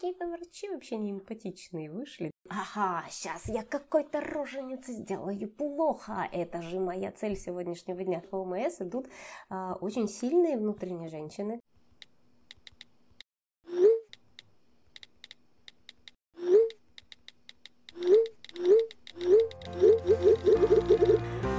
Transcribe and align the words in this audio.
какие-то 0.00 0.26
врачи 0.28 0.68
вообще 0.70 0.96
не 0.96 1.10
эмпатичные 1.10 1.90
вышли. 1.90 2.30
Ага, 2.48 3.04
сейчас 3.10 3.48
я 3.48 3.62
какой-то 3.62 4.22
роженице 4.22 4.92
сделаю 4.92 5.46
плохо. 5.46 6.26
Это 6.32 6.62
же 6.62 6.80
моя 6.80 7.12
цель 7.12 7.36
сегодняшнего 7.36 8.02
дня. 8.02 8.22
В 8.30 8.34
ОМС 8.34 8.80
идут 8.80 9.08
а, 9.50 9.74
очень 9.74 10.08
сильные 10.08 10.56
внутренние 10.56 11.10
женщины. 11.10 11.60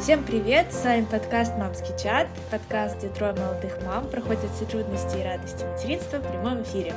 Всем 0.01 0.25
привет! 0.25 0.73
С 0.73 0.83
вами 0.83 1.05
подкаст 1.05 1.55
«Мамский 1.57 1.95
чат», 1.97 2.27
подкаст, 2.49 2.97
где 2.97 3.09
трое 3.09 3.33
молодых 3.33 3.79
мам 3.85 4.09
проходят 4.09 4.49
все 4.55 4.65
трудности 4.65 5.19
и 5.19 5.23
радости 5.23 5.63
материнства 5.63 6.17
в 6.17 6.27
прямом 6.27 6.63
эфире. 6.63 6.95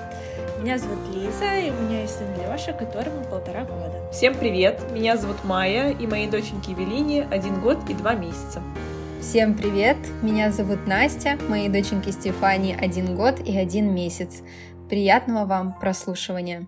Меня 0.64 0.78
зовут 0.78 1.14
Лиза, 1.14 1.58
и 1.58 1.70
у 1.70 1.74
меня 1.74 2.00
есть 2.00 2.16
сын 2.16 2.26
Леша, 2.38 2.72
которому 2.72 3.22
полтора 3.30 3.64
года. 3.64 4.00
Всем 4.10 4.34
привет! 4.34 4.82
Меня 4.92 5.18
зовут 5.18 5.44
Майя, 5.44 5.90
и 5.90 6.06
моей 6.06 6.26
доченьке 6.26 6.70
Евелине 6.70 7.28
один 7.30 7.60
год 7.60 7.80
и 7.90 7.92
два 7.92 8.14
месяца. 8.14 8.62
Всем 9.20 9.58
привет! 9.58 9.98
Меня 10.22 10.50
зовут 10.50 10.86
Настя, 10.86 11.36
моей 11.50 11.68
доченьке 11.68 12.12
Стефани 12.12 12.74
один 12.74 13.14
год 13.14 13.40
и 13.46 13.54
один 13.58 13.94
месяц. 13.94 14.40
Приятного 14.88 15.44
вам 15.44 15.78
прослушивания! 15.78 16.66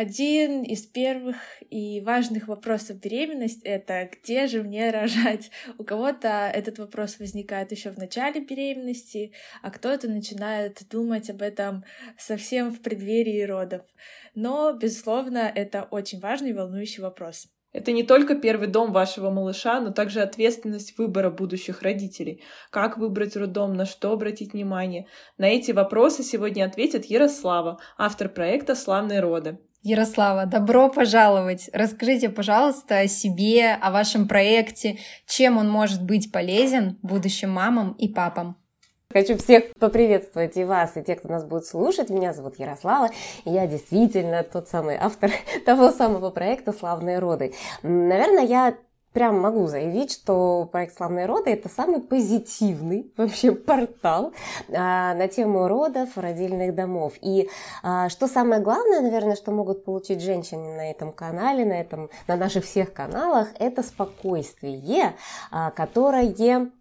Один 0.00 0.62
из 0.62 0.86
первых 0.86 1.36
и 1.68 2.00
важных 2.00 2.48
вопросов 2.48 2.98
беременность— 3.00 3.62
это 3.64 4.08
где 4.10 4.46
же 4.46 4.62
мне 4.62 4.90
рожать? 4.90 5.50
У 5.76 5.84
кого-то 5.84 6.50
этот 6.54 6.78
вопрос 6.78 7.18
возникает 7.18 7.70
еще 7.70 7.90
в 7.90 7.98
начале 7.98 8.40
беременности, 8.40 9.32
а 9.60 9.70
кто-то 9.70 10.08
начинает 10.08 10.88
думать 10.88 11.28
об 11.28 11.42
этом 11.42 11.84
совсем 12.16 12.70
в 12.70 12.80
преддверии 12.80 13.42
родов. 13.42 13.82
Но, 14.34 14.72
безусловно, 14.72 15.52
это 15.54 15.82
очень 15.82 16.18
важный 16.18 16.50
и 16.50 16.54
волнующий 16.54 17.02
вопрос. 17.02 17.48
Это 17.72 17.92
не 17.92 18.02
только 18.02 18.36
первый 18.36 18.68
дом 18.68 18.92
вашего 18.92 19.28
малыша, 19.28 19.82
но 19.82 19.90
также 19.90 20.22
ответственность 20.22 20.96
выбора 20.96 21.28
будущих 21.28 21.82
родителей. 21.82 22.42
Как 22.70 22.96
выбрать 22.96 23.36
роддом, 23.36 23.74
на 23.74 23.84
что 23.84 24.12
обратить 24.12 24.54
внимание? 24.54 25.08
На 25.36 25.50
эти 25.50 25.72
вопросы 25.72 26.22
сегодня 26.22 26.64
ответит 26.64 27.04
Ярослава, 27.04 27.78
автор 27.98 28.30
проекта 28.30 28.74
«Славные 28.74 29.20
роды». 29.20 29.58
Ярослава, 29.82 30.44
добро 30.44 30.90
пожаловать! 30.90 31.70
Расскажите, 31.72 32.28
пожалуйста, 32.28 32.98
о 32.98 33.08
себе, 33.08 33.72
о 33.80 33.90
вашем 33.90 34.28
проекте, 34.28 34.98
чем 35.26 35.56
он 35.56 35.70
может 35.70 36.04
быть 36.04 36.30
полезен 36.30 36.98
будущим 37.00 37.50
мамам 37.50 37.92
и 37.92 38.06
папам. 38.06 38.58
Хочу 39.10 39.38
всех 39.38 39.72
поприветствовать 39.80 40.58
и 40.58 40.64
вас, 40.64 40.98
и 40.98 41.02
тех, 41.02 41.20
кто 41.20 41.28
нас 41.28 41.46
будет 41.46 41.64
слушать. 41.64 42.10
Меня 42.10 42.34
зовут 42.34 42.58
Ярослава, 42.58 43.08
и 43.46 43.50
я 43.50 43.66
действительно 43.66 44.42
тот 44.42 44.68
самый 44.68 44.96
автор 44.96 45.30
того 45.64 45.92
самого 45.92 46.28
проекта 46.28 46.74
«Славные 46.74 47.18
роды». 47.18 47.54
Наверное, 47.82 48.44
я 48.44 48.76
прям 49.12 49.40
могу 49.40 49.66
заявить, 49.66 50.12
что 50.12 50.68
проект 50.70 50.96
«Славные 50.96 51.26
роды»— 51.26 51.50
это 51.52 51.68
самый 51.68 52.00
позитивный 52.00 53.12
вообще 53.16 53.52
портал 53.52 54.32
а, 54.72 55.14
на 55.14 55.28
тему 55.28 55.68
родов, 55.68 56.16
родильных 56.16 56.74
домов. 56.74 57.14
И 57.20 57.48
а, 57.82 58.08
что 58.08 58.26
самое 58.28 58.60
главное, 58.60 59.00
наверное, 59.00 59.36
что 59.36 59.50
могут 59.50 59.84
получить 59.84 60.20
женщины 60.20 60.76
на 60.76 60.90
этом 60.90 61.12
канале, 61.12 61.64
на, 61.64 61.80
этом, 61.80 62.10
на 62.28 62.36
наших 62.36 62.64
всех 62.64 62.92
каналах, 62.92 63.48
это 63.58 63.82
спокойствие, 63.82 65.14
а, 65.50 65.70
которое 65.70 66.20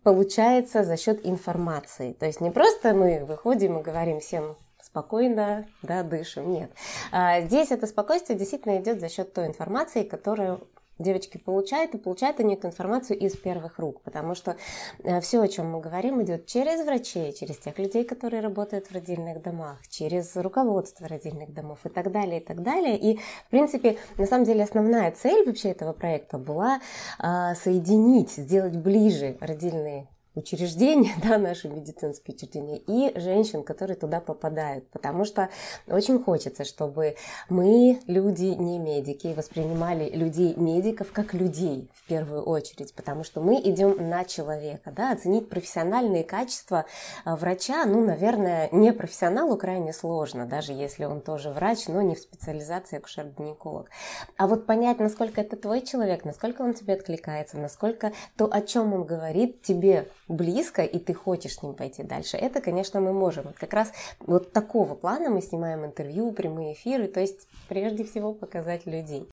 получается 0.04 0.84
за 0.84 0.98
счет 0.98 1.26
информации. 1.26 2.14
То 2.14 2.26
есть 2.26 2.42
не 2.42 2.52
просто 2.52 2.94
мы 2.94 3.26
выходим 3.26 3.80
и 3.80 3.84
говорим 3.84 4.20
всем 4.20 4.56
спокойно, 4.82 5.66
да, 5.82 6.04
дышим. 6.04 6.52
Нет. 6.52 6.72
А, 7.12 7.42
здесь 7.42 7.72
это 7.72 7.88
спокойствие 7.88 8.38
действительно 8.38 8.78
идет 8.78 9.00
за 9.00 9.10
счет 9.10 9.34
той 9.34 9.48
информации, 9.48 10.04
которую 10.04 10.62
девочки 11.00 11.38
получают, 11.38 11.96
и 11.96 11.98
получают 11.98 12.40
они 12.40 12.54
эту 12.54 12.68
информацию 12.68 13.18
из 13.18 13.36
первых 13.36 13.80
рук, 13.80 14.02
потому 14.02 14.36
что 14.36 14.58
э, 15.04 15.22
все, 15.22 15.42
о 15.42 15.48
чем 15.48 15.72
мы 15.72 15.80
говорим, 15.80 16.22
идет 16.22 16.46
через 16.46 16.86
врачей, 16.86 17.34
через 17.34 17.58
тех 17.58 17.78
людей, 17.80 18.04
которые 18.04 18.42
работают 18.42 18.88
в 18.88 18.92
родильных 18.94 19.42
домах, 19.42 19.80
через 19.90 20.36
руководство 20.36 21.08
родильных 21.08 21.54
домов 21.54 21.80
и 21.86 21.90
так 21.90 22.12
далее, 22.12 22.40
и 22.40 22.44
так 22.44 22.62
далее. 22.62 22.98
И, 22.98 23.18
в 23.18 23.50
принципе, 23.50 23.98
на 24.18 24.26
самом 24.26 24.46
деле 24.46 24.64
основная 24.64 25.12
цель 25.12 25.46
вообще 25.46 25.70
этого 25.70 25.94
проекта 25.94 26.38
была 26.38 26.80
а, 27.18 27.56
соединить, 27.56 28.32
сделать 28.32 28.76
ближе 28.76 29.38
родильные 29.40 30.08
учреждения, 30.40 31.14
да, 31.24 31.38
наши 31.38 31.68
медицинские 31.68 32.36
учреждения, 32.36 32.78
и 32.78 33.18
женщин, 33.20 33.64
которые 33.64 33.96
туда 33.96 34.20
попадают. 34.20 34.90
Потому 34.90 35.26
что 35.26 35.50
очень 35.88 36.22
хочется, 36.24 36.66
чтобы 36.66 37.16
мы, 37.50 38.00
люди 38.08 38.46
не 38.46 38.80
медики, 38.80 39.34
воспринимали 39.36 40.10
людей 40.10 40.56
медиков 40.56 41.12
как 41.12 41.34
людей 41.34 41.90
в 41.94 42.08
первую 42.08 42.44
очередь, 42.44 42.94
потому 42.94 43.24
что 43.24 43.42
мы 43.42 43.60
идем 43.62 44.10
на 44.10 44.24
человека, 44.26 44.92
да, 44.92 45.12
оценить 45.12 45.50
профессиональные 45.50 46.24
качества 46.24 46.86
а, 47.26 47.36
врача, 47.36 47.86
ну, 47.86 48.04
наверное, 48.06 48.70
не 48.72 48.94
профессионалу 48.94 49.58
крайне 49.58 49.94
сложно, 49.94 50.46
даже 50.46 50.74
если 50.74 51.06
он 51.06 51.22
тоже 51.22 51.50
врач, 51.50 51.88
но 51.88 52.02
не 52.02 52.16
в 52.16 52.20
специализации 52.20 52.98
акушер-гинеколог. 52.98 53.90
А 54.38 54.48
вот 54.48 54.66
понять, 54.66 55.00
насколько 55.00 55.42
это 55.42 55.56
твой 55.56 55.82
человек, 55.82 56.26
насколько 56.26 56.62
он 56.62 56.74
тебе 56.74 56.94
откликается, 56.94 57.58
насколько 57.58 58.14
то, 58.38 58.50
о 58.52 58.62
чем 58.62 58.94
он 58.94 59.04
говорит, 59.04 59.62
тебе 59.62 60.08
близко, 60.30 60.84
и 60.84 61.00
ты 61.00 61.14
хочешь 61.14 61.56
с 61.56 61.64
ним 61.64 61.74
пойти 61.74 62.04
дальше, 62.04 62.38
это, 62.38 62.62
конечно, 62.62 63.02
мы 63.02 63.12
можем. 63.12 63.46
Вот 63.46 63.58
как 63.58 63.74
раз 63.74 63.92
вот 64.20 64.54
такого 64.54 64.96
плана 64.96 65.30
мы 65.30 65.42
снимаем 65.42 65.84
интервью, 65.86 66.32
прямые 66.32 66.74
эфиры, 66.74 67.08
то 67.08 67.20
есть 67.20 67.48
прежде 67.68 68.06
всего 68.06 68.34
показать 68.34 68.86
людей. 68.86 69.28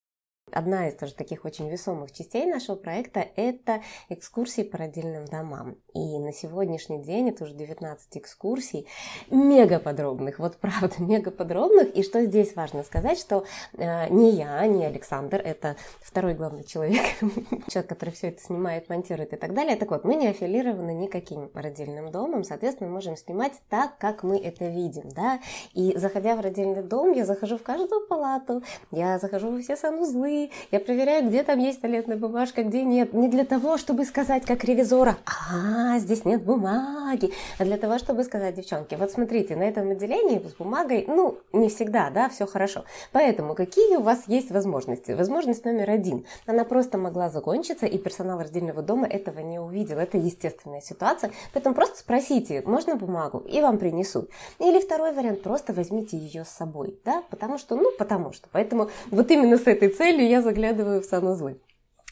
Одна 0.52 0.88
из 0.88 0.94
тоже 0.94 1.12
таких 1.12 1.44
очень 1.44 1.68
весомых 1.68 2.12
частей 2.12 2.46
нашего 2.46 2.76
проекта– 2.76 3.26
это 3.36 3.82
экскурсии 4.08 4.62
по 4.62 4.78
родильным 4.78 5.24
домам. 5.24 5.74
И 5.92 6.20
на 6.20 6.32
сегодняшний 6.32 7.02
день 7.02 7.30
это 7.30 7.42
уже 7.42 7.54
19 7.54 8.16
экскурсий, 8.16 8.86
мега 9.28 9.80
подробных, 9.80 10.38
вот 10.38 10.56
правда, 10.58 10.94
мега 10.98 11.32
подробных. 11.32 11.92
И 11.96 12.04
что 12.04 12.24
здесь 12.24 12.54
важно 12.54 12.84
сказать, 12.84 13.18
что 13.18 13.44
э, 13.76 14.08
не 14.10 14.30
я, 14.30 14.64
не 14.68 14.84
Александр, 14.84 15.42
это 15.44 15.74
второй 16.00 16.34
главный 16.34 16.62
человек, 16.62 17.02
человек, 17.68 17.88
который 17.88 18.10
все 18.10 18.28
это 18.28 18.40
снимает, 18.40 18.88
монтирует 18.88 19.32
и 19.32 19.36
так 19.36 19.52
далее. 19.52 19.74
Так 19.74 19.90
вот, 19.90 20.04
мы 20.04 20.14
не 20.14 20.28
аффилированы 20.28 20.94
никаким 20.94 21.50
родильным 21.54 22.12
домом, 22.12 22.44
соответственно, 22.44 22.88
можем 22.88 23.16
снимать 23.16 23.54
так, 23.68 23.98
как 23.98 24.22
мы 24.22 24.38
это 24.38 24.66
видим, 24.66 25.08
да. 25.08 25.40
И 25.74 25.96
заходя 25.96 26.36
в 26.36 26.40
родильный 26.40 26.84
дом, 26.84 27.10
я 27.10 27.24
захожу 27.24 27.58
в 27.58 27.64
каждую 27.64 28.06
палату, 28.06 28.62
я 28.92 29.18
захожу 29.18 29.50
во 29.50 29.60
все 29.60 29.76
санузлы, 29.76 30.35
я 30.70 30.80
проверяю, 30.80 31.26
где 31.28 31.42
там 31.42 31.58
есть 31.58 31.80
туалетная 31.80 32.16
бумажка, 32.16 32.62
где 32.62 32.82
нет. 32.84 33.12
Не 33.12 33.28
для 33.28 33.44
того, 33.44 33.78
чтобы 33.78 34.04
сказать, 34.04 34.44
как 34.44 34.64
ревизора, 34.64 35.16
а, 35.26 35.98
здесь 35.98 36.24
нет 36.24 36.42
бумаги, 36.42 37.32
а 37.58 37.64
для 37.64 37.76
того, 37.76 37.98
чтобы 37.98 38.24
сказать, 38.24 38.54
девчонки, 38.54 38.94
вот 38.94 39.10
смотрите, 39.10 39.56
на 39.56 39.64
этом 39.64 39.90
отделении 39.90 40.38
с 40.38 40.54
бумагой, 40.54 41.04
ну, 41.08 41.38
не 41.52 41.68
всегда, 41.68 42.10
да, 42.10 42.28
все 42.28 42.46
хорошо. 42.46 42.84
Поэтому 43.12 43.54
какие 43.54 43.96
у 43.96 44.02
вас 44.02 44.24
есть 44.26 44.50
возможности? 44.50 45.12
Возможность 45.12 45.64
номер 45.64 45.90
один. 45.90 46.24
Она 46.46 46.64
просто 46.64 46.98
могла 46.98 47.30
закончиться, 47.30 47.86
и 47.86 47.98
персонал 47.98 48.40
родильного 48.40 48.82
дома 48.82 49.06
этого 49.06 49.40
не 49.40 49.58
увидел. 49.58 49.98
Это 49.98 50.18
естественная 50.18 50.80
ситуация. 50.80 51.30
Поэтому 51.52 51.74
просто 51.74 51.98
спросите, 51.98 52.62
можно 52.66 52.96
бумагу, 52.96 53.38
и 53.38 53.60
вам 53.60 53.78
принесут. 53.78 54.30
Или 54.58 54.80
второй 54.80 55.12
вариант, 55.12 55.42
просто 55.42 55.72
возьмите 55.72 56.16
ее 56.16 56.44
с 56.44 56.48
собой, 56.48 56.98
да, 57.04 57.22
потому 57.30 57.58
что, 57.58 57.76
ну, 57.76 57.90
потому 57.98 58.32
что. 58.32 58.48
Поэтому 58.52 58.90
вот 59.10 59.30
именно 59.30 59.56
с 59.56 59.66
этой 59.66 59.88
целью 59.88 60.25
я 60.26 60.42
заглядываю 60.42 61.00
в 61.00 61.04
санузлы. 61.04 61.60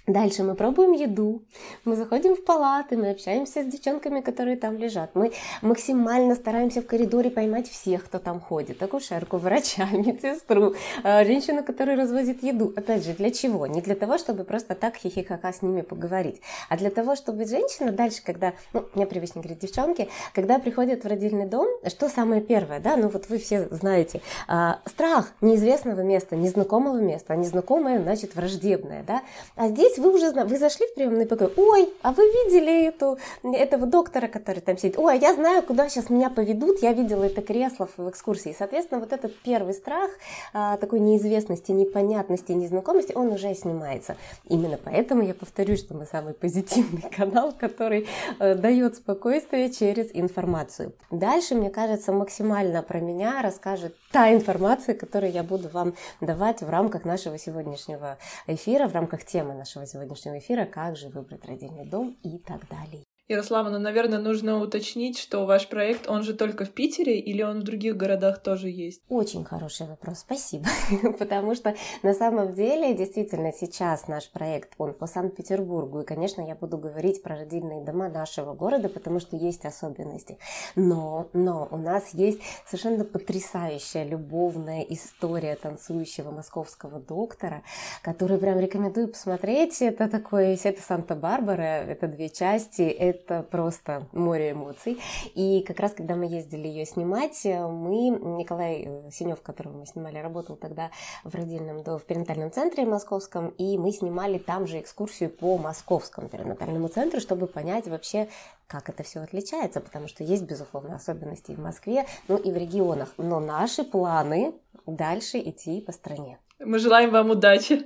Дальше 0.06 0.42
мы 0.42 0.54
пробуем 0.54 0.92
еду, 0.92 1.40
мы 1.86 1.96
заходим 1.96 2.36
в 2.36 2.44
палаты, 2.44 2.94
мы 2.94 3.08
общаемся 3.08 3.62
с 3.62 3.66
девчонками, 3.66 4.20
которые 4.20 4.58
там 4.58 4.76
лежат. 4.76 5.14
Мы 5.14 5.32
максимально 5.62 6.34
стараемся 6.34 6.82
в 6.82 6.86
коридоре 6.86 7.30
поймать 7.30 7.70
всех, 7.70 8.04
кто 8.04 8.18
там 8.18 8.38
ходит. 8.38 8.82
Акушерку, 8.82 9.38
врача, 9.38 9.88
медсестру, 9.92 10.74
э, 11.02 11.24
женщину, 11.24 11.64
которая 11.64 11.96
развозит 11.96 12.42
еду. 12.42 12.70
Опять 12.76 13.02
же, 13.06 13.14
для 13.14 13.30
чего? 13.30 13.66
Не 13.66 13.80
для 13.80 13.94
того, 13.94 14.18
чтобы 14.18 14.44
просто 14.44 14.74
так 14.74 14.96
хихихаха 14.96 15.50
с 15.50 15.62
ними 15.62 15.80
поговорить, 15.80 16.42
а 16.68 16.76
для 16.76 16.90
того, 16.90 17.16
чтобы 17.16 17.46
женщина 17.46 17.90
дальше, 17.90 18.22
когда, 18.22 18.52
ну, 18.74 18.84
мне 18.94 19.06
привычно 19.06 19.40
говорить 19.40 19.60
девчонки, 19.60 20.10
когда 20.34 20.58
приходят 20.58 21.04
в 21.04 21.06
родильный 21.08 21.46
дом, 21.46 21.66
что 21.86 22.10
самое 22.10 22.42
первое, 22.42 22.78
да, 22.78 22.98
ну 22.98 23.08
вот 23.08 23.30
вы 23.30 23.38
все 23.38 23.68
знаете, 23.70 24.20
а, 24.48 24.80
страх 24.84 25.32
неизвестного 25.40 26.02
места, 26.02 26.36
незнакомого 26.36 26.98
места, 26.98 27.32
а 27.32 27.36
незнакомое 27.36 28.02
значит 28.02 28.34
враждебное, 28.34 29.02
да, 29.02 29.22
а 29.56 29.68
здесь 29.68 29.93
здесь 29.94 30.04
вы 30.04 30.12
уже 30.12 30.30
вы 30.32 30.58
зашли 30.58 30.86
в 30.86 30.94
приемный 30.94 31.26
покой, 31.26 31.52
ой, 31.56 31.92
а 32.02 32.12
вы 32.12 32.24
видели 32.24 32.86
эту, 32.86 33.18
этого 33.42 33.86
доктора, 33.86 34.28
который 34.28 34.60
там 34.60 34.76
сидит, 34.76 34.98
ой, 34.98 35.14
а 35.14 35.16
я 35.16 35.34
знаю, 35.34 35.62
куда 35.62 35.88
сейчас 35.88 36.10
меня 36.10 36.30
поведут, 36.30 36.82
я 36.82 36.92
видела 36.92 37.24
это 37.24 37.42
кресло 37.42 37.88
в 37.96 38.08
экскурсии. 38.08 38.54
Соответственно, 38.56 39.00
вот 39.00 39.12
этот 39.12 39.36
первый 39.42 39.74
страх 39.74 40.10
а, 40.52 40.76
такой 40.76 41.00
неизвестности, 41.00 41.72
непонятности, 41.72 42.52
незнакомости, 42.52 43.12
он 43.14 43.28
уже 43.28 43.54
снимается. 43.54 44.16
Именно 44.48 44.78
поэтому 44.82 45.22
я 45.22 45.34
повторюсь, 45.34 45.80
что 45.80 45.94
мы 45.94 46.06
самый 46.06 46.34
позитивный 46.34 47.04
канал, 47.16 47.52
который 47.52 48.06
э, 48.38 48.54
дает 48.54 48.96
спокойствие 48.96 49.70
через 49.70 50.10
информацию. 50.12 50.92
Дальше, 51.10 51.54
мне 51.54 51.70
кажется, 51.70 52.12
максимально 52.12 52.82
про 52.82 53.00
меня 53.00 53.42
расскажет 53.42 53.94
та 54.12 54.32
информация, 54.32 54.94
которую 54.94 55.32
я 55.32 55.42
буду 55.42 55.68
вам 55.68 55.94
давать 56.20 56.62
в 56.62 56.70
рамках 56.70 57.04
нашего 57.04 57.38
сегодняшнего 57.38 58.18
эфира, 58.46 58.88
в 58.88 58.94
рамках 58.94 59.24
темы 59.24 59.54
нашего 59.54 59.83
сегодняшнего 59.86 60.38
эфира, 60.38 60.66
как 60.66 60.96
же 60.96 61.08
выбрать 61.08 61.44
родильный 61.44 61.86
дом 61.86 62.18
и 62.22 62.38
так 62.38 62.68
далее. 62.68 63.04
Ярослава, 63.26 63.70
ну, 63.70 63.78
наверное, 63.78 64.18
нужно 64.18 64.60
уточнить, 64.60 65.18
что 65.18 65.46
ваш 65.46 65.66
проект, 65.68 66.10
он 66.10 66.24
же 66.24 66.34
только 66.34 66.66
в 66.66 66.70
Питере 66.70 67.18
или 67.18 67.40
он 67.40 67.60
в 67.60 67.62
других 67.62 67.96
городах 67.96 68.42
тоже 68.42 68.68
есть? 68.68 69.00
Очень 69.08 69.44
хороший 69.46 69.86
вопрос, 69.86 70.18
спасибо. 70.18 70.66
Потому 71.18 71.54
что 71.54 71.74
на 72.02 72.12
самом 72.12 72.52
деле, 72.52 72.92
действительно, 72.92 73.50
сейчас 73.50 74.08
наш 74.08 74.30
проект, 74.30 74.74
он 74.76 74.92
по 74.92 75.06
Санкт-Петербургу. 75.06 76.02
И, 76.02 76.04
конечно, 76.04 76.42
я 76.42 76.54
буду 76.54 76.76
говорить 76.76 77.22
про 77.22 77.36
родильные 77.38 77.82
дома 77.82 78.10
нашего 78.10 78.52
города, 78.52 78.90
потому 78.90 79.20
что 79.20 79.36
есть 79.36 79.64
особенности. 79.64 80.36
Но, 80.76 81.30
но 81.32 81.66
у 81.70 81.78
нас 81.78 82.12
есть 82.12 82.42
совершенно 82.66 83.06
потрясающая 83.06 84.04
любовная 84.04 84.82
история 84.82 85.56
танцующего 85.56 86.30
московского 86.30 87.00
доктора, 87.00 87.62
которую 88.02 88.38
прям 88.38 88.58
рекомендую 88.60 89.08
посмотреть. 89.08 89.80
Это 89.80 90.10
такой, 90.10 90.56
это 90.62 90.82
Санта-Барбара, 90.82 91.86
это 91.88 92.06
две 92.06 92.28
части, 92.28 93.13
это 93.14 93.42
просто 93.42 94.06
море 94.12 94.52
эмоций. 94.52 95.00
И 95.34 95.62
как 95.66 95.80
раз, 95.80 95.92
когда 95.92 96.16
мы 96.16 96.26
ездили 96.26 96.68
ее 96.68 96.86
снимать, 96.86 97.40
мы, 97.44 98.08
Николай 98.08 98.84
э, 98.86 99.10
Синев, 99.10 99.40
которого 99.42 99.78
мы 99.78 99.86
снимали, 99.86 100.18
работал 100.18 100.56
тогда 100.56 100.90
в 101.24 101.34
родильном, 101.34 101.82
в 101.82 102.00
перинатальном 102.00 102.50
центре 102.52 102.84
московском, 102.84 103.48
и 103.48 103.78
мы 103.78 103.92
снимали 103.92 104.38
там 104.38 104.66
же 104.66 104.80
экскурсию 104.80 105.30
по 105.30 105.58
московскому 105.58 106.28
перинатальному 106.28 106.88
центру, 106.88 107.20
чтобы 107.20 107.46
понять 107.46 107.88
вообще, 107.88 108.28
как 108.66 108.88
это 108.88 109.02
все 109.02 109.20
отличается, 109.20 109.80
потому 109.80 110.08
что 110.08 110.24
есть, 110.24 110.42
безусловно, 110.42 110.96
особенности 110.96 111.52
и 111.52 111.54
в 111.54 111.60
Москве, 111.60 112.06
ну 112.28 112.36
и 112.36 112.50
в 112.50 112.56
регионах. 112.56 113.14
Но 113.16 113.40
наши 113.40 113.84
планы 113.84 114.54
дальше 114.86 115.38
идти 115.38 115.80
по 115.80 115.92
стране. 115.92 116.38
Мы 116.58 116.78
желаем 116.78 117.10
вам 117.10 117.30
удачи. 117.30 117.84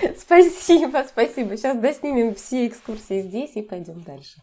Спасибо, 0.18 1.04
спасибо. 1.08 1.56
Сейчас 1.56 1.78
доснимем 1.78 2.34
все 2.34 2.66
экскурсии 2.66 3.22
здесь 3.22 3.52
и 3.54 3.62
пойдем 3.62 4.02
дальше. 4.02 4.40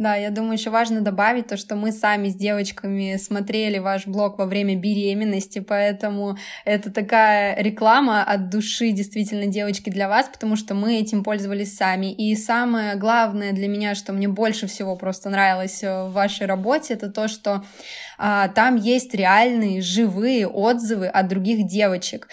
Да, 0.00 0.16
я 0.16 0.30
думаю, 0.30 0.54
еще 0.54 0.70
важно 0.70 1.02
добавить 1.02 1.48
то, 1.48 1.58
что 1.58 1.76
мы 1.76 1.92
сами 1.92 2.30
с 2.30 2.34
девочками 2.34 3.18
смотрели 3.18 3.76
ваш 3.76 4.06
блог 4.06 4.38
во 4.38 4.46
время 4.46 4.74
беременности, 4.74 5.58
поэтому 5.58 6.38
это 6.64 6.90
такая 6.90 7.60
реклама 7.60 8.22
от 8.22 8.48
души 8.48 8.92
действительно 8.92 9.46
девочки 9.46 9.90
для 9.90 10.08
вас, 10.08 10.30
потому 10.32 10.56
что 10.56 10.74
мы 10.74 10.96
этим 10.98 11.22
пользовались 11.22 11.76
сами. 11.76 12.10
И 12.12 12.34
самое 12.34 12.96
главное 12.96 13.52
для 13.52 13.68
меня, 13.68 13.94
что 13.94 14.14
мне 14.14 14.26
больше 14.26 14.66
всего 14.66 14.96
просто 14.96 15.28
нравилось 15.28 15.82
э, 15.82 16.04
в 16.04 16.12
вашей 16.12 16.46
работе, 16.46 16.94
это 16.94 17.10
то, 17.10 17.28
что 17.28 17.62
а, 18.16 18.48
там 18.48 18.76
есть 18.76 19.14
реальные 19.14 19.82
живые 19.82 20.46
отзывы 20.48 21.08
от 21.08 21.28
других 21.28 21.66
девочек. 21.66 22.28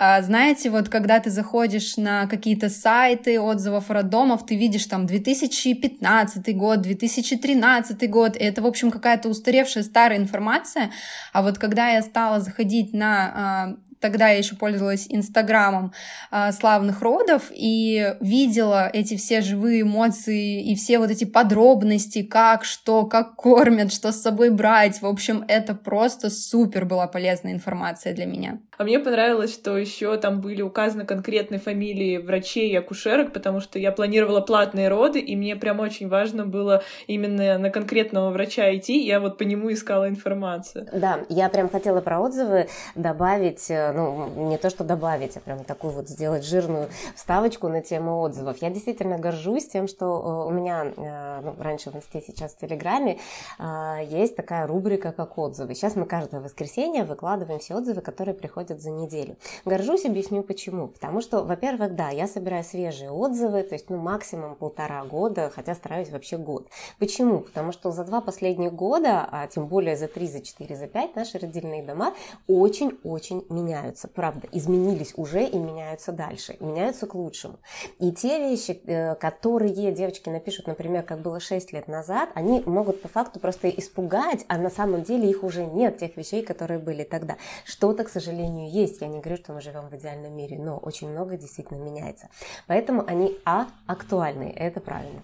А, 0.00 0.22
знаете, 0.22 0.70
вот 0.70 0.88
когда 0.88 1.18
ты 1.18 1.28
заходишь 1.28 1.96
на 1.96 2.28
какие-то 2.28 2.68
сайты 2.70 3.40
отзывов 3.40 3.90
роддомов, 3.90 4.46
ты 4.46 4.54
видишь 4.54 4.86
там 4.86 5.06
2015 5.06 6.56
год, 6.56 6.82
2013 6.82 8.08
год, 8.08 8.36
и 8.36 8.44
это, 8.44 8.62
в 8.62 8.66
общем, 8.66 8.92
какая-то 8.92 9.28
устаревшая 9.28 9.82
старая 9.82 10.18
информация, 10.18 10.92
а 11.32 11.42
вот 11.42 11.58
когда 11.58 11.88
я 11.88 12.02
стала 12.02 12.38
заходить 12.38 12.92
на 12.92 13.32
а, 13.34 13.76
тогда 14.00 14.28
я 14.28 14.38
еще 14.38 14.56
пользовалась 14.56 15.06
Инстаграмом 15.08 15.92
э, 16.30 16.52
славных 16.52 17.02
родов 17.02 17.50
и 17.50 18.14
видела 18.20 18.88
эти 18.92 19.16
все 19.16 19.40
живые 19.40 19.82
эмоции 19.82 20.62
и 20.62 20.74
все 20.74 20.98
вот 20.98 21.10
эти 21.10 21.24
подробности, 21.24 22.22
как, 22.22 22.64
что, 22.64 23.06
как 23.06 23.36
кормят, 23.36 23.92
что 23.92 24.12
с 24.12 24.22
собой 24.22 24.50
брать. 24.50 25.00
В 25.02 25.06
общем, 25.06 25.44
это 25.48 25.74
просто 25.74 26.30
супер 26.30 26.84
была 26.84 27.06
полезная 27.06 27.52
информация 27.52 28.14
для 28.14 28.26
меня. 28.26 28.58
А 28.78 28.84
мне 28.84 29.00
понравилось, 29.00 29.52
что 29.52 29.76
еще 29.76 30.16
там 30.18 30.40
были 30.40 30.62
указаны 30.62 31.04
конкретные 31.04 31.58
фамилии 31.58 32.18
врачей 32.18 32.70
и 32.70 32.76
акушерок, 32.76 33.32
потому 33.32 33.60
что 33.60 33.78
я 33.78 33.90
планировала 33.90 34.40
платные 34.40 34.88
роды, 34.88 35.18
и 35.18 35.34
мне 35.34 35.56
прям 35.56 35.80
очень 35.80 36.08
важно 36.08 36.46
было 36.46 36.84
именно 37.08 37.58
на 37.58 37.70
конкретного 37.70 38.30
врача 38.30 38.72
идти, 38.76 39.04
я 39.04 39.18
вот 39.18 39.36
по 39.36 39.42
нему 39.42 39.72
искала 39.72 40.08
информацию. 40.08 40.86
Да, 40.92 41.20
я 41.28 41.48
прям 41.48 41.68
хотела 41.68 42.00
про 42.00 42.20
отзывы 42.20 42.68
добавить 42.94 43.68
э, 43.68 43.87
ну, 43.92 44.48
не 44.48 44.58
то 44.58 44.70
что 44.70 44.84
добавить, 44.84 45.36
а 45.36 45.40
прям 45.40 45.64
такую 45.64 45.92
вот 45.92 46.08
сделать 46.08 46.44
жирную 46.44 46.88
вставочку 47.14 47.68
на 47.68 47.80
тему 47.80 48.20
отзывов. 48.20 48.60
Я 48.62 48.70
действительно 48.70 49.18
горжусь 49.18 49.68
тем, 49.68 49.88
что 49.88 50.44
э, 50.44 50.48
у 50.48 50.50
меня 50.50 50.92
э, 50.96 51.40
ну, 51.42 51.54
раньше 51.58 51.90
в 51.90 51.96
Инсте, 51.96 52.22
сейчас 52.26 52.52
в 52.52 52.58
Телеграме 52.58 53.18
э, 53.58 53.98
есть 54.08 54.36
такая 54.36 54.66
рубрика, 54.66 55.12
как 55.12 55.38
отзывы. 55.38 55.74
Сейчас 55.74 55.96
мы 55.96 56.06
каждое 56.06 56.40
воскресенье 56.40 57.04
выкладываем 57.04 57.60
все 57.60 57.74
отзывы, 57.74 58.00
которые 58.00 58.34
приходят 58.34 58.80
за 58.80 58.90
неделю. 58.90 59.36
Горжусь, 59.64 60.04
объясню 60.04 60.42
почему. 60.42 60.88
Потому 60.88 61.20
что, 61.20 61.44
во-первых, 61.44 61.94
да, 61.94 62.10
я 62.10 62.26
собираю 62.26 62.64
свежие 62.64 63.10
отзывы, 63.10 63.62
то 63.62 63.74
есть, 63.74 63.90
ну, 63.90 63.96
максимум 63.96 64.54
полтора 64.54 65.04
года, 65.04 65.50
хотя 65.54 65.74
стараюсь 65.74 66.10
вообще 66.10 66.36
год. 66.36 66.68
Почему? 66.98 67.40
Потому 67.40 67.72
что 67.72 67.90
за 67.90 68.04
два 68.04 68.20
последних 68.20 68.72
года, 68.72 69.28
а 69.30 69.46
тем 69.46 69.66
более 69.66 69.96
за 69.96 70.08
три, 70.08 70.26
за 70.26 70.40
четыре, 70.40 70.76
за 70.76 70.86
пять, 70.86 71.16
наши 71.16 71.38
родильные 71.38 71.82
дома 71.82 72.14
очень-очень 72.46 73.44
меняются 73.48 73.77
меняются, 73.78 74.08
правда, 74.08 74.48
изменились 74.52 75.14
уже 75.16 75.44
и 75.44 75.58
меняются 75.58 76.12
дальше, 76.12 76.56
меняются 76.60 77.06
к 77.06 77.14
лучшему. 77.14 77.58
И 77.98 78.12
те 78.12 78.38
вещи, 78.38 78.80
э, 78.86 79.14
которые 79.14 79.92
девочки 79.92 80.28
напишут, 80.28 80.66
например, 80.66 81.02
как 81.02 81.20
было 81.20 81.40
6 81.40 81.72
лет 81.72 81.88
назад, 81.88 82.30
они 82.34 82.62
могут 82.66 83.02
по 83.02 83.08
факту 83.08 83.40
просто 83.40 83.68
испугать, 83.68 84.44
а 84.48 84.58
на 84.58 84.70
самом 84.70 85.02
деле 85.02 85.28
их 85.28 85.44
уже 85.44 85.64
нет, 85.64 85.98
тех 85.98 86.16
вещей, 86.16 86.42
которые 86.42 86.78
были 86.78 87.04
тогда. 87.04 87.36
Что-то, 87.64 88.04
к 88.04 88.08
сожалению, 88.08 88.70
есть. 88.70 89.00
Я 89.00 89.08
не 89.08 89.20
говорю, 89.20 89.36
что 89.36 89.52
мы 89.52 89.60
живем 89.60 89.88
в 89.88 89.94
идеальном 89.94 90.36
мире, 90.36 90.58
но 90.58 90.78
очень 90.78 91.08
много 91.08 91.36
действительно 91.36 91.78
меняется. 91.78 92.28
Поэтому 92.66 93.04
они, 93.06 93.36
а, 93.44 93.66
актуальны, 93.86 94.52
это 94.56 94.80
правильно. 94.80 95.22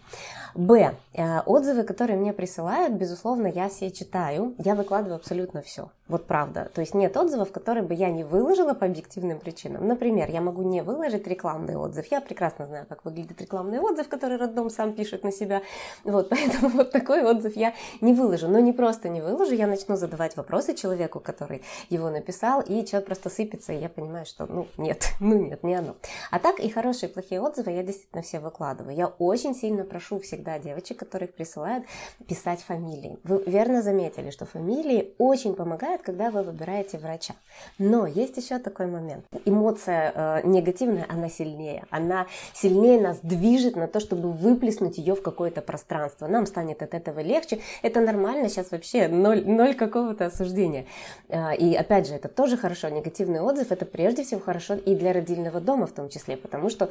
Б, 0.54 0.94
э, 1.14 1.40
отзывы, 1.40 1.82
которые 1.82 2.16
мне 2.16 2.32
присылают, 2.32 2.94
безусловно, 2.94 3.48
я 3.48 3.68
все 3.68 3.90
читаю, 3.90 4.54
я 4.58 4.74
выкладываю 4.74 5.16
абсолютно 5.16 5.62
все. 5.62 5.88
Вот 6.06 6.26
правда. 6.26 6.70
То 6.74 6.80
есть 6.80 6.94
нет 6.94 7.16
отзывов, 7.16 7.50
которые 7.50 7.82
бы 7.82 7.94
я 7.94 8.10
не 8.10 8.24
выложила 8.24 8.43
по 8.74 8.86
объективным 8.86 9.40
причинам. 9.40 9.86
Например, 9.88 10.30
я 10.30 10.40
могу 10.40 10.62
не 10.62 10.82
выложить 10.82 11.26
рекламный 11.26 11.76
отзыв. 11.76 12.06
Я 12.10 12.20
прекрасно 12.20 12.66
знаю, 12.66 12.86
как 12.88 13.04
выглядит 13.04 13.40
рекламный 13.40 13.80
отзыв, 13.80 14.08
который 14.08 14.38
роддом 14.38 14.70
сам 14.70 14.92
пишет 14.92 15.24
на 15.24 15.32
себя. 15.32 15.62
Вот, 16.04 16.28
поэтому 16.30 16.68
вот 16.68 16.92
такой 16.92 17.24
отзыв 17.24 17.56
я 17.56 17.74
не 18.00 18.14
выложу. 18.14 18.48
Но 18.48 18.60
не 18.60 18.72
просто 18.72 19.08
не 19.08 19.20
выложу, 19.20 19.54
я 19.54 19.66
начну 19.66 19.96
задавать 19.96 20.36
вопросы 20.36 20.74
человеку, 20.74 21.20
который 21.20 21.62
его 21.90 22.10
написал, 22.10 22.60
и 22.60 22.84
человек 22.84 23.06
просто 23.06 23.30
сыпется, 23.30 23.72
и 23.72 23.78
я 23.78 23.88
понимаю, 23.88 24.26
что 24.26 24.46
ну 24.46 24.66
нет, 24.76 25.08
ну 25.20 25.34
нет, 25.34 25.62
не 25.64 25.74
оно. 25.74 25.96
А 26.30 26.38
так 26.38 26.60
и 26.60 26.68
хорошие, 26.68 27.10
и 27.10 27.12
плохие 27.12 27.40
отзывы 27.40 27.72
я 27.72 27.82
действительно 27.82 28.22
все 28.22 28.40
выкладываю. 28.40 28.94
Я 28.94 29.08
очень 29.18 29.54
сильно 29.54 29.84
прошу 29.84 30.20
всегда 30.20 30.58
девочек, 30.58 30.98
которые 30.98 31.28
их 31.28 31.34
присылают, 31.34 31.84
писать 32.28 32.60
фамилии. 32.60 33.18
Вы 33.24 33.42
верно 33.46 33.82
заметили, 33.82 34.30
что 34.30 34.46
фамилии 34.46 35.14
очень 35.18 35.54
помогают 35.54 36.02
когда 36.04 36.30
вы 36.30 36.42
выбираете 36.42 36.98
врача. 36.98 37.34
Но 37.78 38.06
есть 38.06 38.33
еще 38.36 38.58
такой 38.58 38.86
момент. 38.86 39.24
Эмоция 39.44 40.12
э, 40.14 40.40
негативная, 40.44 41.06
она 41.08 41.28
сильнее. 41.28 41.84
Она 41.90 42.26
сильнее 42.52 43.00
нас 43.00 43.18
движет 43.22 43.76
на 43.76 43.86
то, 43.86 44.00
чтобы 44.00 44.32
выплеснуть 44.32 44.98
ее 44.98 45.14
в 45.14 45.22
какое-то 45.22 45.60
пространство. 45.62 46.26
Нам 46.26 46.46
станет 46.46 46.82
от 46.82 46.94
этого 46.94 47.20
легче. 47.20 47.60
Это 47.82 48.00
нормально, 48.00 48.48
сейчас 48.48 48.70
вообще 48.70 49.08
ноль, 49.08 49.44
ноль 49.46 49.74
какого-то 49.74 50.26
осуждения. 50.26 50.86
Э, 51.28 51.54
и 51.56 51.74
опять 51.74 52.08
же, 52.08 52.14
это 52.14 52.28
тоже 52.28 52.56
хорошо. 52.56 52.88
Негативный 52.88 53.40
отзыв 53.40 53.72
это 53.72 53.84
прежде 53.84 54.24
всего 54.24 54.40
хорошо 54.40 54.74
и 54.74 54.94
для 54.94 55.12
родильного 55.12 55.60
дома 55.60 55.86
в 55.86 55.92
том 55.92 56.08
числе, 56.08 56.36
потому 56.36 56.70
что 56.70 56.90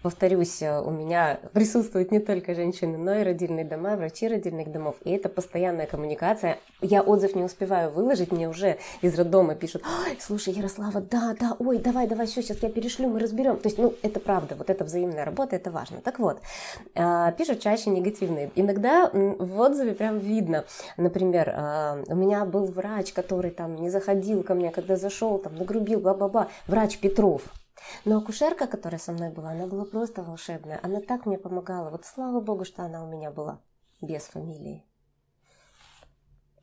Повторюсь, 0.00 0.62
э, 0.62 0.80
у 0.80 0.90
меня 0.90 1.40
присутствуют 1.52 2.12
не 2.12 2.20
только 2.20 2.54
женщины, 2.54 2.96
но 2.96 3.14
и 3.14 3.24
родильные 3.24 3.64
дома, 3.64 3.96
врачи 3.96 4.28
родильных 4.28 4.70
домов. 4.70 4.94
И 5.04 5.10
это 5.10 5.28
постоянная 5.28 5.86
коммуникация. 5.86 6.58
Я 6.80 7.02
отзыв 7.02 7.34
не 7.34 7.42
успеваю 7.42 7.90
выложить, 7.90 8.30
мне 8.30 8.48
уже 8.48 8.78
из 9.02 9.18
роддома 9.18 9.56
пишут, 9.56 9.82
слушай, 10.20 10.54
Ярослава, 10.54 11.00
да, 11.00 11.34
да, 11.40 11.56
ой, 11.58 11.78
давай, 11.78 12.06
давай, 12.06 12.26
все, 12.26 12.42
сейчас 12.42 12.62
я 12.62 12.68
перешлю, 12.68 13.08
мы 13.08 13.18
разберем. 13.18 13.56
То 13.56 13.68
есть, 13.68 13.78
ну, 13.78 13.92
это 14.02 14.20
правда, 14.20 14.54
вот 14.54 14.70
эта 14.70 14.84
взаимная 14.84 15.24
работа, 15.24 15.56
это 15.56 15.72
важно. 15.72 16.00
Так 16.00 16.20
вот, 16.20 16.40
э, 16.94 17.32
пишут 17.36 17.58
чаще 17.60 17.90
негативные. 17.90 18.52
Иногда 18.54 19.10
в 19.12 19.60
отзыве 19.60 19.94
прям 19.94 20.18
видно, 20.18 20.64
например, 20.96 21.48
э, 21.48 22.04
у 22.06 22.14
меня 22.14 22.44
был 22.44 22.66
врач, 22.66 23.12
который 23.12 23.50
там 23.50 23.74
не 23.74 23.90
заходил 23.90 24.44
ко 24.44 24.54
мне, 24.54 24.70
когда 24.70 24.96
зашел, 24.96 25.38
там, 25.38 25.56
нагрубил, 25.56 25.98
ба-ба-ба, 25.98 26.48
врач 26.68 26.98
Петров. 26.98 27.42
Но 28.04 28.18
акушерка, 28.18 28.66
которая 28.66 28.98
со 28.98 29.12
мной 29.12 29.30
была, 29.30 29.50
она 29.50 29.66
была 29.66 29.84
просто 29.84 30.22
волшебная. 30.22 30.80
Она 30.82 31.00
так 31.00 31.26
мне 31.26 31.38
помогала. 31.38 31.90
Вот 31.90 32.04
слава 32.04 32.40
богу, 32.40 32.64
что 32.64 32.82
она 32.82 33.04
у 33.04 33.08
меня 33.08 33.30
была 33.30 33.60
без 34.00 34.22
фамилии. 34.22 34.84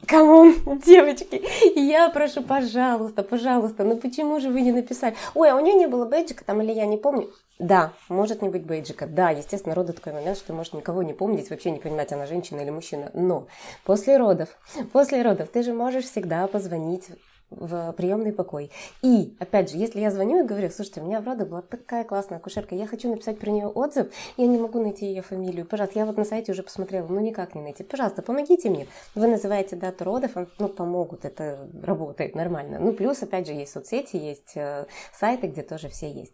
Come 0.07 0.34
on, 0.34 0.53
девочки, 0.85 1.41
я 1.79 2.09
прошу, 2.09 2.43
пожалуйста, 2.43 3.23
пожалуйста, 3.23 3.83
ну 3.83 3.97
почему 3.97 4.39
же 4.39 4.49
вы 4.49 4.61
не 4.61 4.71
написали? 4.71 5.15
Ой, 5.33 5.49
а 5.49 5.55
у 5.55 5.61
нее 5.61 5.73
не 5.73 5.87
было 5.87 6.05
бейджика 6.05 6.43
там 6.45 6.61
или 6.61 6.71
я 6.71 6.85
не 6.85 6.97
помню? 6.97 7.31
Да, 7.57 7.93
может 8.09 8.41
не 8.41 8.49
быть 8.49 8.65
бейджика. 8.65 9.07
Да, 9.07 9.29
естественно, 9.29 9.73
роды 9.73 9.93
такой 9.93 10.13
момент, 10.13 10.37
что 10.37 10.53
может 10.53 10.73
никого 10.73 11.01
не 11.01 11.13
помнить, 11.13 11.49
вообще 11.49 11.71
не 11.71 11.79
понимать, 11.79 12.11
она 12.11 12.25
женщина 12.25 12.59
или 12.59 12.69
мужчина. 12.69 13.09
Но 13.13 13.47
после 13.85 14.17
родов, 14.17 14.49
после 14.91 15.21
родов 15.21 15.49
ты 15.49 15.63
же 15.63 15.73
можешь 15.73 16.05
всегда 16.05 16.45
позвонить 16.47 17.09
в 17.49 17.93
приемный 17.93 18.33
покой. 18.33 18.71
И, 19.01 19.35
опять 19.39 19.71
же, 19.71 19.77
если 19.77 19.99
я 19.99 20.11
звоню 20.11 20.43
и 20.43 20.47
говорю, 20.47 20.69
слушайте, 20.69 21.01
у 21.01 21.05
меня 21.05 21.21
в 21.21 21.35
была 21.45 21.61
такая 21.61 22.03
классная 22.03 22.37
акушерка, 22.37 22.75
я 22.75 22.87
хочу 22.87 23.09
написать 23.09 23.39
про 23.39 23.49
нее 23.49 23.67
отзыв, 23.67 24.07
я 24.37 24.47
не 24.47 24.57
могу 24.57 24.81
найти 24.81 25.05
ее 25.05 25.21
фамилию, 25.21 25.65
пожалуйста, 25.65 25.99
я 25.99 26.05
вот 26.05 26.17
на 26.17 26.25
сайте 26.25 26.51
уже 26.51 26.63
посмотрела, 26.63 27.07
ну 27.07 27.19
никак 27.19 27.55
не 27.55 27.61
найти, 27.61 27.83
пожалуйста, 27.83 28.21
помогите 28.21 28.69
мне. 28.69 28.87
Вы 29.15 29.27
называете 29.27 29.75
дату 29.75 30.03
родов, 30.03 30.31
ну 30.59 30.69
помогут, 30.69 31.25
это 31.25 31.69
работает 31.83 32.35
нормально. 32.35 32.79
Ну 32.79 32.93
плюс, 32.93 33.21
опять 33.21 33.47
же, 33.47 33.53
есть 33.53 33.73
соцсети, 33.73 34.15
есть 34.15 34.55
э, 34.55 34.85
сайты, 35.13 35.47
где 35.47 35.61
тоже 35.61 35.89
все 35.89 36.11
есть. 36.11 36.33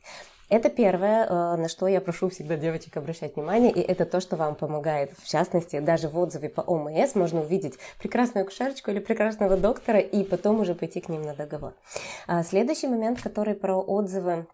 Это 0.52 0.70
первое, 0.70 1.26
э, 1.26 1.56
на 1.56 1.70
что 1.70 1.88
я 1.88 2.02
прошу 2.02 2.28
всегда 2.30 2.58
девочек 2.58 2.98
обращать 2.98 3.38
внимание, 3.38 3.72
и 3.72 3.80
это 3.80 4.06
то, 4.06 4.20
что 4.20 4.36
вам 4.36 4.56
помогает. 4.56 5.14
В 5.18 5.26
частности, 5.26 5.80
даже 5.80 6.10
в 6.10 6.20
отзыве 6.20 6.50
по 6.50 6.60
ОМС 6.60 7.16
можно 7.16 7.40
увидеть 7.40 7.76
прекрасную 8.00 8.44
акушерочку 8.44 8.92
или 8.92 9.00
прекрасного 9.00 9.56
доктора, 9.56 10.00
и 10.00 10.26
потом 10.26 10.60
уже 10.60 10.76
пойти 10.76 11.00
к 11.00 11.08
ним 11.08 11.22
на 11.22 11.34
договор. 11.36 11.74
А 12.28 12.44
следующий 12.44 12.88
момент, 12.88 13.22
который 13.22 13.54
про 13.54 13.80
отзывы 13.80 14.46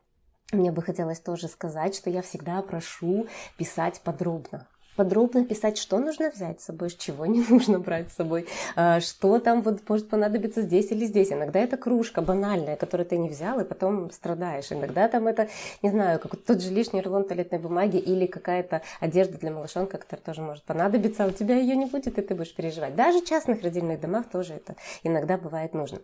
мне 0.51 0.71
бы 0.71 0.83
хотелось 0.83 1.19
тоже 1.19 1.47
сказать, 1.47 1.95
что 1.95 2.11
я 2.11 2.21
всегда 2.21 2.61
прошу 2.61 3.25
писать 3.57 3.99
подробно 4.03 4.67
подробно 4.97 5.45
писать, 5.45 5.77
что 5.77 5.99
нужно 5.99 6.29
взять 6.29 6.59
с 6.59 6.65
собой, 6.65 6.89
чего 6.89 7.25
не 7.25 7.45
нужно 7.49 7.79
брать 7.79 8.11
с 8.11 8.15
собой, 8.15 8.47
а, 8.75 8.99
что 8.99 9.39
там 9.39 9.61
вот 9.61 9.87
может 9.87 10.09
понадобиться 10.09 10.61
здесь 10.63 10.91
или 10.91 11.05
здесь. 11.05 11.31
Иногда 11.31 11.59
это 11.59 11.77
кружка 11.77 12.21
банальная, 12.21 12.75
которую 12.75 13.07
ты 13.07 13.17
не 13.17 13.29
взял, 13.29 13.59
и 13.59 13.63
потом 13.63 14.11
страдаешь. 14.11 14.71
Иногда 14.71 15.07
там 15.07 15.27
это, 15.27 15.47
не 15.81 15.91
знаю, 15.91 16.19
как 16.19 16.35
тот 16.35 16.61
же 16.61 16.71
лишний 16.71 17.01
рулон 17.01 17.23
туалетной 17.23 17.59
бумаги 17.59 17.97
или 17.97 18.25
какая-то 18.25 18.81
одежда 18.99 19.37
для 19.37 19.51
малышонка, 19.51 19.97
которая 19.97 20.23
тоже 20.25 20.41
может 20.41 20.63
понадобиться, 20.63 21.23
а 21.23 21.27
у 21.27 21.31
тебя 21.31 21.55
ее 21.55 21.75
не 21.75 21.85
будет, 21.85 22.17
и 22.17 22.21
ты 22.21 22.35
будешь 22.35 22.53
переживать. 22.53 22.95
Даже 22.95 23.21
в 23.21 23.25
частных 23.25 23.61
родильных 23.61 24.01
домах 24.01 24.29
тоже 24.29 24.55
это 24.55 24.75
иногда 25.03 25.37
бывает 25.37 25.73
нужно. 25.73 25.99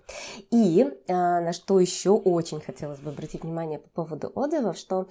И 0.51 0.87
а, 1.09 1.41
на 1.41 1.51
что 1.51 1.79
еще 1.79 2.11
очень 2.11 2.61
хотелось 2.61 2.99
бы 2.99 3.09
обратить 3.09 3.43
внимание 3.43 3.79
по 3.79 4.03
поводу 4.03 4.31
отзывов, 4.35 4.77
что 4.77 5.07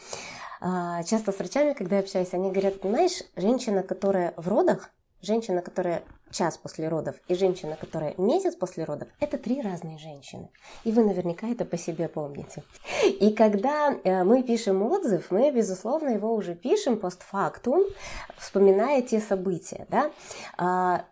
а, 0.65 1.03
часто 1.03 1.33
с 1.33 1.39
врачами, 1.39 1.73
когда 1.73 1.97
я 1.97 2.03
общаюсь, 2.03 2.33
они 2.33 2.51
говорят, 2.53 2.81
понимаешь, 2.81 3.25
женщина, 3.35 3.72
которая 3.81 4.35
в 4.37 4.49
родах, 4.49 4.91
женщина, 5.23 5.63
которая 5.63 6.03
час 6.31 6.59
после 6.59 6.89
родов 6.89 7.17
и 7.29 7.35
женщина, 7.35 7.77
которая 7.81 8.15
месяц 8.19 8.55
после 8.57 8.85
родов, 8.85 9.09
это 9.21 9.39
три 9.39 9.63
разные 9.63 9.99
женщины. 9.99 10.51
И 10.85 10.93
вы 10.93 11.05
наверняка 11.05 11.49
это 11.49 11.65
по 11.65 11.79
себе 11.79 12.09
помните. 12.09 12.65
И 13.05 13.33
когда 13.33 13.93
э, 13.93 14.25
мы 14.25 14.43
пишем 14.43 14.83
отзыв, 14.83 15.31
мы, 15.31 15.51
безусловно, 15.51 16.09
его 16.09 16.35
уже 16.35 16.55
пишем 16.55 16.99
постфактум, 16.99 17.85
вспоминая 18.39 19.03
те 19.03 19.21
события. 19.21 19.87
Да? 19.89 20.11
А, 20.59 21.05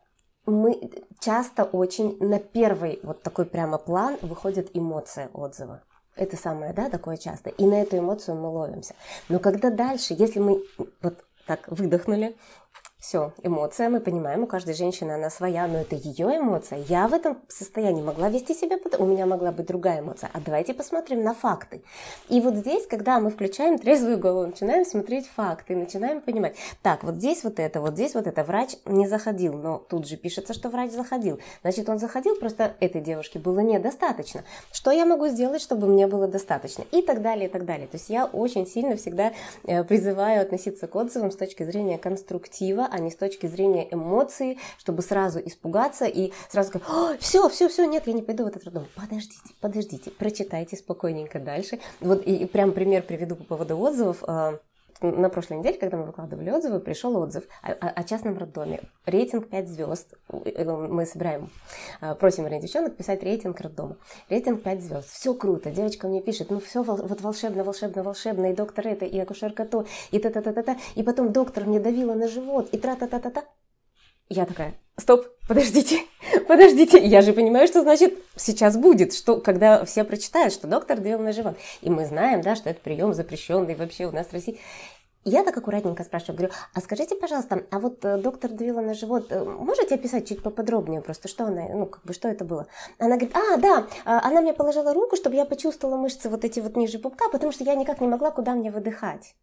мы 0.47 0.91
часто 1.21 1.65
очень 1.65 2.17
на 2.21 2.39
первый 2.39 3.01
вот 3.03 3.23
такой 3.23 3.45
прямо 3.47 3.79
план 3.79 4.19
выходит 4.23 4.71
эмоция 4.75 5.29
отзыва. 5.33 5.83
Это 6.17 6.37
самое, 6.37 6.73
да, 6.73 6.91
такое 6.91 7.17
часто. 7.17 7.51
И 7.51 7.65
на 7.65 7.81
эту 7.81 7.99
эмоцию 7.99 8.37
мы 8.37 8.49
ловимся. 8.49 8.95
Но 9.29 9.39
когда 9.39 9.71
дальше, 9.71 10.15
если 10.19 10.41
мы 10.41 10.63
вот 11.03 11.25
так 11.47 11.67
выдохнули, 11.69 12.37
все, 13.01 13.33
эмоция, 13.43 13.89
мы 13.89 14.01
понимаем, 14.01 14.43
у 14.43 14.47
каждой 14.47 14.75
женщины 14.75 15.13
она 15.13 15.31
своя, 15.31 15.67
но 15.67 15.79
это 15.79 15.97
ее 15.97 16.37
эмоция. 16.37 16.81
Я 16.87 17.09
в 17.09 17.15
этом 17.15 17.39
состоянии 17.49 18.03
могла 18.03 18.29
вести 18.29 18.55
себя, 18.55 18.77
у 18.99 19.07
меня 19.07 19.25
могла 19.25 19.53
быть 19.53 19.67
другая 19.67 20.01
эмоция. 20.01 20.29
А 20.35 20.41
давайте 20.41 20.75
посмотрим 20.75 21.25
на 21.25 21.33
факты. 21.33 21.83
И 22.29 22.43
вот 22.43 22.57
здесь, 22.57 22.87
когда 22.87 23.19
мы 23.19 23.31
включаем 23.31 23.79
трезвую 23.79 24.19
голову, 24.19 24.47
начинаем 24.49 24.85
смотреть 24.85 25.27
факты, 25.27 25.75
начинаем 25.75 26.21
понимать, 26.21 26.57
так, 26.83 27.03
вот 27.03 27.15
здесь 27.15 27.43
вот 27.43 27.59
это, 27.59 27.81
вот 27.81 27.95
здесь 27.95 28.15
вот 28.15 28.27
это, 28.27 28.45
врач 28.45 28.77
не 28.85 29.09
заходил, 29.09 29.55
но 29.55 29.79
тут 29.79 30.07
же 30.07 30.19
пишется, 30.19 30.53
что 30.53 30.69
врач 30.69 30.91
заходил. 30.91 31.41
Значит, 31.63 31.89
он 31.89 31.99
заходил, 31.99 32.37
просто 32.37 32.75
этой 32.81 33.01
девушке 33.01 33.39
было 33.39 33.61
недостаточно. 33.61 34.45
Что 34.73 34.91
я 34.91 35.07
могу 35.07 35.29
сделать, 35.29 35.63
чтобы 35.63 35.87
мне 35.87 36.07
было 36.07 36.29
достаточно? 36.29 36.85
И 36.93 37.01
так 37.01 37.23
далее, 37.23 37.49
и 37.49 37.51
так 37.51 37.65
далее. 37.65 37.87
То 37.87 37.97
есть 37.97 38.11
я 38.11 38.27
очень 38.27 38.67
сильно 38.67 38.97
всегда 38.97 39.33
э, 39.65 39.85
призываю 39.85 40.43
относиться 40.43 40.87
к 40.87 40.95
отзывам 40.95 41.31
с 41.31 41.37
точки 41.37 41.63
зрения 41.63 41.97
конструктива, 41.97 42.90
а 42.91 42.99
не 42.99 43.11
с 43.11 43.17
точки 43.17 43.47
зрения 43.47 43.89
эмоций, 43.91 44.59
чтобы 44.79 45.03
сразу 45.03 45.41
испугаться 45.41 46.07
и 46.07 46.33
сразу 46.49 46.69
сказать, 46.69 47.21
все, 47.21 47.49
все, 47.49 47.69
все, 47.69 47.85
нет, 47.87 48.07
я 48.07 48.13
не 48.13 48.23
пойду 48.23 48.45
в 48.45 48.47
этот 48.47 48.65
роддом. 48.65 48.87
Подождите, 48.95 49.55
подождите, 49.61 50.11
прочитайте 50.11 50.77
спокойненько 50.77 51.39
дальше. 51.39 51.79
Вот 52.01 52.27
и, 52.27 52.37
и 52.37 52.47
прям 52.47 52.73
пример 52.73 53.03
приведу 53.03 53.37
по 53.37 53.45
поводу 53.45 53.79
отзывов 53.79 54.25
а, 54.27 54.59
на 55.01 55.29
прошлой 55.29 55.59
неделе, 55.59 55.79
когда 55.79 55.97
мы 55.97 56.05
выкладывали 56.05 56.51
отзывы, 56.51 56.81
пришел 56.81 57.17
отзыв 57.17 57.45
о, 57.63 57.73
о, 57.73 58.05
частном 58.05 58.37
роддоме. 58.37 58.81
Рейтинг 59.07 59.49
5 59.49 59.69
звезд. 59.69 60.15
Э, 60.29 60.65
мы 60.65 61.07
собираем, 61.07 61.51
а, 62.01 62.15
просим 62.15 62.49
девчонок 62.49 62.97
писать 62.97 63.23
рейтинг 63.23 63.61
роддома. 63.61 63.97
Рейтинг 64.29 64.63
5 64.63 64.83
звезд. 64.83 65.09
Все 65.09 65.35
круто. 65.35 65.71
Девочка 65.71 66.09
мне 66.09 66.21
пишет, 66.21 66.51
ну 66.51 66.61
все 66.61 66.83
вот 66.83 67.21
волшебно, 67.21 67.65
волшебно, 67.65 68.03
волшебно. 68.03 68.51
И 68.51 68.55
доктор 68.55 68.87
это, 68.87 69.05
и 69.05 69.19
акушерка 69.19 69.65
то, 69.65 69.87
и 70.11 70.19
та-та-та-та-та. 70.19 70.77
И 70.95 71.03
потом 71.03 71.33
доктор 71.33 71.65
мне 71.65 71.81
давила 71.81 72.15
на 72.15 72.29
живот, 72.29 72.69
и 72.73 72.79
тра-та-та-та-та. 72.79 73.45
Я 74.33 74.47
такая, 74.47 74.75
стоп, 74.97 75.27
подождите, 75.49 76.03
подождите, 76.47 77.05
я 77.05 77.21
же 77.21 77.33
понимаю, 77.33 77.67
что 77.67 77.83
значит 77.83 78.17
сейчас 78.37 78.77
будет, 78.77 79.13
что 79.13 79.41
когда 79.41 79.85
все 79.85 80.05
прочитают, 80.05 80.55
что 80.55 80.69
доктор 80.69 81.01
давил 81.01 81.19
на 81.19 81.33
живот. 81.33 81.57
И 81.81 81.91
мы 81.91 82.07
знаем, 82.07 82.41
да, 82.41 82.55
что 82.55 82.71
это 82.71 82.81
прием 82.81 83.13
запрещенный 83.13 83.75
вообще 83.75 84.07
у 84.07 84.13
нас 84.13 84.29
в 84.29 84.33
России. 84.33 84.61
Я 85.25 85.43
так 85.43 85.57
аккуратненько 85.57 86.05
спрашиваю, 86.05 86.37
говорю, 86.37 86.55
а 86.73 86.81
скажите, 86.81 87.17
пожалуйста, 87.17 87.67
а 87.73 87.81
вот 87.81 88.05
э, 88.05 88.19
доктор 88.19 88.53
давила 88.53 88.81
на 88.81 88.95
живот, 88.95 89.33
э, 89.33 89.45
можете 89.45 89.97
описать 89.97 90.29
чуть 90.29 90.45
поподробнее 90.45 91.03
просто, 91.03 91.27
что 91.27 91.45
она, 91.45 91.63
ну, 91.69 91.87
как 91.87 92.05
бы, 92.05 92.15
что 92.15 92.29
это 92.29 92.45
было? 92.45 92.69
Она 92.99 93.17
говорит, 93.17 93.37
а, 93.37 93.57
да, 93.57 93.87
а, 94.05 94.27
она 94.27 94.41
мне 94.43 94.55
положила 94.55 94.95
руку, 94.95 95.17
чтобы 95.17 95.35
я 95.35 95.45
почувствовала 95.45 95.99
мышцы 95.99 96.31
вот 96.31 96.45
эти 96.45 96.61
вот 96.61 96.77
ниже 96.77 97.01
пупка, 97.01 97.29
потому 97.29 97.51
что 97.51 97.65
я 97.65 97.75
никак 97.75 98.01
не 98.01 98.07
могла, 98.07 98.31
куда 98.31 98.55
мне 98.55 98.71
выдыхать. 98.71 99.35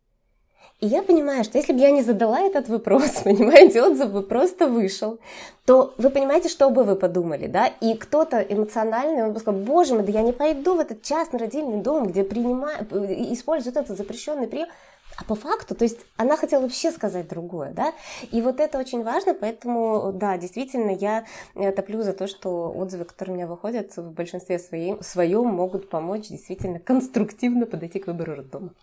И 0.79 0.85
я 0.85 1.01
понимаю, 1.01 1.43
что 1.43 1.57
если 1.57 1.73
бы 1.73 1.79
я 1.79 1.89
не 1.89 2.03
задала 2.03 2.39
этот 2.39 2.69
вопрос, 2.69 3.09
понимаете, 3.23 3.81
отзыв 3.81 4.11
бы 4.11 4.21
просто 4.21 4.67
вышел, 4.67 5.19
то 5.65 5.95
вы 5.97 6.11
понимаете, 6.11 6.49
что 6.49 6.69
бы 6.69 6.83
вы 6.83 6.95
подумали, 6.95 7.47
да? 7.47 7.67
И 7.81 7.95
кто-то 7.95 8.39
эмоциональный, 8.39 9.23
он 9.23 9.33
бы 9.33 9.39
сказал, 9.39 9.59
боже 9.61 9.95
мой, 9.95 10.03
да 10.03 10.11
я 10.11 10.21
не 10.21 10.33
пойду 10.33 10.75
в 10.75 10.79
этот 10.79 11.01
частный 11.01 11.39
родильный 11.39 11.81
дом, 11.81 12.07
где 12.07 12.23
принимают, 12.23 12.91
используют 12.93 13.75
этот 13.75 13.97
запрещенный 13.97 14.47
прием. 14.47 14.67
А 15.15 15.23
по 15.23 15.33
факту, 15.33 15.73
то 15.73 15.83
есть 15.83 15.99
она 16.15 16.37
хотела 16.37 16.61
вообще 16.61 16.91
сказать 16.91 17.27
другое, 17.27 17.71
да, 17.73 17.93
и 18.29 18.39
вот 18.39 18.59
это 18.59 18.77
очень 18.77 19.03
важно, 19.03 19.33
поэтому, 19.33 20.11
да, 20.13 20.37
действительно, 20.37 20.91
я 20.91 21.25
э, 21.55 21.71
топлю 21.71 22.03
за 22.03 22.13
то, 22.13 22.27
что 22.27 22.69
отзывы, 22.69 23.05
которые 23.05 23.33
у 23.33 23.37
меня 23.37 23.47
выходят, 23.47 23.97
в 23.97 24.11
большинстве 24.11 24.59
своем, 24.59 25.01
своем 25.01 25.47
могут 25.47 25.89
помочь 25.89 26.27
действительно 26.27 26.79
конструктивно 26.79 27.65
подойти 27.65 27.97
к 27.97 28.05
выбору 28.05 28.35
роддома. 28.35 28.73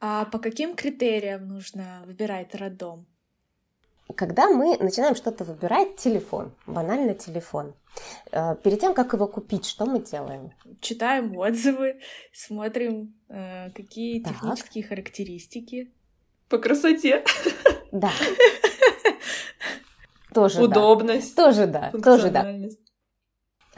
А 0.00 0.24
по 0.24 0.38
каким 0.38 0.74
критериям 0.74 1.46
нужно 1.46 2.02
выбирать 2.06 2.54
роддом? 2.54 3.06
Когда 4.16 4.48
мы 4.48 4.76
начинаем 4.78 5.14
что-то 5.14 5.44
выбирать, 5.44 5.96
телефон, 5.96 6.52
банально 6.66 7.14
телефон. 7.14 7.74
Э, 8.32 8.56
перед 8.56 8.80
тем, 8.80 8.94
как 8.94 9.12
его 9.12 9.28
купить, 9.28 9.66
что 9.66 9.86
мы 9.86 10.00
делаем? 10.00 10.52
Читаем 10.80 11.36
отзывы, 11.36 12.00
смотрим, 12.32 13.14
э, 13.28 13.70
какие 13.70 14.22
так. 14.22 14.32
технические 14.32 14.84
характеристики. 14.84 15.92
По 16.48 16.58
красоте. 16.58 17.24
Да. 17.92 18.10
Тоже 20.34 20.62
Удобность. 20.62 21.36
Да. 21.36 21.44
Тоже 21.44 21.66
да. 21.66 21.90
Тоже 22.02 22.30
да. 22.30 22.54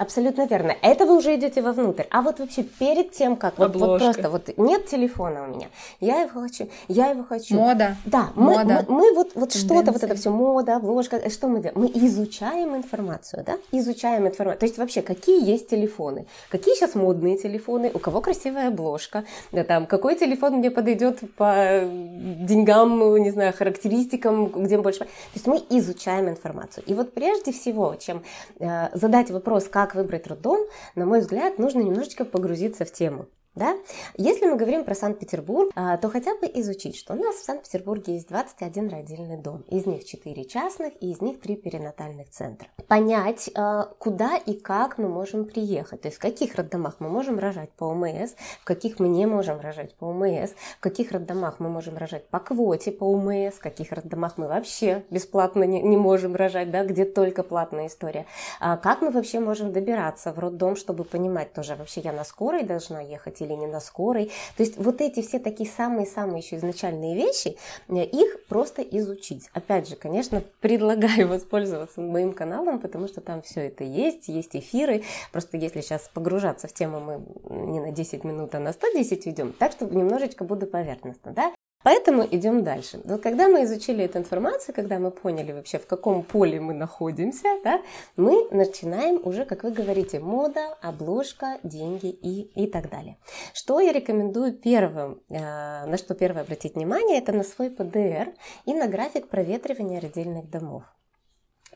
Абсолютно 0.02 0.46
верно. 0.46 0.74
Это 0.82 1.06
вы 1.06 1.16
уже 1.16 1.36
идете 1.36 1.62
вовнутрь. 1.62 2.02
А 2.10 2.22
вот 2.22 2.40
вообще 2.40 2.64
перед 2.64 3.12
тем, 3.12 3.36
как 3.36 3.56
вот, 3.56 3.76
вот 3.76 4.00
просто 4.00 4.30
вот 4.30 4.50
нет 4.56 4.86
телефона 4.86 5.44
у 5.44 5.46
меня, 5.46 5.68
я 6.00 6.22
его 6.22 6.40
хочу, 6.40 6.68
я 6.88 7.10
его 7.10 7.22
хочу. 7.22 7.54
Мода. 7.54 7.96
Да, 8.04 8.30
мода. 8.34 8.84
Мы, 8.88 8.96
мы, 8.96 9.00
мы 9.00 9.14
вот, 9.14 9.30
вот 9.36 9.52
что-то, 9.52 9.92
вот 9.92 10.02
это 10.02 10.16
все 10.16 10.30
мода, 10.30 10.76
обложка, 10.76 11.16
э, 11.16 11.30
что 11.30 11.46
мы 11.46 11.60
делаем? 11.60 11.80
Мы 11.80 11.86
изучаем 12.06 12.74
информацию, 12.74 13.44
да? 13.46 13.58
Изучаем 13.70 14.26
информацию. 14.26 14.58
То 14.58 14.66
есть 14.66 14.78
вообще, 14.78 15.02
какие 15.02 15.48
есть 15.48 15.68
телефоны? 15.68 16.26
Какие 16.50 16.74
сейчас 16.74 16.96
модные 16.96 17.38
телефоны? 17.38 17.92
У 17.94 18.00
кого 18.00 18.20
красивая 18.20 18.68
обложка? 18.68 19.22
Да, 19.52 19.62
там, 19.62 19.86
какой 19.86 20.16
телефон 20.16 20.54
мне 20.54 20.72
подойдет 20.72 21.20
по 21.36 21.80
деньгам, 21.84 23.22
не 23.22 23.30
знаю, 23.30 23.52
характеристикам, 23.52 24.46
где 24.46 24.78
больше... 24.78 25.00
То 25.00 25.06
есть 25.34 25.46
мы 25.46 25.62
изучаем 25.70 26.28
информацию. 26.28 26.82
И 26.86 26.94
вот 26.94 27.14
прежде 27.14 27.52
всего, 27.52 27.94
чем 27.94 28.24
э, 28.58 28.88
задать 28.94 29.30
вопрос, 29.30 29.68
как 29.68 29.91
как 29.92 29.94
выбрать 29.94 30.26
роддом, 30.26 30.66
на 30.94 31.04
мой 31.04 31.20
взгляд, 31.20 31.58
нужно 31.58 31.80
немножечко 31.80 32.24
погрузиться 32.24 32.84
в 32.84 32.92
тему. 32.92 33.26
Да? 33.54 33.76
Если 34.16 34.46
мы 34.46 34.56
говорим 34.56 34.84
про 34.84 34.94
Санкт-Петербург, 34.94 35.70
а, 35.74 35.98
то 35.98 36.08
хотя 36.08 36.34
бы 36.36 36.46
изучить, 36.54 36.96
что 36.96 37.12
у 37.12 37.16
нас 37.16 37.36
в 37.36 37.44
Санкт-Петербурге 37.44 38.14
есть 38.14 38.28
21 38.28 38.88
родильный 38.88 39.36
дом. 39.36 39.62
Из 39.68 39.84
них 39.84 40.06
4 40.06 40.44
частных 40.46 40.94
и 41.00 41.10
из 41.10 41.20
них 41.20 41.38
3 41.38 41.56
перинатальных 41.56 42.30
центра. 42.30 42.68
Понять, 42.88 43.50
а, 43.54 43.90
куда 43.98 44.36
и 44.36 44.54
как 44.54 44.96
мы 44.96 45.08
можем 45.08 45.44
приехать. 45.44 46.00
То 46.00 46.08
есть 46.08 46.16
в 46.16 46.20
каких 46.20 46.54
роддомах 46.54 46.96
мы 46.98 47.10
можем 47.10 47.38
рожать 47.38 47.70
по 47.72 47.84
ОМС, 47.84 48.32
в 48.62 48.64
каких 48.64 48.98
мы 48.98 49.08
не 49.08 49.26
можем 49.26 49.60
рожать 49.60 49.94
по 49.96 50.06
ОМС, 50.06 50.52
в 50.78 50.80
каких 50.80 51.12
роддомах 51.12 51.60
мы 51.60 51.68
можем 51.68 51.98
рожать 51.98 52.26
по 52.28 52.38
квоте 52.38 52.90
по 52.90 53.04
ОМС, 53.04 53.56
в 53.56 53.60
каких 53.60 53.92
роддомах 53.92 54.38
мы 54.38 54.48
вообще 54.48 55.04
бесплатно 55.10 55.64
не, 55.64 55.82
не 55.82 55.98
можем 55.98 56.34
рожать, 56.36 56.70
да, 56.70 56.84
где 56.84 57.04
только 57.04 57.42
платная 57.42 57.88
история. 57.88 58.24
А 58.60 58.78
как 58.78 59.02
мы 59.02 59.10
вообще 59.10 59.40
можем 59.40 59.74
добираться 59.74 60.32
в 60.32 60.38
роддом, 60.38 60.74
чтобы 60.74 61.04
понимать 61.04 61.52
тоже, 61.52 61.76
вообще 61.76 62.00
я 62.00 62.12
на 62.12 62.24
скорой 62.24 62.62
должна 62.62 63.02
ехать 63.02 63.41
или 63.42 63.52
не 63.52 63.66
на 63.66 63.80
скорой. 63.80 64.30
То 64.56 64.62
есть 64.62 64.76
вот 64.76 65.00
эти 65.00 65.22
все 65.22 65.38
такие 65.38 65.68
самые-самые 65.68 66.42
еще 66.42 66.56
изначальные 66.56 67.14
вещи, 67.14 67.56
э, 67.88 68.04
их 68.04 68.44
просто 68.46 68.82
изучить. 68.82 69.48
Опять 69.52 69.88
же, 69.88 69.96
конечно, 69.96 70.42
предлагаю 70.60 71.28
воспользоваться 71.28 72.00
моим 72.00 72.32
каналом, 72.32 72.78
потому 72.78 73.08
что 73.08 73.20
там 73.20 73.42
все 73.42 73.66
это 73.66 73.84
есть, 73.84 74.28
есть 74.28 74.56
эфиры. 74.56 75.02
Просто 75.32 75.56
если 75.56 75.80
сейчас 75.80 76.10
погружаться 76.12 76.68
в 76.68 76.72
тему, 76.72 77.00
мы 77.00 77.20
не 77.50 77.80
на 77.80 77.92
10 77.92 78.24
минут, 78.24 78.54
а 78.54 78.60
на 78.60 78.72
110 78.72 79.28
идем. 79.28 79.52
Так 79.52 79.72
что 79.72 79.86
немножечко 79.86 80.44
буду 80.44 80.66
поверхностно, 80.66 81.32
да. 81.32 81.52
Поэтому 81.82 82.26
идем 82.30 82.62
дальше. 82.62 83.00
Вот 83.04 83.22
когда 83.22 83.48
мы 83.48 83.64
изучили 83.64 84.04
эту 84.04 84.18
информацию, 84.18 84.74
когда 84.74 84.98
мы 84.98 85.10
поняли 85.10 85.52
вообще, 85.52 85.78
в 85.78 85.86
каком 85.86 86.22
поле 86.22 86.60
мы 86.60 86.74
находимся, 86.74 87.48
да, 87.64 87.80
мы 88.16 88.48
начинаем 88.50 89.20
уже, 89.24 89.44
как 89.44 89.64
вы 89.64 89.72
говорите, 89.72 90.20
мода, 90.20 90.76
обложка, 90.80 91.58
деньги 91.62 92.10
и, 92.10 92.42
и 92.62 92.66
так 92.66 92.90
далее. 92.90 93.18
Что 93.52 93.80
я 93.80 93.92
рекомендую 93.92 94.52
первым, 94.52 95.20
э, 95.28 95.86
на 95.86 95.96
что 95.96 96.14
первое 96.14 96.42
обратить 96.42 96.74
внимание, 96.74 97.18
это 97.18 97.32
на 97.32 97.42
свой 97.42 97.70
ПДР 97.70 98.32
и 98.64 98.74
на 98.74 98.86
график 98.86 99.28
проветривания 99.28 100.00
родильных 100.00 100.50
домов. 100.50 100.84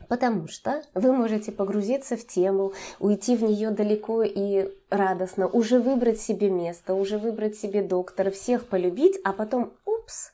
Потому 0.07 0.47
что 0.47 0.83
вы 0.93 1.11
можете 1.11 1.51
погрузиться 1.51 2.15
в 2.15 2.25
тему, 2.25 2.73
уйти 2.99 3.35
в 3.35 3.43
нее 3.43 3.71
далеко 3.71 4.23
и 4.23 4.69
радостно, 4.89 5.47
уже 5.47 5.79
выбрать 5.79 6.21
себе 6.21 6.49
место, 6.49 6.93
уже 6.93 7.17
выбрать 7.17 7.57
себе 7.57 7.81
доктора, 7.81 8.31
всех 8.31 8.67
полюбить, 8.67 9.19
а 9.23 9.33
потом, 9.33 9.73
упс, 10.07 10.31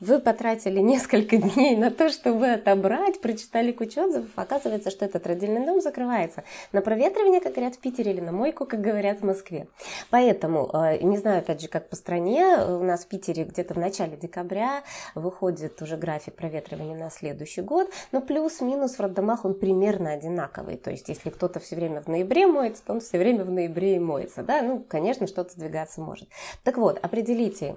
вы 0.00 0.18
потратили 0.18 0.80
несколько 0.80 1.36
дней 1.38 1.76
на 1.76 1.90
то, 1.90 2.10
чтобы 2.10 2.52
отобрать, 2.52 3.20
прочитали 3.20 3.72
кучу 3.72 4.02
отзывов, 4.02 4.28
оказывается, 4.36 4.90
что 4.90 5.04
этот 5.04 5.26
родильный 5.26 5.64
дом 5.64 5.80
закрывается 5.80 6.44
на 6.72 6.82
проветривание, 6.82 7.40
как 7.40 7.54
говорят 7.54 7.76
в 7.76 7.78
Питере, 7.78 8.12
или 8.12 8.20
на 8.20 8.32
мойку, 8.32 8.66
как 8.66 8.80
говорят 8.80 9.20
в 9.20 9.24
Москве. 9.24 9.68
Поэтому, 10.10 10.68
э, 10.74 10.98
не 11.02 11.16
знаю, 11.16 11.38
опять 11.38 11.62
же, 11.62 11.68
как 11.68 11.88
по 11.88 11.96
стране, 11.96 12.58
у 12.58 12.82
нас 12.82 13.04
в 13.04 13.08
Питере 13.08 13.44
где-то 13.44 13.74
в 13.74 13.78
начале 13.78 14.16
декабря 14.16 14.82
выходит 15.14 15.80
уже 15.80 15.96
график 15.96 16.34
проветривания 16.34 16.96
на 16.96 17.10
следующий 17.10 17.62
год, 17.62 17.90
но 18.12 18.20
плюс-минус 18.20 18.96
в 18.96 19.00
роддомах 19.00 19.44
он 19.44 19.54
примерно 19.54 20.12
одинаковый. 20.12 20.76
То 20.76 20.90
есть, 20.90 21.08
если 21.08 21.30
кто-то 21.30 21.60
все 21.60 21.76
время 21.76 22.02
в 22.02 22.08
ноябре 22.08 22.46
моется, 22.46 22.84
то 22.84 22.92
он 22.92 23.00
все 23.00 23.18
время 23.18 23.44
в 23.44 23.50
ноябре 23.50 23.96
и 23.96 23.98
моется. 23.98 24.42
Да? 24.42 24.60
Ну, 24.60 24.84
конечно, 24.86 25.26
что-то 25.26 25.52
сдвигаться 25.52 26.00
может. 26.00 26.28
Так 26.62 26.76
вот, 26.76 26.98
определите, 27.02 27.76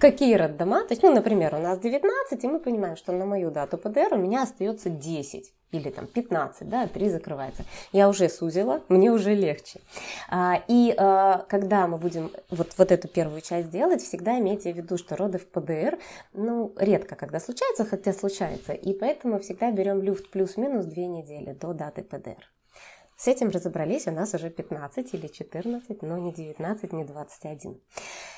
какие 0.00 0.34
роддома. 0.34 0.80
То 0.80 0.92
есть, 0.92 1.02
ну, 1.02 1.12
например, 1.14 1.54
у 1.54 1.58
нас 1.58 1.78
19, 1.78 2.42
и 2.42 2.48
мы 2.48 2.58
понимаем, 2.58 2.96
что 2.96 3.12
на 3.12 3.26
мою 3.26 3.50
дату 3.50 3.78
ПДР 3.78 4.08
у 4.12 4.16
меня 4.16 4.42
остается 4.42 4.88
10 4.88 5.52
или 5.72 5.90
там 5.90 6.06
15, 6.06 6.68
да, 6.68 6.88
3 6.88 7.08
закрывается. 7.10 7.64
Я 7.92 8.08
уже 8.08 8.28
сузила, 8.28 8.82
мне 8.88 9.12
уже 9.12 9.34
легче. 9.34 9.80
А, 10.28 10.62
и 10.66 10.92
а, 10.96 11.44
когда 11.48 11.86
мы 11.86 11.98
будем 11.98 12.32
вот, 12.50 12.72
вот 12.76 12.90
эту 12.90 13.06
первую 13.06 13.40
часть 13.40 13.70
делать, 13.70 14.02
всегда 14.02 14.38
имейте 14.40 14.72
в 14.72 14.76
виду, 14.76 14.96
что 14.96 15.16
роды 15.16 15.38
в 15.38 15.46
ПДР, 15.46 15.98
ну, 16.32 16.72
редко 16.76 17.14
когда 17.14 17.38
случаются, 17.38 17.84
хотя 17.84 18.12
случается, 18.12 18.72
и 18.72 18.92
поэтому 18.92 19.38
всегда 19.38 19.70
берем 19.70 20.02
люфт 20.02 20.30
плюс-минус 20.30 20.86
2 20.86 21.02
недели 21.04 21.52
до 21.52 21.72
даты 21.72 22.02
ПДР. 22.02 22.50
С 23.20 23.28
этим 23.28 23.50
разобрались, 23.50 24.06
у 24.06 24.12
нас 24.12 24.32
уже 24.32 24.48
15 24.48 25.12
или 25.12 25.26
14, 25.26 26.00
но 26.00 26.16
не 26.16 26.32
19, 26.32 26.92
не 26.94 27.04
21. 27.04 27.78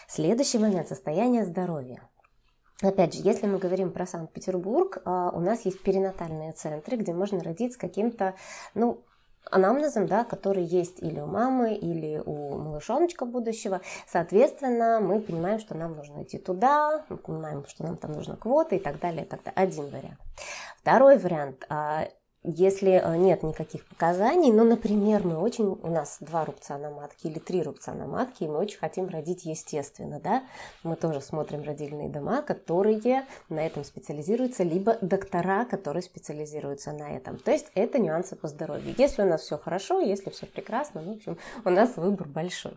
Следующий 0.09 0.59
момент– 0.59 0.89
состояние 0.89 1.45
здоровья. 1.45 2.03
Опять 2.83 3.15
же, 3.15 3.21
если 3.23 3.47
мы 3.47 3.59
говорим 3.59 3.93
про 3.93 4.07
Санкт-Петербург, 4.07 5.01
а, 5.05 5.31
у 5.31 5.39
нас 5.39 5.65
есть 5.67 5.81
перинатальные 5.85 6.51
центры, 6.51 6.97
где 6.97 7.13
можно 7.13 7.45
родить 7.45 7.75
с 7.75 7.77
каким-то, 7.77 8.35
ну, 8.75 9.05
анамнезом, 9.49 10.09
да, 10.09 10.25
который 10.25 10.65
есть 10.65 11.01
или 11.01 11.21
у 11.21 11.27
мамы, 11.27 11.77
или 11.77 12.21
у 12.27 12.59
малышоночка 12.59 13.25
будущего. 13.25 13.83
Соответственно, 14.09 14.99
мы 14.99 15.21
понимаем, 15.21 15.61
что 15.61 15.77
нам 15.77 15.95
нужно 15.95 16.25
идти 16.25 16.39
туда, 16.39 17.05
мы 17.09 17.19
понимаем, 17.19 17.65
что 17.69 17.85
нам 17.85 17.97
там 17.97 18.11
нужна 18.11 18.35
квота 18.35 18.75
и 18.75 18.81
так 18.81 18.99
далее. 18.99 19.23
И 19.27 19.29
так 19.29 19.45
далее. 19.45 19.63
Один 19.63 19.87
вариант. 19.91 20.19
Второй 20.81 21.19
вариант 21.19 21.67
а, 21.69 22.09
если 22.45 22.93
э, 22.93 23.17
нет 23.17 23.43
никаких 23.43 23.85
показаний, 23.87 24.51
ну, 24.53 24.65
например, 24.65 25.25
мы 25.25 25.39
очень, 25.39 25.67
у 25.67 25.89
нас 25.89 26.17
два 26.21 26.45
рубца 26.45 26.77
на 26.77 26.91
матке 26.91 27.29
или 27.29 27.39
три 27.39 27.63
рубца 27.63 27.95
на 27.95 28.07
матке, 28.07 28.47
и 28.47 28.49
мы 28.49 28.59
очень 28.59 28.79
хотим 28.79 29.09
родить 29.09 29.45
естественно, 29.45 30.21
да, 30.21 30.43
мы 30.83 30.97
тоже 30.97 31.21
смотрим 31.21 31.63
родильные 31.63 32.09
дома, 32.09 32.43
которые 32.43 33.27
на 33.49 33.65
этом 33.65 33.85
специализируются, 33.85 34.65
либо 34.65 34.99
доктора, 35.01 35.65
которые 35.65 36.03
специализируются 36.03 36.93
на 36.93 37.17
этом. 37.17 37.39
То 37.39 37.53
есть 37.53 37.67
это 37.75 37.99
нюансы 37.99 38.35
по 38.35 38.49
здоровью. 38.49 38.95
Если 38.99 39.23
у 39.23 39.27
нас 39.27 39.43
все 39.43 39.57
хорошо, 39.57 40.01
если 40.01 40.31
все 40.31 40.47
прекрасно, 40.47 41.01
ну, 41.01 41.15
в 41.15 41.17
общем, 41.19 41.39
у 41.65 41.71
нас 41.71 41.97
выбор 41.97 42.27
большой. 42.27 42.77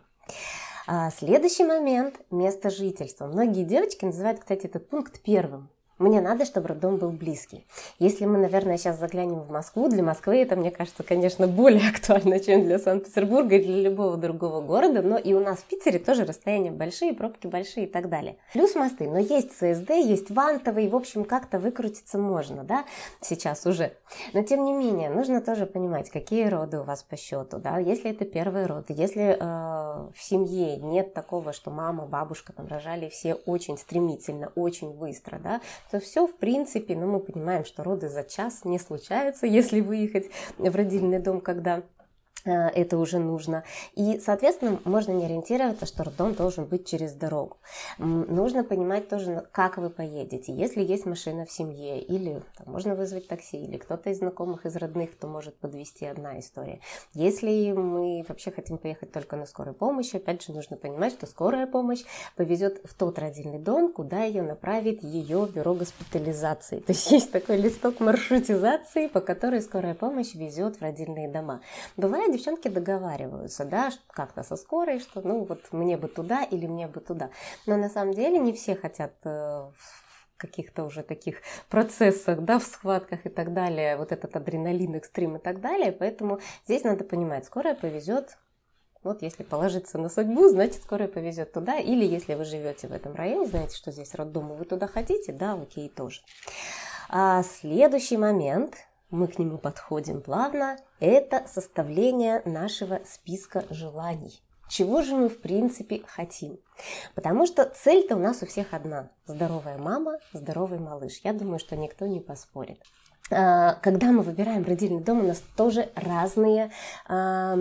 А 0.87 1.09
следующий 1.09 1.63
момент– 1.63 2.19
место 2.29 2.69
жительства. 2.69 3.25
Многие 3.25 3.63
девочки 3.63 4.05
называют, 4.05 4.39
кстати, 4.39 4.67
этот 4.67 4.87
пункт 4.87 5.19
первым. 5.21 5.69
Мне 5.97 6.19
надо, 6.19 6.43
чтобы 6.43 6.67
роддом 6.67 6.97
был 6.97 7.11
близкий. 7.11 7.65
Если 7.99 8.25
мы, 8.25 8.37
наверное, 8.37 8.77
сейчас 8.77 8.99
заглянем 8.99 9.39
в 9.39 9.49
Москву, 9.49 9.87
для 9.87 10.03
Москвы 10.03 10.41
это, 10.41 10.57
мне 10.57 10.69
кажется, 10.69 11.03
конечно, 11.03 11.47
более 11.47 11.89
актуально, 11.89 12.41
чем 12.41 12.65
для 12.65 12.79
Санкт-Петербурга 12.79 13.55
и 13.55 13.63
для 13.63 13.81
любого 13.89 14.17
другого 14.17 14.59
города, 14.59 15.01
но 15.01 15.17
и 15.17 15.33
у 15.33 15.39
нас 15.39 15.59
в 15.59 15.63
Питере 15.63 15.99
тоже 15.99 16.25
расстояния 16.25 16.71
большие, 16.71 17.13
пробки 17.13 17.47
большие 17.47 17.85
и 17.85 17.89
так 17.89 18.09
далее. 18.09 18.35
Плюс 18.51 18.75
мосты, 18.75 19.07
но 19.09 19.19
есть 19.19 19.53
ЦСД, 19.53 19.91
есть 19.91 20.31
вантовый, 20.31 20.89
в 20.89 20.95
общем, 20.97 21.23
как-то 21.23 21.59
выкрутиться 21.59 22.17
можно, 22.17 22.65
да, 22.65 22.83
сейчас 23.21 23.65
уже. 23.65 23.93
Но, 24.33 24.43
тем 24.43 24.65
не 24.65 24.73
менее, 24.73 25.09
нужно 25.09 25.39
тоже 25.39 25.65
понимать, 25.65 26.09
какие 26.09 26.47
роды 26.47 26.79
у 26.79 26.83
вас 26.83 27.03
по 27.03 27.15
счету, 27.15 27.57
да, 27.57 27.77
если 27.77 28.11
это 28.11 28.25
первые 28.25 28.65
роды, 28.65 28.93
если 28.93 29.37
э, 29.39 30.09
в 30.13 30.21
семье 30.21 30.75
нет 30.75 31.13
такого, 31.13 31.53
что 31.53 31.71
мама, 31.71 32.05
бабушка 32.05 32.51
там 32.51 32.67
рожали 32.67 33.07
все 33.07 33.35
очень 33.35 33.77
стремительно, 33.77 34.51
очень 34.55 34.91
быстро, 34.91 35.39
да, 35.39 35.61
то 35.91 35.99
все, 35.99 36.27
в 36.27 36.35
принципе, 36.35 36.95
ну, 36.95 37.07
мы 37.07 37.19
понимаем, 37.19 37.65
что 37.65 37.83
роды 37.83 38.09
за 38.09 38.23
час 38.23 38.65
не 38.65 38.79
случаются, 38.79 39.45
если 39.47 39.81
выехать 39.81 40.29
в 40.57 40.75
родильный 40.75 41.19
дом, 41.19 41.41
когда 41.41 41.83
это 42.45 42.97
уже 42.97 43.19
нужно. 43.19 43.63
И, 43.93 44.19
соответственно, 44.19 44.79
можно 44.85 45.11
не 45.11 45.25
ориентироваться, 45.25 45.85
что 45.85 46.03
роддом 46.03 46.33
должен 46.33 46.65
быть 46.65 46.87
через 46.87 47.13
дорогу. 47.13 47.57
Нужно 47.97 48.63
понимать 48.63 49.09
тоже, 49.09 49.47
как 49.51 49.77
вы 49.77 49.89
поедете. 49.89 50.53
Если 50.53 50.83
есть 50.83 51.05
машина 51.05 51.45
в 51.45 51.51
семье, 51.51 51.99
или 52.01 52.41
там, 52.57 52.71
можно 52.71 52.95
вызвать 52.95 53.27
такси, 53.27 53.57
или 53.57 53.77
кто-то 53.77 54.09
из 54.09 54.19
знакомых, 54.19 54.65
из 54.65 54.75
родных, 54.75 55.13
кто 55.13 55.27
может 55.27 55.57
подвести 55.57 56.05
одна 56.05 56.39
история. 56.39 56.79
Если 57.13 57.71
мы 57.71 58.23
вообще 58.27 58.51
хотим 58.51 58.77
поехать 58.77 59.11
только 59.11 59.35
на 59.35 59.45
скорой 59.45 59.73
помощи, 59.73 60.17
опять 60.17 60.43
же, 60.43 60.53
нужно 60.53 60.77
понимать, 60.77 61.13
что 61.13 61.25
скорая 61.25 61.67
помощь 61.67 62.03
повезет 62.35 62.81
в 62.83 62.93
тот 62.93 63.17
родильный 63.19 63.59
дом, 63.59 63.91
куда 63.91 64.23
ее 64.23 64.43
направит 64.43 65.03
ее 65.03 65.47
бюро 65.47 65.73
госпитализации. 65.73 66.79
То 66.79 66.91
есть 66.91 67.09
есть 67.11 67.31
такой 67.31 67.57
листок 67.57 67.99
маршрутизации, 67.99 69.07
по 69.07 69.21
которой 69.21 69.61
скорая 69.61 69.95
помощь 69.95 70.35
везет 70.35 70.77
в 70.77 70.81
родильные 70.81 71.27
дома. 71.27 71.61
Бывает 71.97 72.34
девчонки 72.35 72.67
договариваются, 72.67 73.65
да, 73.65 73.91
как-то 74.09 74.43
со 74.43 74.55
скорой, 74.55 74.99
что 74.99 75.21
ну 75.21 75.45
вот 75.45 75.61
мне 75.71 75.97
бы 75.97 76.07
туда 76.07 76.43
или 76.43 76.67
мне 76.67 76.87
бы 76.87 76.99
туда. 76.99 77.29
Но 77.65 77.77
на 77.77 77.89
самом 77.89 78.13
деле 78.13 78.37
не 78.39 78.53
все 78.53 78.75
хотят 78.75 79.13
э, 79.23 79.71
каких-то 80.37 80.83
уже 80.83 81.03
таких 81.03 81.37
процессах, 81.69 82.41
да, 82.41 82.59
в 82.59 82.63
схватках 82.63 83.25
и 83.25 83.29
так 83.29 83.53
далее, 83.53 83.97
вот 83.97 84.11
этот 84.11 84.35
адреналин, 84.35 84.95
экстрим 84.95 85.37
и 85.37 85.39
так 85.39 85.61
далее. 85.61 85.91
Поэтому 85.91 86.39
здесь 86.65 86.83
надо 86.83 87.03
понимать, 87.03 87.45
скорая 87.45 87.75
повезет 87.75 88.37
вот 89.05 89.21
если 89.21 89.43
положиться 89.43 89.99
на 89.99 90.09
судьбу, 90.09 90.47
значит, 90.49 90.81
скорая 90.81 91.07
повезет 91.07 91.53
туда. 91.53 91.77
Или 91.77 92.05
если 92.05 92.33
вы 92.33 92.43
живете 92.43 92.87
в 92.87 92.91
этом 92.91 93.13
районе, 93.15 93.45
знаете, 93.45 93.77
что 93.77 93.91
здесь 93.91 94.15
роддом, 94.15 94.51
и 94.51 94.57
вы 94.57 94.65
туда 94.65 94.87
хотите, 94.87 95.31
да, 95.31 95.53
окей, 95.53 95.89
тоже. 95.89 96.21
А 97.07 97.43
следующий 97.43 98.17
момент, 98.17 98.75
мы 99.15 99.27
к 99.27 99.39
нему 99.39 99.57
подходим 99.57 100.21
плавно, 100.21 100.77
это 100.99 101.45
составление 101.47 102.41
нашего 102.45 103.01
списка 103.05 103.63
желаний. 103.69 104.41
Чего 104.67 105.01
же 105.01 105.15
мы 105.15 105.29
в 105.29 105.41
принципе 105.41 106.03
хотим? 106.07 106.59
Потому 107.13 107.45
что 107.45 107.65
цель-то 107.65 108.15
у 108.15 108.19
нас 108.19 108.41
у 108.41 108.45
всех 108.45 108.73
одна. 108.73 109.09
Здоровая 109.27 109.77
мама, 109.77 110.17
здоровый 110.33 110.79
малыш. 110.79 111.21
Я 111.23 111.33
думаю, 111.33 111.59
что 111.59 111.75
никто 111.75 112.07
не 112.07 112.19
поспорит. 112.19 112.81
А, 113.31 113.75
когда 113.75 114.07
мы 114.07 114.21
выбираем 114.21 114.63
родильный 114.63 115.03
дом, 115.03 115.19
у 115.19 115.27
нас 115.27 115.41
тоже 115.55 115.89
разные 115.95 116.71
а, 117.07 117.57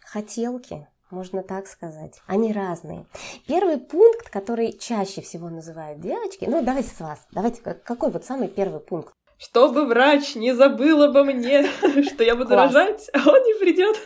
хотелки, 0.00 0.86
можно 1.10 1.42
так 1.42 1.66
сказать. 1.66 2.20
Они 2.26 2.52
разные. 2.52 3.06
Первый 3.46 3.78
пункт, 3.78 4.30
который 4.30 4.72
чаще 4.72 5.20
всего 5.20 5.50
называют 5.50 6.00
девочки, 6.00 6.46
ну 6.46 6.64
давайте 6.64 6.88
с 6.88 7.00
вас, 7.00 7.26
давайте, 7.32 7.60
какой 7.60 8.10
вот 8.10 8.24
самый 8.24 8.48
первый 8.48 8.80
пункт? 8.80 9.12
Чтобы 9.42 9.86
врач 9.86 10.36
не 10.36 10.54
забыл 10.54 11.02
обо 11.02 11.24
мне, 11.24 11.64
что 12.04 12.22
я 12.22 12.36
буду 12.36 12.50
Класс. 12.50 12.72
рожать, 12.72 13.10
а 13.12 13.28
он 13.28 13.42
не 13.42 13.58
придет. 13.58 13.96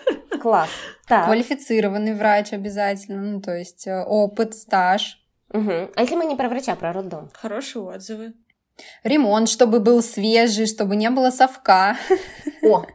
Класс. 0.40 0.70
Так. 1.06 1.26
Квалифицированный 1.26 2.14
врач 2.14 2.52
обязательно, 2.52 3.20
ну 3.20 3.40
то 3.42 3.54
есть 3.54 3.86
э, 3.86 4.02
опыт, 4.02 4.54
стаж. 4.54 5.20
Угу. 5.52 5.90
А 5.94 6.00
если 6.00 6.16
мы 6.16 6.24
не 6.24 6.36
про 6.36 6.48
врача, 6.48 6.72
а 6.72 6.76
про 6.76 6.92
роддом? 6.92 7.30
Хорошие 7.34 7.82
отзывы. 7.82 8.32
Ремонт, 9.04 9.48
чтобы 9.48 9.80
был 9.80 10.02
свежий, 10.02 10.66
чтобы 10.66 10.96
не 10.96 11.10
было 11.10 11.30
совка. 11.30 11.98
О, 12.62 12.86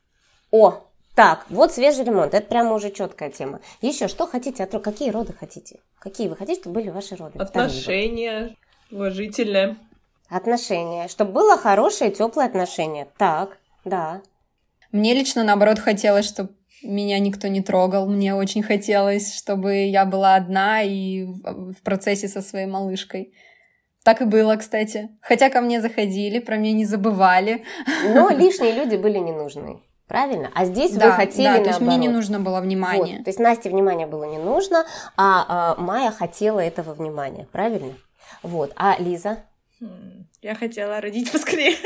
о, 0.50 0.82
так, 1.14 1.44
вот 1.50 1.72
свежий 1.72 2.04
ремонт, 2.04 2.32
это 2.32 2.46
прямо 2.46 2.72
уже 2.72 2.90
четкая 2.90 3.30
тема. 3.30 3.60
Еще 3.82 4.08
что 4.08 4.26
хотите 4.26 4.64
от 4.64 4.82
Какие 4.82 5.10
роды 5.10 5.34
хотите? 5.34 5.80
Какие 5.98 6.28
вы 6.28 6.36
хотите, 6.36 6.62
чтобы 6.62 6.76
были 6.80 6.88
ваши 6.88 7.14
роды? 7.16 7.38
Отношения, 7.38 8.56
уважительные. 8.90 9.76
Отношения, 10.30 11.08
чтобы 11.08 11.32
было 11.32 11.58
хорошее, 11.58 12.10
теплое 12.10 12.46
отношение. 12.46 13.08
Так, 13.18 13.58
да. 13.84 14.22
Мне 14.92 15.12
лично, 15.12 15.42
наоборот, 15.44 15.78
хотелось, 15.78 16.26
чтобы 16.26 16.50
меня 16.82 17.18
никто 17.18 17.48
не 17.48 17.62
трогал. 17.62 18.06
Мне 18.06 18.34
очень 18.34 18.62
хотелось, 18.62 19.36
чтобы 19.36 19.86
я 19.86 20.04
была 20.04 20.36
одна 20.36 20.82
и 20.82 21.24
в 21.24 21.82
процессе 21.82 22.28
со 22.28 22.42
своей 22.42 22.66
малышкой. 22.66 23.34
Так 24.04 24.22
и 24.22 24.24
было, 24.24 24.56
кстати. 24.56 25.10
Хотя 25.20 25.50
ко 25.50 25.60
мне 25.60 25.80
заходили, 25.80 26.38
про 26.38 26.56
меня 26.56 26.72
не 26.72 26.86
забывали. 26.86 27.64
Но 28.14 28.30
лишние 28.36 28.72
люди 28.72 28.96
были 28.96 29.18
не 29.18 29.32
нужны. 29.32 29.82
Правильно? 30.06 30.50
А 30.54 30.64
здесь 30.64 30.92
да, 30.92 31.06
вы 31.06 31.12
хотели 31.12 31.44
да, 31.44 31.58
то 31.58 31.68
есть 31.68 31.80
мне 31.80 31.96
не 31.96 32.08
нужно 32.08 32.40
было 32.40 32.60
внимания. 32.60 33.16
Вот, 33.16 33.24
то 33.24 33.28
есть 33.30 33.38
Насте 33.38 33.70
внимания 33.70 34.08
было 34.08 34.24
не 34.24 34.38
нужно, 34.38 34.84
а, 35.16 35.44
а 35.48 35.80
Майя 35.80 36.10
хотела 36.10 36.58
этого 36.58 36.94
внимания. 36.94 37.46
Правильно? 37.52 37.94
Вот. 38.42 38.72
А 38.74 38.96
Лиза? 38.98 39.44
Я 40.42 40.54
хотела 40.54 41.00
родить 41.00 41.30
поскорее. 41.30 41.76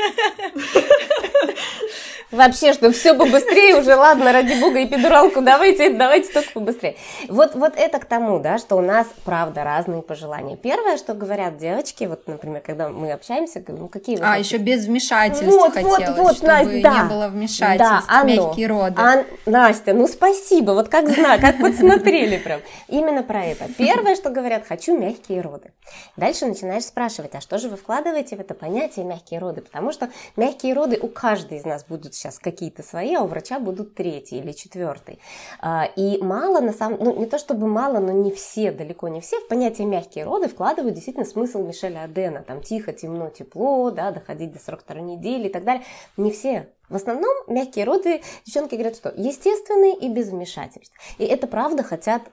Вообще, 2.31 2.73
что 2.73 2.91
все 2.91 3.13
побыстрее 3.13 3.75
уже, 3.75 3.95
ладно, 3.95 4.31
ради 4.31 4.59
бога, 4.59 4.79
и 4.79 4.87
педуралку 4.87 5.41
давайте, 5.41 5.89
давайте 5.91 6.33
только 6.33 6.51
побыстрее. 6.53 6.95
Вот, 7.29 7.55
вот 7.55 7.73
это 7.77 7.99
к 7.99 8.05
тому, 8.05 8.39
да, 8.39 8.57
что 8.57 8.75
у 8.75 8.81
нас, 8.81 9.07
правда, 9.23 9.63
разные 9.63 10.01
пожелания. 10.01 10.57
Первое, 10.57 10.97
что 10.97 11.13
говорят 11.13 11.57
девочки, 11.57 12.05
вот, 12.05 12.27
например, 12.27 12.61
когда 12.61 12.89
мы 12.89 13.11
общаемся, 13.11 13.63
ну, 13.67 13.87
какие 13.87 14.17
вы 14.17 14.23
А, 14.23 14.33
хотите? 14.33 14.55
еще 14.55 14.63
без 14.63 14.85
вмешательств 14.85 15.45
вот, 15.45 15.73
хотелось, 15.73 16.07
вот, 16.07 16.17
вот, 16.17 16.37
чтобы 16.37 16.53
Настя, 16.53 16.81
да, 16.81 17.03
не 17.03 17.09
было 17.09 17.27
вмешательств, 17.27 18.07
да, 18.07 18.23
мягкие 18.23 18.67
роды. 18.67 19.01
А, 19.01 19.25
Настя, 19.45 19.93
ну, 19.93 20.07
спасибо, 20.07 20.71
вот 20.71 20.89
как 20.89 21.07
знаю, 21.09 21.39
как 21.39 21.59
подсмотрели 21.59 22.37
прям. 22.37 22.61
Именно 22.87 23.23
про 23.23 23.45
это. 23.45 23.65
Первое, 23.77 24.15
что 24.15 24.29
говорят, 24.29 24.65
хочу 24.67 24.97
мягкие 24.97 25.41
роды. 25.41 25.71
Дальше 26.17 26.45
начинаешь 26.45 26.85
спрашивать, 26.85 27.35
а 27.35 27.41
что 27.41 27.57
же 27.59 27.69
вы 27.69 27.77
вкладываете 27.77 28.35
в 28.35 28.39
это 28.39 28.53
понятие 28.53 29.05
мягкие 29.05 29.39
роды? 29.39 29.61
Потому 29.61 29.91
что 29.91 30.09
мягкие 30.35 30.73
роды 30.73 30.97
у 30.99 31.07
каждой 31.07 31.59
из 31.59 31.65
нас 31.65 31.83
будут 31.83 32.14
сейчас 32.15 32.39
какие-то 32.39 32.83
свои, 32.83 33.13
а 33.13 33.21
у 33.21 33.27
врача 33.27 33.59
будут 33.59 33.95
третий 33.95 34.37
или 34.37 34.51
четвертый. 34.51 35.19
А, 35.59 35.85
и 35.95 36.21
мало, 36.21 36.59
на 36.59 36.73
самом 36.73 36.99
ну 36.99 37.15
не 37.19 37.25
то 37.25 37.37
чтобы 37.37 37.67
мало, 37.67 37.99
но 37.99 38.11
не 38.11 38.31
все, 38.31 38.71
далеко 38.71 39.07
не 39.07 39.21
все, 39.21 39.39
в 39.39 39.47
понятие 39.47 39.87
мягкие 39.87 40.25
роды 40.25 40.47
вкладывают 40.47 40.95
действительно 40.95 41.25
смысл 41.25 41.63
Мишеля 41.63 42.03
Адена, 42.03 42.43
там 42.43 42.61
тихо, 42.61 42.93
темно, 42.93 43.29
тепло, 43.29 43.91
да, 43.91 44.11
доходить 44.11 44.53
до 44.53 44.59
42 44.59 45.01
недели 45.01 45.47
и 45.47 45.51
так 45.51 45.63
далее. 45.63 45.83
Не 46.17 46.31
все, 46.31 46.69
в 46.89 46.95
основном 46.95 47.35
мягкие 47.47 47.85
роды, 47.85 48.21
девчонки 48.45 48.75
говорят, 48.75 48.95
что 48.95 49.13
естественные 49.15 49.95
и 49.95 50.09
без 50.09 50.29
вмешательств. 50.29 50.95
И 51.17 51.25
это 51.25 51.47
правда 51.47 51.83
хотят 51.83 52.23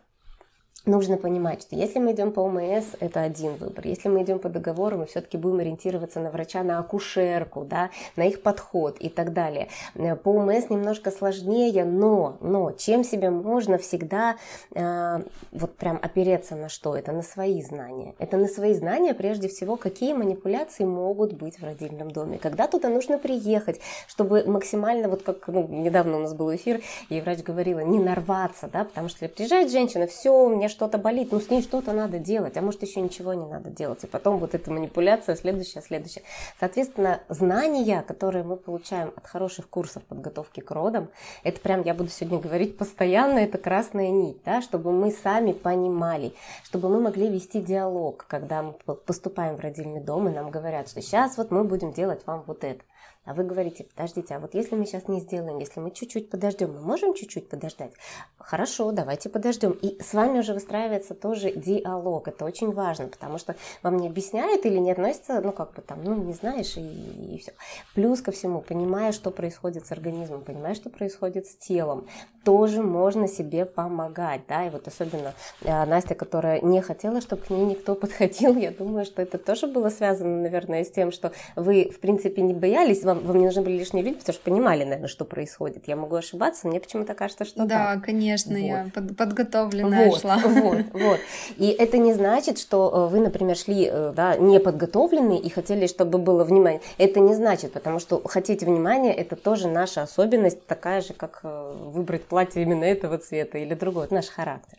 нужно 0.87 1.17
понимать, 1.17 1.63
что 1.63 1.77
если 1.77 1.99
мы 1.99 2.13
идем 2.13 2.33
по 2.33 2.41
ОМС, 2.41 2.87
это 3.01 3.21
один 3.23 3.55
выбор. 3.55 3.87
Если 3.87 4.09
мы 4.09 4.23
идем 4.23 4.39
по 4.39 4.49
договору, 4.49 4.99
мы 4.99 5.07
все-таки 5.07 5.37
будем 5.37 5.61
ориентироваться 5.61 6.21
на 6.21 6.31
врача, 6.31 6.63
на 6.63 6.79
акушерку, 6.79 7.65
да, 7.65 7.91
на 8.17 8.27
их 8.27 8.43
подход 8.43 8.97
и 8.99 9.09
так 9.09 9.33
далее. 9.33 9.69
Э, 9.95 10.17
по 10.17 10.31
ОМС 10.31 10.71
немножко 10.71 11.11
сложнее, 11.11 11.85
но, 11.85 12.37
но 12.41 12.73
чем 12.73 13.05
себе 13.05 13.31
можно 13.31 13.79
всегда 13.79 14.37
э, 14.75 15.23
вот 15.53 15.77
прям 15.77 15.99
опереться 16.03 16.57
на 16.57 16.69
что? 16.69 16.97
Это 16.97 17.13
на 17.13 17.23
свои 17.23 17.63
знания. 17.63 18.15
Это 18.19 18.37
на 18.37 18.49
свои 18.49 18.75
знания, 18.75 19.15
прежде 19.15 19.49
всего, 19.49 19.77
какие 19.77 20.15
манипуляции 20.15 20.85
могут 20.85 21.33
быть 21.35 21.61
в 21.61 21.65
родильном 21.65 22.11
доме. 22.11 22.39
Когда 22.39 22.67
туда 22.67 22.89
нужно 22.89 23.19
приехать, 23.19 23.81
чтобы 24.09 24.45
максимально, 24.47 25.09
вот 25.09 25.23
как 25.23 25.47
ну, 25.47 25.67
недавно 25.69 26.17
у 26.17 26.21
нас 26.21 26.35
был 26.35 26.53
эфир, 26.55 26.83
и 27.09 27.21
врач 27.21 27.43
говорила, 27.43 27.81
не 27.81 28.01
нарваться, 28.01 28.69
да, 28.73 28.85
потому 28.85 29.09
что 29.09 29.29
приезжает 29.29 29.71
женщина, 29.71 30.07
все, 30.07 30.33
у 30.33 30.49
меня 30.49 30.69
что-то 30.73 30.99
болит, 30.99 31.31
ну 31.31 31.41
с 31.41 31.51
ней 31.51 31.63
что-то 31.63 31.93
надо 31.93 32.19
делать, 32.19 32.57
а 32.57 32.63
может 32.63 32.83
еще 32.83 33.01
ничего 33.01 33.35
не 33.35 33.47
надо 33.47 33.71
делать. 33.71 34.03
И 34.05 34.07
потом 34.07 34.39
вот 34.39 34.55
эта 34.55 34.71
манипуляция, 34.71 35.37
следующая, 35.37 35.83
следующая. 35.83 36.23
Соответственно, 36.59 37.21
знания, 37.29 38.03
которые 38.03 38.43
мы 38.43 38.57
получаем 38.57 39.13
от 39.17 39.27
хороших 39.27 39.69
курсов 39.69 40.03
подготовки 40.05 40.61
к 40.61 40.71
родам, 40.71 41.09
это 41.45 41.61
прям, 41.61 41.83
я 41.83 41.95
буду 41.95 42.11
сегодня 42.11 42.41
говорить 42.41 42.77
постоянно, 42.77 43.39
это 43.39 43.59
красная 43.59 44.11
нить, 44.11 44.39
да, 44.45 44.63
чтобы 44.63 44.93
мы 44.93 45.11
сами 45.11 45.53
понимали, 45.53 46.35
чтобы 46.65 46.89
мы 46.89 47.01
могли 47.01 47.29
вести 47.29 47.61
диалог, 47.61 48.27
когда 48.29 48.63
мы 48.63 48.73
поступаем 48.73 49.57
в 49.57 49.61
родильный 49.61 50.01
дом, 50.01 50.29
и 50.29 50.33
нам 50.33 50.51
говорят, 50.51 50.89
что 50.89 51.01
сейчас 51.01 51.37
вот 51.37 51.51
мы 51.51 51.65
будем 51.65 51.93
делать 51.93 52.27
вам 52.27 52.45
вот 52.47 52.65
это. 52.65 52.83
А 53.25 53.35
вы 53.35 53.45
говорите, 53.45 53.85
подождите, 53.85 54.35
а 54.35 54.41
вот 54.41 54.55
если 54.55 54.75
мы 54.75 54.85
сейчас 54.85 55.07
не 55.07 55.21
сделаем, 55.21 55.59
если 55.61 55.79
мы 55.79 55.93
чуть-чуть 55.93 56.29
подождем, 56.29 56.75
мы 56.75 56.81
можем 56.81 57.15
чуть-чуть 57.15 57.49
подождать? 57.49 57.93
Хорошо, 58.37 58.91
давайте 58.91 59.29
подождем. 59.29 59.71
И 59.71 60.03
с 60.03 60.13
вами 60.13 60.41
уже 60.41 60.55
выстраивается 60.55 61.15
тоже 61.15 61.53
диалог. 61.53 62.27
Это 62.27 62.45
очень 62.45 62.73
важно, 62.73 63.07
потому 63.07 63.39
что 63.39 63.55
вам 63.85 63.99
не 63.99 64.09
объясняют 64.09 64.67
или 64.67 64.79
не 64.79 64.91
относятся, 64.91 65.41
ну 65.41 65.53
как 65.53 65.73
бы 65.75 65.83
там, 65.83 66.03
ну 66.03 66.17
не 66.17 66.33
знаешь 66.33 66.77
и, 66.77 66.81
и 66.81 67.39
все. 67.39 67.53
Плюс 67.95 68.21
ко 68.23 68.33
всему, 68.33 68.61
понимая, 68.61 69.13
что 69.13 69.31
происходит 69.31 69.87
с 69.87 69.93
организмом, 69.93 70.43
понимая, 70.43 70.75
что 70.75 70.91
происходит 70.91 71.47
с 71.47 71.55
телом, 71.55 72.09
тоже 72.45 72.83
можно 72.83 73.29
себе 73.29 73.65
помогать, 73.65 74.43
да, 74.49 74.67
и 74.67 74.71
вот 74.71 74.89
особенно 74.89 75.35
э, 75.63 75.85
Настя, 75.85 76.15
которая 76.15 76.61
не 76.61 76.81
хотела, 76.81 77.21
чтобы 77.21 77.43
к 77.43 77.51
ней 77.51 77.65
никто 77.65 77.95
подходил, 77.95 78.57
я 78.57 78.71
думаю, 78.73 79.05
что 79.05 79.23
это 79.23 79.39
тоже 79.39 79.67
было 79.67 79.91
связано, 79.91 80.43
наверное, 80.43 80.85
с 80.85 80.91
тем, 80.91 81.13
что 81.13 81.33
вы, 81.55 81.91
в 81.91 82.01
принципе, 82.01 82.43
не 82.43 82.55
боялись, 82.55 83.03
вам, 83.15 83.27
вам 83.27 83.39
не 83.39 83.47
нужны 83.47 83.63
были 83.63 83.79
лишние 83.79 84.05
люди, 84.05 84.19
потому 84.19 84.35
что 84.35 84.45
понимали, 84.45 84.85
наверное, 84.85 85.09
что 85.09 85.25
происходит. 85.25 85.89
Я 85.89 85.97
могу 85.97 86.17
ошибаться, 86.17 86.67
мне 86.69 86.81
почему-то 86.81 87.15
кажется, 87.15 87.45
что 87.45 87.65
Да, 87.65 87.95
так. 87.95 88.05
конечно, 88.05 88.53
вот. 88.53 88.67
я 88.67 88.87
под, 88.95 89.17
подготовленная 89.17 90.09
вот, 90.09 90.21
шла. 90.21 90.39
Вот, 90.63 90.79
вот. 90.93 91.21
И 91.57 91.69
это 91.69 91.99
не 91.99 92.13
значит, 92.13 92.59
что 92.59 93.09
э, 93.09 93.13
вы, 93.13 93.21
например, 93.21 93.57
шли 93.57 93.89
э, 93.91 94.13
да, 94.15 94.37
неподготовленные 94.37 95.41
и 95.41 95.49
хотели, 95.51 95.87
чтобы 95.87 96.19
было 96.19 96.45
внимание. 96.45 96.81
Это 96.99 97.21
не 97.21 97.35
значит, 97.35 97.73
потому 97.73 97.99
что 97.99 98.23
хотите 98.25 98.67
внимания, 98.67 99.15
это 99.15 99.37
тоже 99.37 99.69
наша 99.69 100.03
особенность, 100.03 100.67
такая 100.67 101.01
же, 101.01 101.15
как 101.15 101.41
э, 101.43 101.75
выбрать 101.87 102.25
платье 102.25 102.63
именно 102.63 102.85
этого 102.85 103.19
цвета 103.19 103.59
или 103.59 103.75
другого. 103.75 104.05
Это 104.05 104.15
наш 104.15 104.29
характер. 104.29 104.79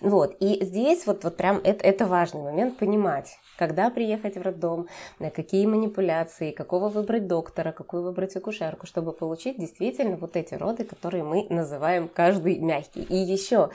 Вот. 0.00 0.36
И 0.40 0.64
здесь 0.64 1.06
вот, 1.06 1.24
вот 1.24 1.36
прям 1.36 1.60
это, 1.64 1.84
это 1.86 2.06
важный 2.06 2.42
момент 2.42 2.76
понимать 2.76 3.36
когда 3.56 3.90
приехать 3.90 4.36
в 4.36 4.42
роддом, 4.42 4.88
какие 5.34 5.66
манипуляции, 5.66 6.50
какого 6.50 6.88
выбрать 6.88 7.26
доктора, 7.26 7.72
какую 7.74 8.02
выбрать 8.02 8.36
акушерку, 8.36 8.86
чтобы 8.86 9.12
получить 9.12 9.58
действительно 9.58 10.16
вот 10.16 10.36
эти 10.36 10.54
роды, 10.54 10.84
которые 10.84 11.24
мы 11.24 11.46
называем 11.50 12.08
каждый 12.08 12.58
мягкий. 12.58 13.02
И 13.02 13.16
еще, 13.16 13.70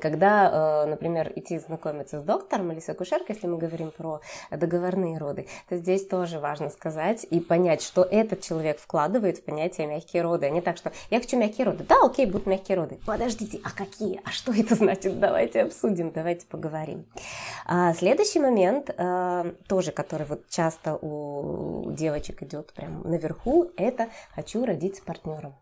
когда, 0.00 0.84
э, 0.84 0.90
например, 0.90 1.32
идти 1.36 1.58
знакомиться 1.58 2.20
с 2.20 2.24
доктором 2.24 2.72
или 2.72 2.80
с 2.80 2.88
акушеркой, 2.88 3.34
если 3.34 3.46
мы 3.46 3.58
говорим 3.58 3.90
про 3.90 4.20
договорные 4.50 5.18
роды, 5.18 5.46
то 5.68 5.76
здесь 5.76 6.06
тоже 6.06 6.38
важно 6.38 6.70
сказать 6.70 7.26
и 7.30 7.40
понять, 7.40 7.82
что 7.82 8.02
этот 8.02 8.40
человек 8.40 8.78
вкладывает 8.78 9.38
в 9.38 9.44
понятие 9.44 9.86
мягкие 9.86 10.22
роды, 10.22 10.46
а 10.46 10.50
не 10.50 10.60
так, 10.60 10.76
что 10.76 10.92
я 11.10 11.20
хочу 11.20 11.38
мягкие 11.38 11.66
роды. 11.66 11.84
Да, 11.84 11.96
окей, 12.02 12.26
будут 12.26 12.46
мягкие 12.46 12.76
роды. 12.76 12.98
Подождите, 13.06 13.60
а 13.64 13.70
какие? 13.70 14.20
А 14.24 14.30
что 14.30 14.52
это 14.52 14.74
значит? 14.74 15.18
Давайте 15.20 15.62
обсудим, 15.62 16.10
давайте 16.10 16.46
поговорим. 16.46 17.06
А 17.66 17.94
следующий 17.94 18.40
момент 18.40 18.90
э, 18.96 19.52
тоже, 19.68 19.92
который 19.92 20.26
вот 20.26 20.48
часто 20.48 20.96
у 20.96 21.90
девочек 21.92 22.42
идет 22.42 22.72
прям 22.72 23.02
наверху, 23.02 23.43
это 23.76 24.10
«хочу 24.34 24.64
родить 24.64 24.96
с 24.96 25.00
партнером». 25.00 25.54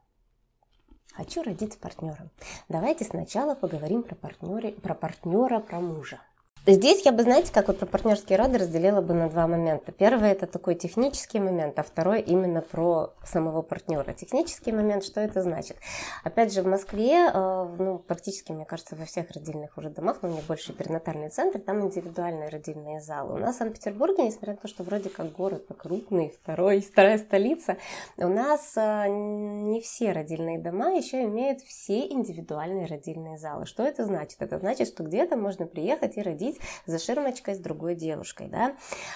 Хочу 1.13 1.43
родить 1.43 1.75
с 1.75 1.77
партнером. 1.77 2.31
Давайте 2.69 3.05
сначала 3.05 3.55
поговорим 3.55 4.03
про, 4.03 4.15
партнере, 4.15 4.73
про 4.73 4.95
партнера, 4.95 5.61
про 5.61 5.79
мужа. 5.79 6.21
Здесь 6.65 7.05
я 7.05 7.11
бы, 7.11 7.25
знаете, 7.25 7.53
как 7.53 7.67
вот 7.67 7.81
про 7.81 7.87
партнерские 7.87 8.39
роды 8.39 8.59
разделила 8.59 9.01
бы 9.01 9.15
на 9.15 9.29
два 9.29 9.49
момента. 9.49 9.91
Первый 9.91 10.31
это 10.31 10.47
такой 10.47 10.77
технический 10.77 11.41
момент, 11.41 11.77
а 11.81 11.83
второй 11.83 12.21
именно 12.21 12.61
про 12.61 13.15
самого 13.25 13.63
партнера. 13.63 14.13
Технический 14.13 14.71
момент, 14.71 15.03
что 15.03 15.21
это 15.21 15.43
значит? 15.43 15.77
Опять 16.23 16.55
же, 16.55 16.63
в 16.63 16.67
Москве, 16.67 17.29
э, 17.35 17.69
ну, 17.81 17.99
практически, 17.99 18.53
мне 18.53 18.65
кажется, 18.65 18.95
во 18.95 19.07
всех 19.07 19.33
родильных 19.33 19.77
уже 19.77 19.91
домах, 19.91 20.19
но 20.23 20.29
у 20.29 20.33
меня 20.33 20.43
больше 20.47 20.73
перинатальный 20.73 21.31
центр, 21.31 21.59
там 21.59 21.81
индивидуальные 21.81 22.49
родильные 22.49 23.01
залы. 23.01 23.35
У 23.35 23.39
нас 23.39 23.57
в 23.57 23.59
Санкт-Петербурге, 23.59 24.23
несмотря 24.23 24.53
на 24.53 24.59
то, 24.59 24.69
что 24.69 24.85
вроде 24.85 25.09
как 25.09 25.33
город 25.33 25.67
крупный, 25.77 26.31
второй, 26.31 26.81
вторая 26.93 27.19
столица, 27.19 27.77
у 28.19 28.29
нас 28.29 28.75
э, 28.77 29.09
не 29.09 29.81
все 29.81 30.13
родильные 30.13 30.61
дома 30.61 30.93
еще 30.93 31.25
имеют 31.25 31.61
все 31.63 32.07
индивидуальные 32.07 32.87
родильные 32.87 33.37
залы. 33.37 33.67
Что 33.67 33.83
это 33.83 34.05
значит? 34.05 34.41
Это 34.41 34.61
значит, 34.61 34.87
что 34.87 35.03
где-то 35.03 35.37
можно 35.37 35.67
приехать 35.67 36.17
и 36.17 36.23
родить 36.23 36.52
за 36.87 36.99
ширмочкой 36.99 37.55
с 37.55 37.59
другой 37.59 37.95
девушкой, 37.95 38.49
да. 38.49 38.75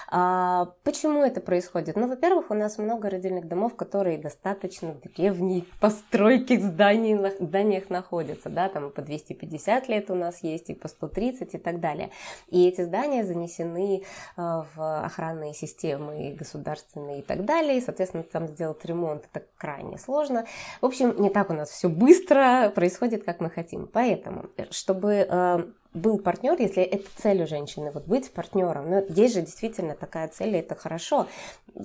А, 0.09 0.72
почему 0.85 1.22
это 1.22 1.40
происходит? 1.40 1.96
Ну, 1.96 2.09
во-первых, 2.09 2.51
у 2.51 2.55
нас 2.55 2.79
много 2.79 3.11
родильных 3.11 3.49
домов, 3.49 3.77
которые 3.77 4.18
достаточно 4.18 4.94
древние 4.94 5.64
постройки 5.81 6.55
в 6.55 6.62
зданиях, 6.62 7.90
находятся, 7.90 8.49
да, 8.49 8.68
там 8.68 8.90
по 8.90 9.03
250 9.03 9.88
лет 9.88 10.11
у 10.11 10.14
нас 10.14 10.42
есть, 10.42 10.70
и 10.70 10.75
по 10.75 10.88
130 10.88 11.55
и 11.55 11.59
так 11.59 11.81
далее. 11.81 12.11
И 12.49 12.66
эти 12.66 12.83
здания 12.83 13.25
занесены 13.25 14.03
а, 14.37 14.66
в 14.75 15.05
охранные 15.05 15.55
системы 15.55 16.35
государственные 16.38 17.20
и 17.20 17.22
так 17.22 17.44
далее, 17.44 17.79
и, 17.79 17.81
соответственно, 17.81 18.22
там 18.22 18.49
сделать 18.49 18.85
ремонт 18.85 19.25
это 19.33 19.44
крайне 19.57 19.99
сложно. 19.99 20.46
В 20.81 20.87
общем, 20.87 21.14
не 21.20 21.31
так 21.31 21.51
у 21.51 21.53
нас 21.53 21.70
все 21.70 21.88
быстро 21.88 22.70
происходит, 22.75 23.25
как 23.25 23.40
мы 23.40 23.51
хотим. 23.51 23.87
Поэтому, 23.87 24.46
чтобы 24.70 25.27
а, 25.29 25.66
был 25.96 26.18
партнер, 26.18 26.56
если 26.61 26.82
это 26.82 27.09
цель 27.16 27.42
у 27.42 27.46
женщины, 27.46 27.90
вот 27.90 28.04
быть 28.06 28.30
партнером. 28.30 28.90
Но 28.90 29.00
здесь 29.09 29.35
же 29.35 29.40
действительно 29.40 29.94
такая 29.94 30.28
цель, 30.28 30.54
и 30.54 30.59
это 30.59 30.74
хорошо. 30.74 31.26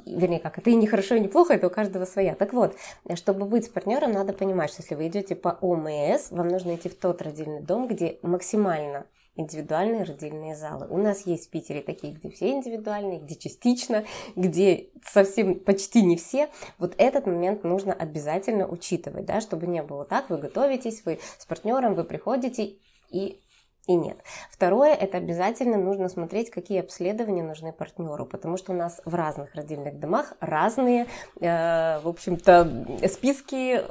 Вернее, 0.05 0.39
как, 0.39 0.57
это 0.57 0.69
и 0.69 0.75
не 0.75 0.87
хорошо, 0.87 1.15
и 1.15 1.19
не 1.19 1.27
плохо, 1.27 1.53
это 1.53 1.67
у 1.67 1.69
каждого 1.69 2.05
своя. 2.05 2.35
Так 2.35 2.53
вот, 2.53 2.75
чтобы 3.15 3.45
быть 3.45 3.71
партнером, 3.71 4.11
надо 4.11 4.33
понимать, 4.33 4.71
что 4.71 4.81
если 4.81 4.95
вы 4.95 5.07
идете 5.07 5.35
по 5.35 5.57
ОМС, 5.61 6.31
вам 6.31 6.49
нужно 6.49 6.75
идти 6.75 6.89
в 6.89 6.95
тот 6.95 7.21
родильный 7.21 7.61
дом, 7.61 7.87
где 7.87 8.19
максимально 8.21 9.05
индивидуальные 9.35 10.03
родильные 10.03 10.55
залы. 10.55 10.87
У 10.89 10.97
нас 10.97 11.25
есть 11.25 11.47
в 11.47 11.49
Питере 11.49 11.81
такие, 11.81 12.13
где 12.13 12.29
все 12.29 12.49
индивидуальные, 12.49 13.19
где 13.19 13.35
частично, 13.35 14.03
где 14.35 14.89
совсем 15.03 15.55
почти 15.59 16.01
не 16.01 16.17
все. 16.17 16.49
Вот 16.77 16.93
этот 16.97 17.27
момент 17.27 17.63
нужно 17.63 17.93
обязательно 17.93 18.67
учитывать, 18.67 19.25
да, 19.25 19.39
чтобы 19.39 19.67
не 19.67 19.81
было 19.83 20.03
так, 20.03 20.29
вы 20.29 20.37
готовитесь, 20.37 21.03
вы 21.05 21.19
с 21.37 21.45
партнером, 21.45 21.95
вы 21.95 22.03
приходите 22.03 22.75
и 23.09 23.41
и 23.93 23.95
нет. 23.95 24.17
Второе, 24.49 24.93
это 24.93 25.17
обязательно 25.17 25.77
нужно 25.77 26.09
смотреть, 26.09 26.49
какие 26.49 26.79
обследования 26.79 27.43
нужны 27.43 27.71
партнеру, 27.71 28.25
потому 28.25 28.57
что 28.57 28.71
у 28.71 28.75
нас 28.75 29.01
в 29.05 29.15
разных 29.15 29.55
родильных 29.55 29.99
домах 29.99 30.33
разные, 30.39 31.07
э, 31.39 31.99
в 31.99 32.07
общем-то, 32.07 32.87
списки 33.07 33.81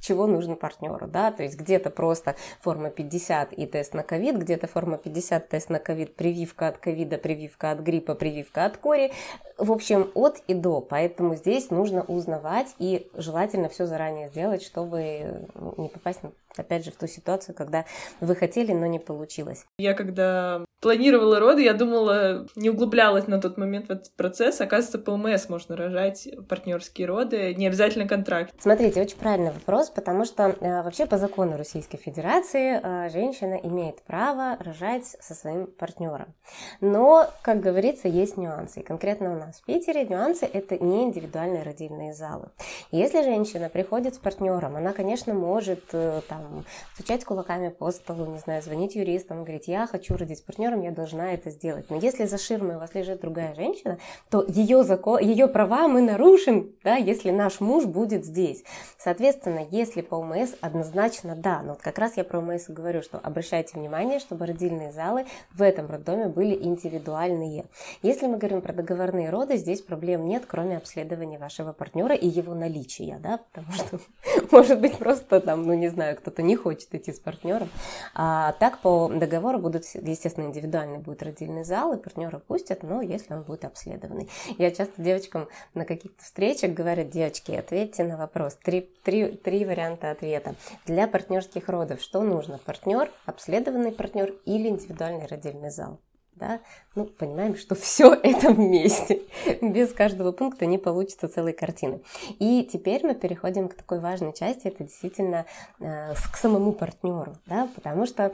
чего 0.00 0.26
нужно 0.26 0.56
партнеру, 0.56 1.06
да, 1.06 1.30
то 1.30 1.42
есть 1.42 1.58
где-то 1.58 1.90
просто 1.90 2.34
форма 2.60 2.90
50 2.90 3.52
и 3.52 3.66
тест 3.66 3.94
на 3.94 4.02
ковид, 4.02 4.36
где-то 4.36 4.66
форма 4.66 4.96
50, 4.96 5.48
тест 5.48 5.70
на 5.70 5.78
ковид, 5.78 6.16
прививка 6.16 6.68
от 6.68 6.78
ковида, 6.78 7.18
прививка 7.18 7.70
от 7.70 7.80
гриппа, 7.80 8.14
прививка 8.14 8.64
от 8.64 8.78
кори, 8.78 9.12
в 9.58 9.70
общем, 9.70 10.10
от 10.14 10.38
и 10.48 10.54
до, 10.54 10.80
поэтому 10.80 11.34
здесь 11.34 11.70
нужно 11.70 12.02
узнавать 12.02 12.74
и 12.78 13.10
желательно 13.14 13.68
все 13.68 13.86
заранее 13.86 14.28
сделать, 14.28 14.62
чтобы 14.62 15.46
не 15.76 15.88
попасть 15.88 16.20
опять 16.56 16.84
же, 16.84 16.90
в 16.90 16.96
ту 16.96 17.06
ситуацию, 17.06 17.54
когда 17.54 17.84
вы 18.20 18.34
хотели, 18.34 18.72
но 18.72 18.86
не 18.86 18.98
получилось. 18.98 19.64
Я 19.78 19.94
когда 19.94 20.64
планировала 20.80 21.38
роды, 21.38 21.62
я 21.62 21.74
думала, 21.74 22.46
не 22.56 22.70
углублялась 22.70 23.26
на 23.26 23.40
тот 23.40 23.58
момент 23.58 23.88
в 23.88 23.90
этот 23.90 24.14
процесс. 24.16 24.60
Оказывается, 24.60 24.98
по 24.98 25.10
ОМС 25.10 25.48
можно 25.48 25.76
рожать 25.76 26.28
партнерские 26.48 27.06
роды, 27.06 27.54
не 27.54 27.66
обязательно 27.66 28.08
контракт. 28.08 28.54
Смотрите, 28.58 29.02
очень 29.02 29.18
правильный 29.18 29.52
вопрос, 29.52 29.90
потому 29.90 30.24
что 30.24 30.56
э, 30.60 30.82
вообще 30.82 31.06
по 31.06 31.18
закону 31.18 31.56
Российской 31.56 31.98
Федерации 31.98 32.80
э, 32.82 33.10
женщина 33.10 33.54
имеет 33.62 34.02
право 34.02 34.56
рожать 34.60 35.04
со 35.20 35.34
своим 35.34 35.66
партнером. 35.66 36.34
Но, 36.80 37.28
как 37.42 37.60
говорится, 37.60 38.08
есть 38.08 38.36
нюансы. 38.36 38.80
И 38.80 38.82
конкретно 38.82 39.34
у 39.34 39.38
нас 39.38 39.60
в 39.60 39.64
Питере 39.66 40.06
нюансы 40.06 40.46
это 40.46 40.82
не 40.82 41.04
индивидуальные 41.04 41.62
родильные 41.62 42.14
залы. 42.14 42.48
Если 42.90 43.22
женщина 43.22 43.68
приходит 43.68 44.14
с 44.14 44.18
партнером, 44.18 44.76
она, 44.76 44.92
конечно, 44.92 45.34
может 45.34 45.84
э, 45.92 46.22
там 46.28 46.39
там, 46.40 46.64
стучать 46.94 47.24
кулаками 47.24 47.68
по 47.68 47.90
столу, 47.90 48.26
не 48.26 48.38
знаю, 48.38 48.62
звонить 48.62 48.94
юристам, 48.94 49.44
говорить, 49.44 49.68
я 49.68 49.86
хочу 49.86 50.16
родить 50.16 50.38
с 50.38 50.42
партнером, 50.42 50.82
я 50.82 50.90
должна 50.90 51.32
это 51.34 51.50
сделать. 51.50 51.90
Но 51.90 51.96
если 51.96 52.24
за 52.24 52.38
ширмой 52.38 52.76
у 52.76 52.78
вас 52.78 52.94
лежит 52.94 53.20
другая 53.20 53.54
женщина, 53.54 53.98
то 54.30 54.44
ее, 54.46 54.82
закон, 54.82 55.20
ее 55.20 55.48
права 55.48 55.88
мы 55.88 56.00
нарушим, 56.00 56.70
да, 56.82 56.96
если 56.96 57.30
наш 57.30 57.60
муж 57.60 57.84
будет 57.84 58.24
здесь. 58.24 58.64
Соответственно, 58.98 59.66
если 59.70 60.00
по 60.00 60.16
ОМС, 60.16 60.52
однозначно 60.60 61.34
да. 61.36 61.62
Но 61.62 61.70
вот 61.70 61.82
как 61.82 61.98
раз 61.98 62.16
я 62.16 62.24
про 62.24 62.38
ОМС 62.38 62.68
говорю, 62.68 63.02
что 63.02 63.18
обращайте 63.18 63.78
внимание, 63.78 64.18
чтобы 64.18 64.46
родильные 64.46 64.92
залы 64.92 65.26
в 65.52 65.62
этом 65.62 65.86
роддоме 65.86 66.28
были 66.28 66.54
индивидуальные. 66.54 67.66
Если 68.02 68.26
мы 68.26 68.38
говорим 68.38 68.62
про 68.62 68.72
договорные 68.72 69.30
роды, 69.30 69.56
здесь 69.56 69.82
проблем 69.82 70.26
нет, 70.26 70.44
кроме 70.46 70.76
обследования 70.76 71.38
вашего 71.38 71.72
партнера 71.72 72.14
и 72.14 72.28
его 72.28 72.54
наличия, 72.54 73.18
да, 73.22 73.40
потому 73.52 73.72
что 73.72 74.00
может 74.50 74.80
быть 74.80 74.96
просто 74.96 75.40
там, 75.40 75.64
ну 75.64 75.74
не 75.74 75.88
знаю, 75.88 76.16
кто 76.16 76.29
кто-то 76.30 76.42
не 76.42 76.54
хочет 76.54 76.94
идти 76.94 77.12
с 77.12 77.18
партнером. 77.18 77.68
А 78.14 78.52
так 78.52 78.78
по 78.78 79.08
договору 79.08 79.58
будут, 79.58 79.84
естественно, 79.94 80.46
индивидуальный 80.46 80.98
будет 80.98 81.22
родильный 81.22 81.64
зал, 81.64 81.92
и 81.92 81.96
партнера 81.96 82.38
пустят, 82.38 82.82
но 82.82 83.02
если 83.02 83.34
он 83.34 83.42
будет 83.42 83.64
обследованный. 83.64 84.28
Я 84.58 84.70
часто 84.70 85.02
девочкам 85.02 85.48
на 85.74 85.84
каких-то 85.84 86.22
встречах 86.22 86.72
говорю, 86.72 87.04
девочки, 87.04 87.52
ответьте 87.52 88.04
на 88.04 88.16
вопрос. 88.16 88.54
Три, 88.62 88.88
три, 89.02 89.32
три 89.32 89.64
варианта 89.64 90.12
ответа. 90.12 90.54
Для 90.86 91.08
партнерских 91.08 91.68
родов 91.68 92.00
что 92.00 92.22
нужно? 92.22 92.58
Партнер, 92.58 93.10
обследованный 93.26 93.92
партнер 93.92 94.34
или 94.44 94.68
индивидуальный 94.68 95.26
родильный 95.26 95.70
зал? 95.70 95.98
Да, 96.40 96.60
ну, 96.94 97.04
понимаем, 97.04 97.56
что 97.56 97.74
все 97.74 98.14
это 98.22 98.52
вместе. 98.52 99.22
Без 99.60 99.92
каждого 99.92 100.32
пункта 100.32 100.66
не 100.66 100.78
получится 100.78 101.28
целой 101.28 101.52
картины. 101.52 102.00
И 102.38 102.64
теперь 102.64 103.06
мы 103.06 103.14
переходим 103.14 103.68
к 103.68 103.74
такой 103.74 104.00
важной 104.00 104.32
части, 104.32 104.66
это 104.66 104.84
действительно 104.84 105.46
э, 105.78 106.14
к 106.14 106.36
самому 106.36 106.72
партнеру, 106.72 107.36
да, 107.46 107.68
потому 107.74 108.06
что, 108.06 108.32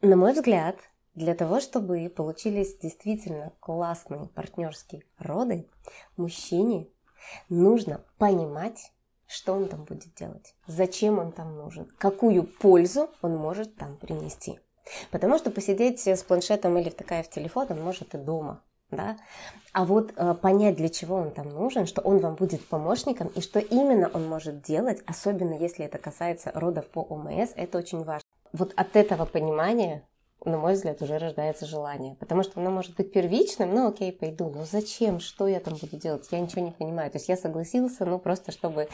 на 0.00 0.16
мой 0.16 0.32
взгляд, 0.32 0.76
для 1.14 1.34
того, 1.34 1.60
чтобы 1.60 2.08
получились 2.14 2.76
действительно 2.78 3.52
классные 3.60 4.26
партнерские 4.26 5.04
роды, 5.18 5.68
мужчине 6.16 6.88
нужно 7.48 8.00
понимать, 8.18 8.90
что 9.26 9.52
он 9.52 9.68
там 9.68 9.84
будет 9.84 10.14
делать, 10.14 10.54
зачем 10.66 11.18
он 11.18 11.32
там 11.32 11.56
нужен, 11.56 11.86
какую 11.98 12.42
пользу 12.44 13.08
он 13.22 13.36
может 13.36 13.76
там 13.76 13.96
принести. 13.96 14.58
Потому 15.10 15.38
что 15.38 15.50
посидеть 15.50 16.06
с 16.06 16.22
планшетом 16.22 16.76
или 16.78 16.90
втыкая 16.90 17.22
в 17.22 17.30
телефон 17.30 17.66
он 17.70 17.82
может 17.82 18.14
и 18.14 18.18
дома. 18.18 18.60
Да? 18.90 19.16
А 19.72 19.84
вот 19.84 20.12
э, 20.16 20.34
понять, 20.34 20.76
для 20.76 20.88
чего 20.88 21.16
он 21.16 21.30
там 21.32 21.48
нужен, 21.48 21.86
что 21.86 22.00
он 22.02 22.18
вам 22.18 22.36
будет 22.36 22.64
помощником 22.66 23.28
и 23.28 23.40
что 23.40 23.58
именно 23.58 24.10
он 24.12 24.28
может 24.28 24.62
делать, 24.62 25.02
особенно 25.06 25.54
если 25.54 25.84
это 25.84 25.98
касается 25.98 26.52
родов 26.54 26.86
по 26.88 27.00
ОМС, 27.00 27.50
это 27.56 27.78
очень 27.78 28.04
важно. 28.04 28.28
Вот 28.52 28.72
от 28.76 28.94
этого 28.94 29.24
понимания 29.24 30.04
на 30.44 30.58
мой 30.58 30.74
взгляд, 30.74 31.00
уже 31.02 31.18
рождается 31.18 31.66
желание. 31.66 32.16
Потому 32.16 32.42
что 32.42 32.60
оно 32.60 32.70
может 32.70 32.94
быть 32.96 33.12
первичным, 33.12 33.74
ну 33.74 33.88
окей, 33.88 34.12
пойду, 34.12 34.50
но 34.50 34.64
зачем, 34.64 35.20
что 35.20 35.48
я 35.48 35.60
там 35.60 35.74
буду 35.74 35.96
делать, 35.96 36.28
я 36.30 36.40
ничего 36.40 36.62
не 36.62 36.70
понимаю. 36.70 37.10
То 37.10 37.16
есть 37.16 37.28
я 37.28 37.36
согласился, 37.36 38.04
ну 38.04 38.18
просто 38.18 38.52
чтобы 38.52 38.88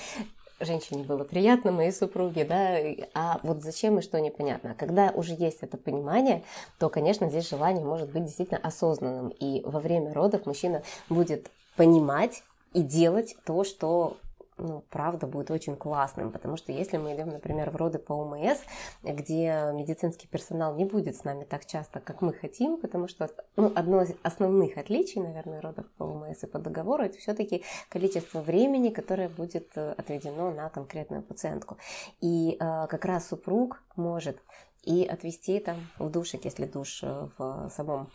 женщине 0.60 1.04
было 1.04 1.24
приятно, 1.24 1.72
моей 1.72 1.92
супруге, 1.92 2.44
да, 2.44 2.76
а 3.14 3.40
вот 3.42 3.62
зачем 3.62 3.98
и 3.98 4.02
что 4.02 4.20
непонятно. 4.20 4.72
А 4.72 4.74
когда 4.74 5.10
уже 5.10 5.34
есть 5.34 5.58
это 5.62 5.76
понимание, 5.76 6.44
то, 6.78 6.88
конечно, 6.88 7.28
здесь 7.28 7.48
желание 7.48 7.84
может 7.84 8.10
быть 8.10 8.24
действительно 8.24 8.60
осознанным, 8.62 9.28
и 9.28 9.62
во 9.64 9.80
время 9.80 10.12
родов 10.12 10.46
мужчина 10.46 10.82
будет 11.08 11.50
понимать 11.76 12.42
и 12.72 12.82
делать 12.82 13.36
то, 13.44 13.64
что 13.64 14.18
ну, 14.60 14.84
правда, 14.90 15.26
будет 15.26 15.50
очень 15.50 15.76
классным, 15.76 16.30
потому 16.30 16.56
что 16.56 16.72
если 16.72 16.96
мы 16.96 17.14
идем, 17.14 17.28
например, 17.28 17.70
в 17.70 17.76
роды 17.76 17.98
по 17.98 18.12
ОМС, 18.12 18.58
где 19.02 19.70
медицинский 19.72 20.28
персонал 20.28 20.74
не 20.76 20.84
будет 20.84 21.16
с 21.16 21.24
нами 21.24 21.44
так 21.44 21.66
часто, 21.66 22.00
как 22.00 22.20
мы 22.20 22.32
хотим, 22.32 22.76
потому 22.78 23.08
что 23.08 23.28
ну, 23.56 23.72
одно 23.74 24.02
из 24.02 24.12
основных 24.22 24.76
отличий, 24.76 25.20
наверное, 25.20 25.60
родов 25.60 25.86
по 25.96 26.04
ОМС 26.04 26.42
и 26.42 26.46
по 26.46 26.58
договору, 26.58 27.04
это 27.04 27.18
все-таки 27.18 27.64
количество 27.88 28.40
времени, 28.40 28.90
которое 28.90 29.28
будет 29.28 29.76
э, 29.76 29.92
отведено 29.96 30.50
на 30.50 30.68
конкретную 30.68 31.22
пациентку. 31.22 31.78
И 32.20 32.56
э, 32.60 32.86
как 32.88 33.04
раз 33.04 33.28
супруг 33.28 33.82
может 33.96 34.36
и 34.82 35.04
отвести 35.04 35.58
там 35.60 35.76
в 35.98 36.10
душик, 36.10 36.44
если 36.44 36.66
душ 36.66 37.00
э, 37.02 37.28
в 37.38 37.70
самом 37.70 38.10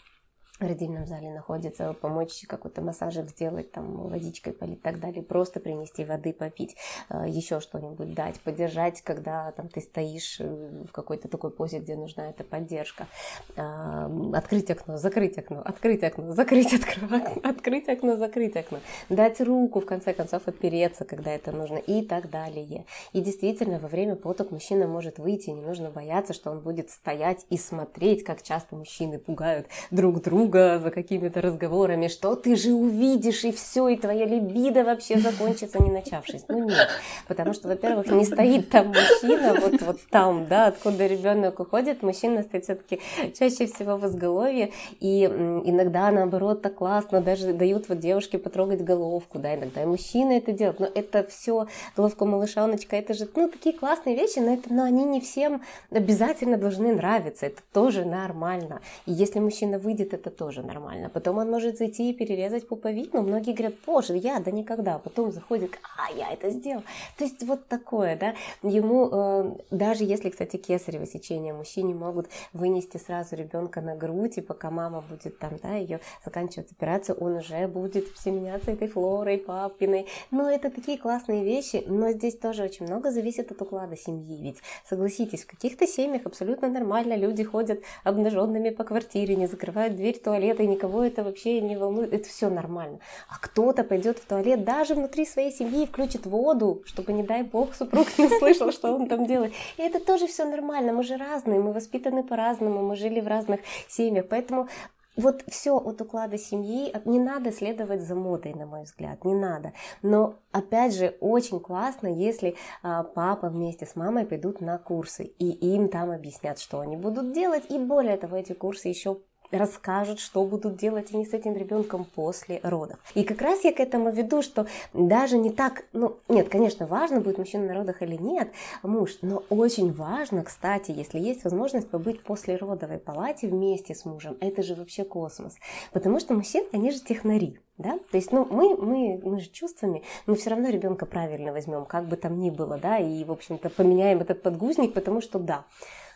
в 0.60 0.64
родильном 0.64 1.06
зале 1.06 1.34
находится, 1.34 1.94
помочь 1.94 2.46
какой-то 2.48 2.82
массажик 2.82 3.30
сделать, 3.30 3.72
там, 3.72 4.08
водичкой 4.08 4.54
полить 4.54 4.78
и 4.78 4.82
так 4.82 5.00
далее, 5.00 5.22
просто 5.22 5.60
принести 5.60 6.06
воды 6.06 6.32
попить, 6.32 6.76
э, 7.10 7.26
еще 7.28 7.60
что-нибудь 7.60 8.14
дать, 8.14 8.40
поддержать, 8.40 9.02
когда 9.02 9.52
там 9.52 9.68
ты 9.68 9.82
стоишь 9.82 10.38
э, 10.40 10.84
в 10.88 10.92
какой-то 10.92 11.28
такой 11.28 11.52
позе, 11.52 11.80
где 11.80 11.96
нужна 11.96 12.30
эта 12.30 12.44
поддержка, 12.44 13.08
э, 13.56 14.32
открыть 14.34 14.70
окно, 14.72 14.98
закрыть 14.98 15.38
окно, 15.38 15.62
открыть 15.62 16.04
окно, 16.04 16.32
закрыть 16.32 16.74
окно, 16.74 17.22
открыть 17.44 17.90
окно, 17.90 18.16
закрыть 18.16 18.56
окно, 18.56 18.80
дать 19.10 19.42
руку, 19.42 19.82
в 19.82 19.86
конце 19.86 20.14
концов, 20.14 20.48
опереться, 20.48 21.04
когда 21.04 21.32
это 21.32 21.52
нужно 21.52 21.78
и 21.78 22.02
так 22.06 22.30
далее. 22.30 22.86
И 23.12 23.20
действительно, 23.20 23.78
во 23.80 23.90
время 23.90 24.16
поток 24.16 24.52
мужчина 24.52 24.88
может 24.88 25.20
выйти, 25.20 25.50
не 25.50 25.62
нужно 25.62 25.90
бояться, 25.90 26.34
что 26.34 26.52
он 26.52 26.62
будет 26.62 26.92
стоять 26.92 27.46
и 27.50 27.58
смотреть, 27.58 28.24
как 28.24 28.42
часто 28.42 28.76
мужчины 28.76 29.20
пугают 29.20 29.68
друг 29.92 30.22
друга, 30.22 30.45
друга 30.46 30.80
за 30.80 30.92
какими-то 30.92 31.42
разговорами, 31.42 32.08
что 32.08 32.36
ты 32.36 32.56
же 32.56 32.72
увидишь, 32.74 33.44
и 33.44 33.52
все, 33.52 33.88
и 33.88 33.98
твоя 33.98 34.26
либидо 34.26 34.84
вообще 34.84 35.18
закончится, 35.18 35.82
не 35.82 35.92
начавшись. 35.92 36.44
Ну 36.48 36.66
нет, 36.66 36.88
потому 37.28 37.54
что, 37.54 37.68
во-первых, 37.68 38.08
не 38.08 38.26
стоит 38.26 38.70
там 38.70 38.88
мужчина, 38.90 39.56
вот, 39.60 39.82
вот 39.82 40.00
там, 40.10 40.46
да, 40.48 40.68
откуда 40.68 41.08
ребенок 41.08 41.60
уходит, 41.60 42.04
мужчина 42.04 42.44
стоит 42.44 42.66
все-таки 42.66 43.02
чаще 43.38 43.66
всего 43.66 43.98
в 43.98 44.06
изголовье, 44.06 44.72
и 45.00 45.26
иногда, 45.26 46.12
наоборот, 46.12 46.62
так 46.62 46.76
классно, 46.76 47.22
даже 47.22 47.54
дают 47.54 47.90
вот 47.90 48.00
девушке 48.00 48.38
потрогать 48.38 48.84
головку, 48.84 49.40
да, 49.40 49.56
иногда 49.56 49.84
и 49.84 49.86
мужчина 49.86 50.34
это 50.34 50.52
делает, 50.52 50.80
но 50.80 50.88
это 50.94 51.26
все, 51.28 51.68
головку 51.96 52.26
малышаночка, 52.26 52.96
это 52.96 53.14
же, 53.14 53.28
ну, 53.36 53.50
такие 53.50 53.76
классные 53.76 54.16
вещи, 54.16 54.40
но, 54.40 54.54
это, 54.54 54.72
но 54.72 54.84
они 54.84 55.06
не 55.06 55.22
всем 55.22 55.62
обязательно 55.90 56.58
должны 56.58 56.94
нравиться, 56.94 57.48
это 57.48 57.62
тоже 57.74 58.06
нормально. 58.06 58.82
И 59.06 59.12
если 59.12 59.40
мужчина 59.40 59.80
выйдет, 59.80 60.14
это 60.14 60.30
тоже 60.36 60.62
нормально. 60.62 61.10
Потом 61.10 61.38
он 61.38 61.50
может 61.50 61.78
зайти 61.78 62.10
и 62.10 62.14
перерезать 62.14 62.68
пуповину. 62.68 63.22
Многие 63.22 63.54
говорят, 63.54 63.76
боже, 63.86 64.16
я, 64.18 64.40
да 64.40 64.52
никогда. 64.52 65.00
Потом 65.00 65.32
заходит, 65.32 65.72
а, 65.98 66.12
я 66.12 66.32
это 66.32 66.50
сделал. 66.50 66.84
То 67.18 67.24
есть 67.24 67.44
вот 67.44 67.68
такое, 67.68 68.18
да. 68.18 68.36
Ему, 68.64 69.10
э, 69.12 69.56
даже 69.72 70.04
если, 70.04 70.30
кстати, 70.30 70.58
кесарево 70.58 71.06
сечение, 71.06 71.54
мужчине 71.54 71.94
могут 71.94 72.28
вынести 72.54 72.98
сразу 72.98 73.36
ребенка 73.36 73.82
на 73.82 73.96
грудь, 73.96 74.38
и 74.38 74.42
пока 74.42 74.70
мама 74.70 75.02
будет 75.02 75.40
там, 75.40 75.54
да, 75.62 75.76
ее 75.76 76.00
заканчивать 76.24 76.72
операцию, 76.72 77.18
он 77.20 77.38
уже 77.38 77.68
будет 77.68 78.08
всеменяться 78.10 78.72
этой 78.72 78.88
флорой 78.88 79.38
папиной. 79.38 80.08
Но 80.32 80.50
это 80.50 80.70
такие 80.70 80.98
классные 80.98 81.44
вещи, 81.44 81.84
но 81.88 82.12
здесь 82.12 82.38
тоже 82.38 82.64
очень 82.64 82.86
много 82.86 83.12
зависит 83.12 83.52
от 83.52 83.62
уклада 83.62 83.96
семьи. 83.98 84.42
Ведь, 84.42 84.58
согласитесь, 84.88 85.44
в 85.44 85.48
каких-то 85.48 85.88
семьях 85.88 86.26
абсолютно 86.26 86.70
нормально 86.70 87.16
люди 87.16 87.44
ходят 87.44 87.82
обнаженными 88.04 88.70
по 88.70 88.84
квартире, 88.84 89.36
не 89.36 89.48
закрывают 89.48 89.96
дверь 89.96 90.20
туалета, 90.26 90.64
и 90.64 90.68
никого 90.68 91.04
это 91.04 91.24
вообще 91.24 91.62
не 91.62 91.78
волнует, 91.78 92.12
это 92.12 92.28
все 92.28 92.50
нормально. 92.50 93.00
А 93.30 93.38
кто-то 93.40 93.84
пойдет 93.84 94.18
в 94.18 94.26
туалет 94.26 94.64
даже 94.64 94.96
внутри 94.96 95.26
своей 95.26 95.52
семьи 95.52 95.84
и 95.84 95.86
включит 95.86 96.26
воду, 96.26 96.82
чтобы, 96.86 97.14
не 97.14 97.22
дай 97.22 97.44
бог, 97.44 97.76
супруг 97.76 98.08
не 98.18 98.26
услышал, 98.26 98.72
что 98.72 98.94
он 98.94 99.08
там 99.08 99.28
делает. 99.28 99.54
И 99.78 99.84
это 99.84 100.00
тоже 100.00 100.26
все 100.26 100.46
нормально, 100.46 100.94
мы 100.94 101.04
же 101.04 101.16
разные, 101.16 101.60
мы 101.60 101.74
воспитаны 101.74 102.24
по-разному, 102.24 102.82
мы 102.82 102.96
жили 102.96 103.22
в 103.22 103.28
разных 103.28 103.60
семьях, 103.88 104.26
поэтому 104.28 104.68
вот 105.16 105.44
все 105.48 105.78
от 105.78 106.02
уклада 106.02 106.38
семьи, 106.38 106.94
не 107.06 107.20
надо 107.20 107.52
следовать 107.52 108.02
за 108.02 108.16
модой, 108.16 108.54
на 108.54 108.66
мой 108.66 108.84
взгляд, 108.84 109.24
не 109.24 109.36
надо. 109.36 109.74
Но, 110.02 110.36
опять 110.52 110.94
же, 110.96 111.16
очень 111.22 111.60
классно, 111.60 112.08
если 112.08 112.56
а, 112.84 113.04
папа 113.04 113.50
вместе 113.50 113.86
с 113.86 113.96
мамой 113.96 114.26
пойдут 114.26 114.60
на 114.60 114.78
курсы, 114.78 115.24
и 115.24 115.52
им 115.74 115.88
там 115.90 116.12
объяснят, 116.12 116.60
что 116.60 116.80
они 116.80 116.98
будут 116.98 117.32
делать, 117.32 117.64
и 117.70 117.78
более 117.78 118.18
того, 118.18 118.36
эти 118.36 118.54
курсы 118.54 118.90
еще 118.90 119.20
расскажут, 119.52 120.20
что 120.20 120.44
будут 120.44 120.78
делать 120.78 121.14
они 121.14 121.26
с 121.26 121.34
этим 121.34 121.56
ребенком 121.56 122.06
после 122.06 122.60
родов. 122.64 123.00
И 123.14 123.24
как 123.24 123.42
раз 123.42 123.64
я 123.64 123.72
к 123.72 123.80
этому 123.80 124.12
веду, 124.12 124.42
что 124.42 124.68
даже 124.94 125.38
не 125.38 125.50
так, 125.50 125.86
ну, 125.94 126.18
нет, 126.28 126.50
конечно, 126.50 126.86
важно, 126.86 127.22
будет 127.22 127.38
мужчина 127.38 127.68
на 127.68 127.74
родах 127.74 128.02
или 128.02 128.16
нет, 128.16 128.50
муж, 128.84 129.18
но 129.22 129.44
очень 129.50 129.94
важно, 129.94 130.44
кстати, 130.44 130.92
если 130.92 131.20
есть 131.20 131.44
возможность 131.44 131.90
побыть 131.90 132.24
после 132.24 132.56
родовой 132.56 132.98
палате 132.98 133.48
вместе 133.48 133.96
с 133.96 134.06
мужем, 134.06 134.38
это 134.40 134.64
же 134.64 134.76
вообще 134.76 135.04
космос. 135.04 135.56
Потому 135.92 136.20
что 136.20 136.34
мужчины, 136.34 136.68
они 136.72 136.92
же 136.92 137.00
технари. 137.00 137.60
Да? 137.78 138.00
То 138.10 138.18
есть, 138.18 138.32
ну, 138.32 138.48
мы, 138.50 138.78
мы, 138.78 139.20
мы 139.22 139.40
же 139.42 139.50
чувствами, 139.50 140.02
мы 140.28 140.36
все 140.36 140.50
равно 140.50 140.70
ребенка 140.70 141.06
правильно 141.06 141.52
возьмем, 141.52 141.84
как 141.84 142.08
бы 142.08 142.16
там 142.16 142.40
ни 142.40 142.50
было, 142.50 142.78
да, 142.78 143.00
и, 143.00 143.26
в 143.26 143.32
общем-то, 143.34 143.70
поменяем 143.70 144.22
этот 144.22 144.42
подгузник, 144.42 144.94
потому 144.94 145.20
что 145.20 145.40
да, 145.40 145.66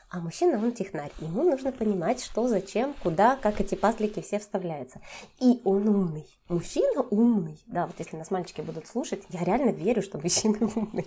а 0.10 0.19
мужчина, 0.19 0.58
он 0.58 0.72
технарь. 0.72 1.12
Ему 1.19 1.43
нужно 1.43 1.72
понимать, 1.72 2.24
что, 2.24 2.48
зачем, 2.48 2.95
куда, 3.04 3.36
как 3.36 3.62
эти 3.62 3.76
пазлики 3.76 4.22
все 4.22 4.39
вставляются. 4.39 5.02
И 5.39 5.62
он 5.63 5.88
умный. 5.88 6.26
Мужчина 6.50 7.06
умный. 7.12 7.60
Да, 7.68 7.86
вот 7.86 7.96
если 8.00 8.18
нас 8.18 8.32
мальчики 8.32 8.62
будут 8.62 8.88
слушать, 8.88 9.24
я 9.30 9.44
реально 9.44 9.70
верю, 9.70 10.02
что 10.02 10.18
мужчина 10.18 10.58
умный. 10.76 11.06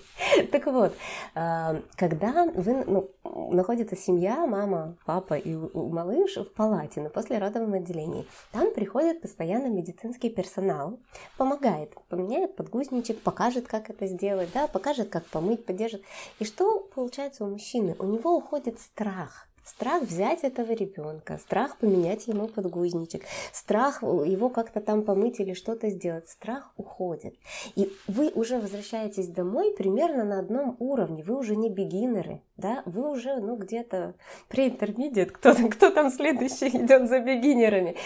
Так 0.53 0.67
вот, 0.67 0.95
а, 1.35 1.83
когда 1.97 2.45
вы, 2.45 2.85
ну, 2.85 3.11
находится 3.51 3.97
семья, 3.97 4.47
мама, 4.47 4.97
папа 5.05 5.35
и 5.35 5.53
малыш 5.75 6.37
в 6.37 6.45
палате 6.45 7.01
на 7.01 7.11
послеродовом 7.11 7.75
отделении, 7.75 8.25
там 8.53 8.73
приходит 8.73 9.21
постоянно 9.21 9.67
медицинский 9.67 10.31
персонал, 10.31 11.01
помогает, 11.37 11.93
поменяет 12.09 12.55
подгузничек, 12.55 13.21
покажет, 13.21 13.67
как 13.67 13.91
это 13.91 14.07
сделать, 14.07 14.51
да, 14.55 14.69
покажет, 14.69 15.09
как 15.09 15.27
помыть, 15.27 15.67
поддержит. 15.67 16.05
И 16.39 16.45
что 16.45 16.89
получается 16.95 17.45
у 17.45 17.51
мужчины? 17.51 17.97
У 17.99 18.05
него 18.05 18.37
уходит 18.37 18.79
страх. 18.79 19.49
Страх 19.65 20.03
взять 20.03 20.43
этого 20.43 20.73
ребенка, 20.73 21.39
страх 21.39 21.79
поменять 21.79 22.27
ему 22.27 22.49
подгузничек, 22.49 23.23
страх 23.53 24.03
его 24.03 24.49
как-то 24.49 24.81
там 24.81 25.03
помыть 25.03 25.39
или 25.39 25.55
что-то 25.55 25.89
сделать. 25.89 26.29
Страх 26.29 26.73
уходит. 26.77 27.37
И 27.77 27.93
вы 28.09 28.31
уже 28.31 28.61
возвращаетесь 28.61 29.29
домой 29.29 29.73
примерно 29.77 30.25
на 30.25 30.41
одном 30.41 30.77
уровне. 30.81 31.23
Вы 31.23 31.39
уже 31.39 31.55
не 31.55 31.71
бегинеры, 31.71 32.43
да, 32.57 32.83
вы 32.85 33.11
уже, 33.11 33.37
ну, 33.41 33.57
где-то 33.57 34.15
pre-intermediate, 34.51 35.31
кто, 35.31 35.55
кто 35.69 35.91
там 35.91 36.11
следующий 36.11 36.69
идет 36.85 37.09
за 37.09 37.21
бегинерами. 37.21 37.97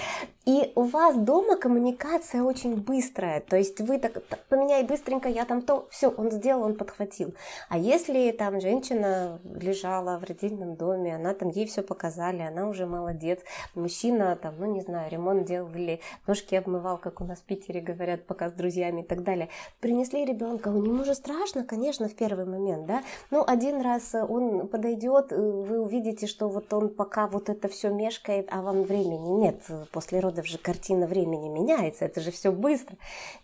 И 0.47 0.71
у 0.77 0.83
вас 0.83 1.17
дома 1.17 1.57
коммуникация 1.57 2.45
очень 2.45 2.77
быстрая, 2.77 3.41
то 3.41 3.57
есть 3.57 3.81
вы 3.81 3.99
так, 3.99 4.23
поменяй 4.49 4.85
быстренько, 4.85 5.29
я 5.29 5.45
там 5.45 5.61
то, 5.61 5.89
все, 5.91 6.09
он 6.09 6.31
сделал, 6.31 6.63
он 6.63 6.77
подхватил. 6.77 7.35
А 7.69 7.77
если 7.77 8.31
там 8.31 8.61
женщина 8.61 9.41
лежала 9.43 10.21
в 10.21 10.23
родильном 10.23 10.77
доме, 10.77 11.17
она 11.17 11.35
там 11.35 11.49
ей 11.49 11.67
все 11.67 11.83
показали, 11.83 12.43
она 12.43 12.69
уже 12.69 12.87
молодец, 12.87 13.41
мужчина 13.75 14.37
там, 14.41 14.55
ну 14.61 14.67
не 14.67 14.83
знаю, 14.83 15.11
ремонт 15.11 15.47
делал 15.47 15.69
или 15.75 15.99
ножки 16.29 16.55
обмывал, 16.55 16.99
как 16.99 17.21
у 17.21 17.25
нас 17.25 17.41
в 17.41 17.43
Питере 17.43 17.81
говорят, 17.81 18.25
пока 18.25 18.49
с 18.49 18.53
друзьями 18.53 19.01
и 19.01 19.05
так 19.05 19.25
далее, 19.25 19.49
принесли 19.81 20.25
ребенка, 20.25 20.69
у 20.69 20.81
него 20.81 21.03
же 21.03 21.17
страшно, 21.17 21.65
конечно, 21.65 22.09
в 22.09 22.15
первый 22.15 22.45
момент, 22.45 22.87
да, 22.87 23.03
ну 23.33 23.43
один 23.45 23.81
раз 23.81 24.15
он 24.15 24.46
подойдет, 24.71 25.33
вы 25.33 25.81
увидите, 25.81 26.27
что 26.27 26.49
вот 26.49 26.73
он 26.73 26.89
пока 26.89 27.27
вот 27.27 27.49
это 27.49 27.69
все 27.69 27.91
мешкает, 27.91 28.49
а 28.51 28.63
вам 28.63 28.83
времени 28.83 29.29
нет 29.41 29.61
после 29.93 30.19
народов 30.19 30.47
же 30.47 30.59
картина 30.59 31.07
времени 31.07 31.49
меняется, 31.49 32.05
это 32.05 32.21
же 32.21 32.31
все 32.31 32.53
быстро. 32.53 32.97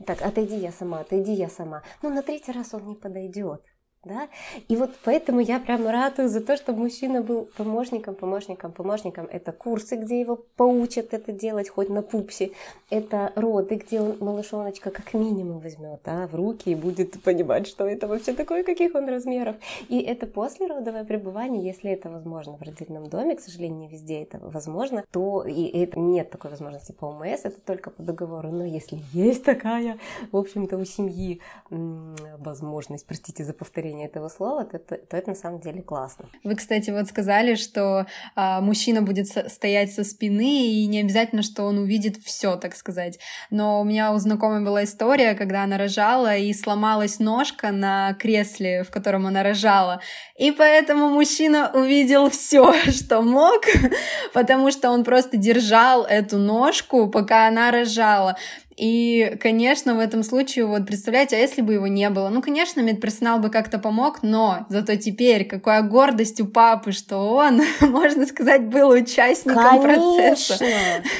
Так, 0.06 0.22
отойди 0.22 0.56
я 0.56 0.72
сама, 0.72 1.00
отойди 1.00 1.32
я 1.32 1.48
сама. 1.48 1.82
Ну, 2.02 2.10
на 2.10 2.22
третий 2.22 2.52
раз 2.52 2.74
он 2.74 2.86
не 2.86 2.94
подойдет. 2.94 3.62
Да? 4.04 4.28
И 4.68 4.76
вот 4.76 4.90
поэтому 5.04 5.38
я 5.38 5.60
прям 5.60 5.86
ратую 5.86 6.28
за 6.28 6.40
то, 6.40 6.56
чтобы 6.56 6.80
мужчина 6.80 7.22
был 7.22 7.48
помощником, 7.56 8.16
помощником, 8.16 8.72
помощником. 8.72 9.28
Это 9.30 9.52
курсы, 9.52 9.94
где 9.94 10.20
его 10.20 10.40
поучат 10.56 11.14
это 11.14 11.30
делать, 11.30 11.68
хоть 11.68 11.88
на 11.88 12.02
пупсе. 12.02 12.50
Это 12.90 13.32
роды, 13.36 13.76
где 13.76 14.00
он 14.00 14.16
малышоночка 14.18 14.90
как 14.90 15.14
минимум 15.14 15.60
возьмет 15.60 16.00
да, 16.04 16.26
в 16.26 16.34
руки 16.34 16.70
и 16.70 16.74
будет 16.74 17.22
понимать, 17.22 17.68
что 17.68 17.86
это 17.86 18.08
вообще 18.08 18.32
такое, 18.32 18.64
каких 18.64 18.96
он 18.96 19.08
размеров. 19.08 19.54
И 19.88 20.00
это 20.00 20.26
послеродовое 20.26 21.04
пребывание, 21.04 21.62
если 21.62 21.90
это 21.92 22.10
возможно 22.10 22.56
в 22.56 22.62
родильном 22.62 23.08
доме, 23.08 23.36
к 23.36 23.40
сожалению, 23.40 23.78
не 23.78 23.88
везде 23.88 24.22
это 24.22 24.38
возможно, 24.42 25.04
то 25.12 25.44
и 25.44 25.62
это, 25.62 26.00
нет 26.00 26.30
такой 26.30 26.50
возможности 26.50 26.90
по 26.92 27.06
ОМС, 27.06 27.44
это 27.44 27.60
только 27.60 27.90
по 27.90 28.02
договору. 28.02 28.50
Но 28.50 28.64
если 28.64 28.98
есть 29.12 29.44
такая, 29.44 29.98
в 30.32 30.36
общем-то, 30.36 30.76
у 30.76 30.84
семьи 30.84 31.40
возможность, 31.70 33.06
простите 33.06 33.44
за 33.44 33.52
повторение, 33.52 33.91
значение 33.92 34.06
этого 34.06 34.28
слова, 34.28 34.64
то, 34.64 34.78
то, 34.78 34.96
то 34.96 35.16
это 35.16 35.30
на 35.30 35.36
самом 35.36 35.60
деле 35.60 35.82
классно. 35.82 36.26
Вы, 36.44 36.56
кстати, 36.56 36.90
вот 36.90 37.08
сказали, 37.08 37.54
что 37.54 38.06
а, 38.34 38.60
мужчина 38.60 39.02
будет 39.02 39.26
стоять 39.26 39.92
со 39.92 40.04
спины, 40.04 40.66
и 40.66 40.86
не 40.86 41.00
обязательно, 41.00 41.42
что 41.42 41.64
он 41.64 41.78
увидит 41.78 42.16
все, 42.16 42.56
так 42.56 42.74
сказать. 42.74 43.18
Но 43.50 43.80
у 43.80 43.84
меня 43.84 44.12
у 44.12 44.18
знакомой 44.18 44.64
была 44.64 44.84
история, 44.84 45.34
когда 45.34 45.64
она 45.64 45.78
рожала, 45.78 46.36
и 46.36 46.52
сломалась 46.54 47.18
ножка 47.18 47.72
на 47.72 48.14
кресле, 48.14 48.82
в 48.82 48.90
котором 48.90 49.26
она 49.26 49.42
рожала. 49.42 50.00
И 50.38 50.50
поэтому 50.52 51.08
мужчина 51.08 51.70
увидел 51.74 52.30
все, 52.30 52.72
что 52.90 53.22
мог, 53.22 53.62
потому 54.32 54.70
что 54.70 54.90
он 54.90 55.04
просто 55.04 55.36
держал 55.36 56.04
эту 56.04 56.38
ножку, 56.38 57.08
пока 57.08 57.48
она 57.48 57.70
рожала. 57.70 58.36
И, 58.76 59.36
конечно, 59.40 59.94
в 59.94 59.98
этом 59.98 60.22
случае, 60.22 60.64
вот 60.64 60.86
представляете, 60.86 61.36
а 61.36 61.38
если 61.38 61.60
бы 61.60 61.74
его 61.74 61.86
не 61.88 62.08
было? 62.08 62.28
Ну, 62.30 62.40
конечно, 62.40 62.80
медперсонал 62.80 63.38
бы 63.38 63.50
как-то 63.50 63.78
помог, 63.78 64.22
но 64.22 64.66
зато 64.70 64.96
теперь 64.96 65.44
какая 65.46 65.82
гордость 65.82 66.40
у 66.40 66.46
папы, 66.46 66.92
что 66.92 67.18
он, 67.18 67.60
можно 67.80 68.26
сказать, 68.26 68.62
был 68.62 68.88
участником 68.88 69.62
Конечно. 69.62 70.16
процесса. 70.16 70.64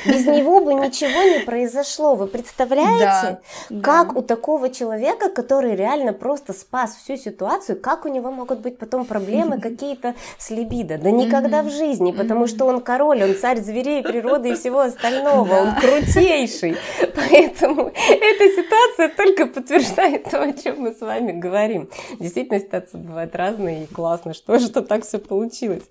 Без 0.07 0.27
него 0.27 0.65
бы 0.65 0.73
ничего 0.75 1.23
не 1.23 1.45
произошло. 1.45 2.15
Вы 2.15 2.27
представляете, 2.27 3.39
Да, 3.71 3.81
как 3.83 4.15
да. 4.15 4.21
у 4.21 4.23
такого 4.23 4.71
человека, 4.71 5.29
который 5.29 5.77
реально 5.77 6.15
просто 6.15 6.55
спас 6.55 6.97
всю 7.05 7.17
ситуацию, 7.17 7.79
как 7.79 8.07
у 8.07 8.09
него 8.09 8.31
могут 8.31 8.61
быть 8.61 8.79
потом 8.79 9.05
проблемы 9.05 9.61
какие-то 9.61 10.15
с 10.39 10.51
либидо? 10.51 10.97
Да 10.97 11.11
никогда 11.11 11.63
в 11.63 11.71
жизни, 11.71 12.13
потому 12.13 12.47
что 12.47 12.65
он 12.65 12.81
король, 12.81 13.23
он 13.23 13.37
царь 13.37 13.61
зверей, 13.61 14.03
природы 14.03 14.51
и 14.51 14.55
всего 14.55 14.81
остального, 14.89 15.55
он 15.55 15.75
крутейший. 15.77 16.77
Поэтому 17.15 17.42
эта 17.51 18.63
ситуация 18.63 19.09
только 19.09 19.47
подтверждает 19.47 20.25
то, 20.25 20.43
о 20.43 20.53
чем 20.53 20.81
мы 20.81 20.93
с 20.93 21.01
вами 21.01 21.33
говорим. 21.33 21.89
Действительно, 22.19 22.61
ситуации 22.61 22.99
бывают 22.99 23.35
разные, 23.35 23.85
и 23.85 23.87
классно, 23.87 24.35
что, 24.35 24.59
что 24.59 24.83
так 24.83 25.05
все 25.05 25.19
получилось. 25.19 25.85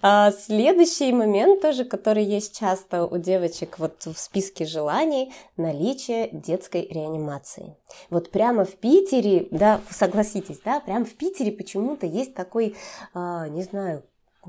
А, 0.00 0.32
следующий 0.32 1.12
момент 1.12 1.60
тоже, 1.62 1.84
который 1.84 2.24
есть 2.24 2.58
часто 2.58 3.04
у 3.06 3.18
девочек 3.18 3.78
вот 3.78 4.04
в 4.04 4.18
списке 4.18 4.64
желаний, 4.64 5.32
наличие 5.56 6.28
детской 6.32 6.86
реанимации. 6.90 7.76
Вот 8.10 8.30
прямо 8.30 8.64
в 8.64 8.74
Питере, 8.76 9.46
да, 9.50 9.80
согласитесь, 9.90 10.60
да, 10.64 10.80
прямо 10.80 11.04
в 11.04 11.14
Питере 11.14 11.52
почему-то 11.52 12.06
есть 12.06 12.34
такой, 12.34 12.76
а, 13.14 13.48
не 13.48 13.62
знаю, 13.62 14.02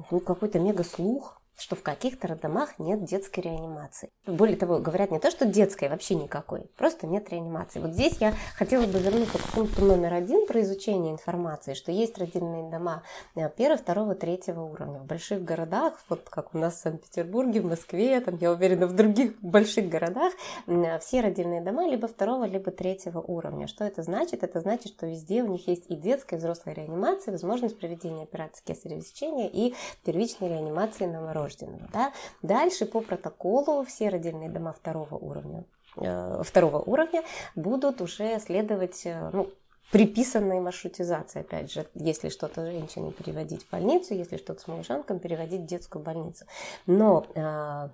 ну, 0.09 0.19
какой-то 0.19 0.59
мега 0.59 0.83
слух, 0.83 1.39
что 1.57 1.75
в 1.75 1.83
каких-то 1.83 2.27
роддомах 2.27 2.79
нет 2.79 3.03
детской 3.03 3.41
реанимации. 3.41 4.09
Более 4.25 4.57
того, 4.57 4.79
говорят 4.79 5.11
не 5.11 5.19
то, 5.19 5.31
что 5.31 5.45
детской 5.45 5.89
вообще 5.89 6.15
никакой, 6.15 6.61
просто 6.77 7.07
нет 7.07 7.29
реанимации. 7.29 7.79
Вот 7.79 7.93
здесь 7.93 8.17
я 8.19 8.33
хотела 8.55 8.85
бы 8.85 8.99
вернуться 8.99 9.37
к 9.37 9.53
пункту 9.53 9.85
номер 9.85 10.13
один 10.13 10.47
про 10.47 10.61
изучение 10.61 11.13
информации, 11.13 11.73
что 11.73 11.91
есть 11.91 12.17
родильные 12.17 12.69
дома 12.69 13.03
э, 13.35 13.49
первого, 13.49 13.77
второго, 13.77 14.15
третьего 14.15 14.61
уровня. 14.61 14.99
В 14.99 15.05
больших 15.05 15.43
городах, 15.43 15.99
вот 16.09 16.29
как 16.29 16.55
у 16.55 16.57
нас 16.57 16.75
в 16.75 16.79
Санкт-Петербурге, 16.79 17.61
в 17.61 17.65
Москве, 17.65 18.19
там, 18.21 18.37
я 18.37 18.51
уверена, 18.51 18.87
в 18.87 18.95
других 18.95 19.39
больших 19.41 19.89
городах, 19.89 20.33
м, 20.67 20.99
все 20.99 21.21
родильные 21.21 21.61
дома 21.61 21.87
либо 21.87 22.07
второго, 22.07 22.45
либо 22.45 22.71
третьего 22.71 23.19
уровня. 23.19 23.67
Что 23.67 23.83
это 23.83 24.03
значит? 24.03 24.43
Это 24.43 24.59
значит, 24.59 24.93
что 24.93 25.05
везде 25.05 25.43
у 25.43 25.47
них 25.47 25.67
есть 25.67 25.85
и 25.89 25.95
детская, 25.95 26.37
и 26.37 26.39
взрослая 26.39 26.73
реанимация, 26.73 27.31
возможность 27.31 27.79
проведения 27.79 28.23
операции 28.23 28.63
кесарево 28.63 29.01
сечения 29.01 29.49
и 29.49 29.73
первичной 30.03 30.49
реанимации 30.49 31.05
новорожденного. 31.43 31.89
Да? 31.91 32.13
Дальше 32.41 32.85
по 32.85 33.01
протоколу 33.01 33.83
все 33.85 34.09
родильные 34.09 34.49
дома 34.49 34.73
второго 34.73 35.15
уровня 35.15 35.63
э, 35.97 36.41
второго 36.43 36.79
уровня 36.79 37.23
будут 37.55 38.01
уже 38.01 38.39
следовать 38.39 39.05
э, 39.05 39.29
ну, 39.33 39.49
приписанной 39.91 40.59
маршрутизации, 40.59 41.41
опять 41.41 41.71
же, 41.71 41.85
если 41.93 42.29
что-то 42.29 42.65
женщине 42.65 43.11
переводить 43.11 43.63
в 43.63 43.69
больницу, 43.69 44.13
если 44.13 44.37
что-то 44.37 44.61
с 44.61 44.67
малышанком 44.67 45.19
переводить 45.19 45.61
в 45.61 45.65
детскую 45.65 46.03
больницу. 46.03 46.45
Но 46.87 47.25
э, 47.35 47.89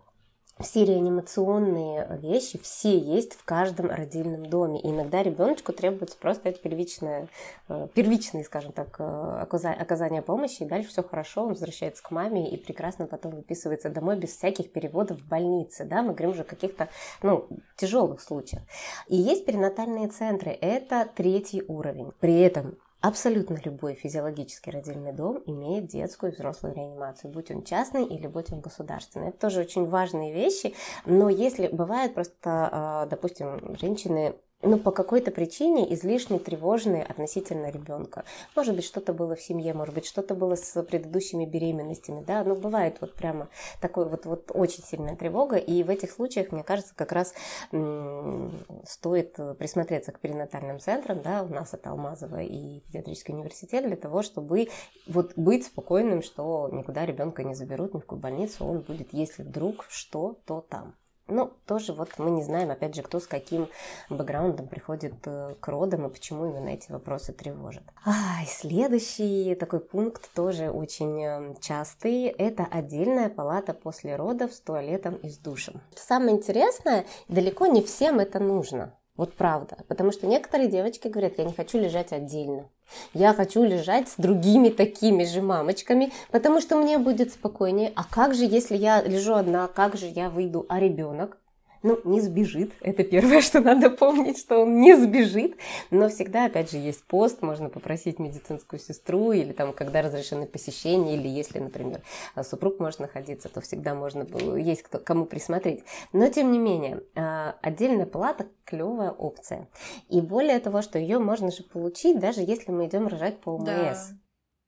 все 0.60 0.84
реанимационные 0.84 2.20
вещи, 2.22 2.60
все 2.62 2.98
есть 2.98 3.34
в 3.34 3.46
каждом 3.46 3.90
родильном 3.90 4.46
доме. 4.46 4.82
И 4.82 4.90
иногда 4.90 5.24
ребеночку 5.24 5.72
требуется 5.72 6.18
просто 6.18 6.50
это 6.50 6.60
первичное, 6.60 7.28
э, 7.70 7.88
первичное, 7.94 8.44
скажем 8.44 8.74
так, 8.74 8.96
э, 9.00 9.04
оказа- 9.42 9.72
оказание 9.72 10.22
помощи, 10.22 10.64
и 10.64 10.66
дальше 10.66 10.90
все 10.90 11.04
хорошо, 11.04 11.44
он 11.44 11.50
возвращается 11.50 12.04
к 12.04 12.12
маме 12.12 12.50
и 12.50 12.58
прекрасно 12.58 13.08
потом 13.08 13.36
выписывается 13.36 13.90
домой 13.90 14.18
без 14.18 14.36
всяких 14.36 14.72
переводов 14.72 15.20
в 15.20 15.28
больнице. 15.28 15.86
Да? 15.86 16.02
Мы 16.02 16.10
говорим 16.10 16.32
уже 16.32 16.42
о 16.42 16.46
каких-то 16.46 16.90
ну, 17.24 17.48
тяжелых 17.78 18.20
случаях. 18.20 18.64
И 19.08 19.16
есть 19.16 19.46
перинатальные 19.46 20.10
центры, 20.10 20.52
это 20.52 21.08
третий 21.16 21.64
уровень. 21.68 22.12
При 22.20 22.40
этом 22.42 22.78
Абсолютно 23.02 23.58
любой 23.64 23.94
физиологический 23.94 24.74
родильный 24.74 25.14
дом 25.14 25.42
имеет 25.46 25.88
детскую 25.88 26.34
и 26.34 26.36
взрослую 26.36 26.76
реанимацию, 26.76 27.32
будь 27.32 27.50
он 27.50 27.64
частный 27.64 28.06
или 28.06 28.28
будь 28.28 28.52
он 28.52 28.60
государственный. 28.60 29.30
Это 29.30 29.40
тоже 29.40 29.62
очень 29.62 29.88
важные 29.88 30.34
вещи, 30.34 30.76
но 31.06 31.30
если 31.30 31.70
бывает 31.70 32.14
просто, 32.14 33.06
э, 33.06 33.10
допустим, 33.10 33.78
женщины 33.78 34.36
ну, 34.62 34.78
по 34.78 34.92
какой-то 34.92 35.32
причине 35.32 35.92
излишне 35.94 36.38
тревожные 36.38 37.04
относительно 37.04 37.70
ребенка. 37.70 38.26
Может 38.56 38.76
быть, 38.76 38.84
что-то 38.84 39.14
было 39.14 39.36
в 39.36 39.42
семье, 39.42 39.74
может 39.74 39.96
быть, 39.96 40.06
что-то 40.06 40.36
было 40.36 40.56
с 40.56 40.84
предыдущими 40.84 41.46
беременностями, 41.46 42.24
да, 42.26 42.44
ну, 42.44 42.56
бывает 42.56 42.98
вот 43.00 43.14
прямо 43.14 43.48
такой 43.80 44.08
вот, 44.10 44.26
вот 44.26 44.52
очень 44.54 44.84
сильная 44.84 45.16
тревога, 45.16 45.56
и 45.56 45.84
в 45.84 45.90
этих 45.90 46.12
случаях, 46.12 46.52
мне 46.52 46.64
кажется, 46.64 46.94
как 46.96 47.12
раз 47.14 47.34
м, 47.72 48.52
стоит 48.86 49.38
присмотреться 49.58 50.12
к 50.12 50.20
перинатальным 50.20 50.80
центрам, 50.80 51.22
да, 51.22 51.44
у 51.44 51.54
нас 51.54 51.74
это 51.74 51.92
Алмазова 51.92 52.42
и 52.42 52.82
педиатрический 52.82 53.34
университет, 53.34 53.86
для 53.86 53.96
того, 53.96 54.22
чтобы 54.22 54.68
вот 55.08 55.34
быть 55.38 55.66
спокойным, 55.66 56.22
что 56.22 56.70
никуда 56.72 57.06
ребенка 57.06 57.44
не 57.44 57.56
заберут, 57.56 57.94
ни 57.94 58.00
в 58.00 58.02
какую 58.02 58.20
больницу, 58.20 58.66
он 58.66 58.82
будет, 58.82 59.14
если 59.14 59.44
вдруг 59.44 59.86
что, 59.90 60.38
то 60.46 60.62
там. 60.62 60.96
Ну, 61.30 61.54
тоже 61.66 61.94
вот 61.94 62.10
мы 62.18 62.32
не 62.32 62.44
знаем, 62.44 62.72
опять 62.72 62.96
же, 62.96 63.04
кто 63.04 63.20
с 63.20 63.28
каким 63.28 63.70
бэкграундом 64.10 64.68
приходит 64.68 65.16
э, 65.26 65.56
к 65.60 65.68
родам 65.68 66.08
и 66.08 66.10
почему 66.10 66.46
именно 66.46 66.70
эти 66.70 66.92
вопросы 66.92 67.34
тревожат. 67.34 67.84
А, 68.06 68.44
и 68.44 68.48
следующий 68.48 69.56
такой 69.56 69.80
пункт 69.80 70.30
тоже 70.34 70.72
очень 70.72 71.24
э, 71.24 71.56
частый. 71.62 72.26
Это 72.26 72.68
отдельная 72.70 73.30
палата 73.30 73.74
после 73.74 74.16
родов 74.16 74.54
с 74.54 74.60
туалетом 74.60 75.16
и 75.16 75.30
с 75.30 75.38
душем. 75.38 75.82
Самое 75.96 76.36
интересное, 76.36 77.06
далеко 77.28 77.68
не 77.68 77.82
всем 77.84 78.20
это 78.20 78.40
нужно. 78.40 78.94
Вот 79.20 79.34
правда. 79.34 79.80
Потому 79.90 80.14
что 80.14 80.28
некоторые 80.28 80.70
девочки 80.70 81.10
говорят, 81.10 81.34
я 81.40 81.44
не 81.44 81.52
хочу 81.52 81.78
лежать 81.78 82.14
отдельно. 82.14 82.70
Я 83.14 83.34
хочу 83.34 83.62
лежать 83.66 84.08
с 84.08 84.16
другими 84.16 84.70
такими 84.70 85.26
же 85.26 85.42
мамочками, 85.42 86.14
потому 86.32 86.62
что 86.62 86.78
мне 86.78 86.98
будет 86.98 87.34
спокойнее. 87.34 87.92
А 87.98 88.06
как 88.06 88.34
же, 88.34 88.46
если 88.46 88.78
я 88.78 89.02
лежу 89.02 89.34
одна, 89.34 89.68
как 89.68 89.98
же 89.98 90.06
я 90.06 90.30
выйду, 90.30 90.66
а 90.70 90.80
ребенок? 90.80 91.38
Ну, 91.82 92.00
не 92.04 92.20
сбежит. 92.22 92.74
Это 92.82 93.04
первое, 93.04 93.42
что 93.50 93.62
надо 93.62 93.90
помнить, 93.90 94.38
что 94.38 94.60
он 94.64 94.82
не 94.82 94.96
сбежит. 94.96 95.56
Но 95.92 96.10
всегда, 96.10 96.46
опять 96.46 96.72
же, 96.72 96.78
есть 96.78 97.04
пост, 97.06 97.42
можно 97.42 97.70
попросить 97.70 98.20
медицинскую 98.20 98.80
сестру, 98.80 99.32
или 99.32 99.54
там, 99.54 99.74
когда 99.74 100.02
разрешены 100.02 100.46
посещения, 100.46 101.16
или 101.16 101.28
если, 101.28 101.60
например, 101.60 102.02
супруг 102.44 102.80
может 102.80 103.00
находиться, 103.00 103.50
то 103.50 103.62
всегда 103.62 103.96
можно 103.96 104.26
было, 104.26 104.56
есть 104.56 104.84
кто, 104.84 105.00
кому 105.00 105.26
присмотреть. 105.26 105.84
Но, 106.14 106.28
тем 106.30 106.52
не 106.52 106.60
менее, 106.60 107.04
а, 107.16 107.56
отдельная 107.62 108.06
палата 108.06 108.48
клевая 108.66 109.12
опция. 109.12 109.68
И 110.10 110.22
более 110.22 110.60
того, 110.60 110.82
что 110.82 111.00
ее 111.00 111.20
можно 111.20 111.52
же 111.52 111.64
получить, 111.64 112.20
даже 112.20 112.42
если 112.42 112.72
мы 112.72 112.88
идем 112.88 113.08
рожать 113.08 113.40
по 113.40 113.52
ОМС. 113.52 113.66
Да. 113.66 113.96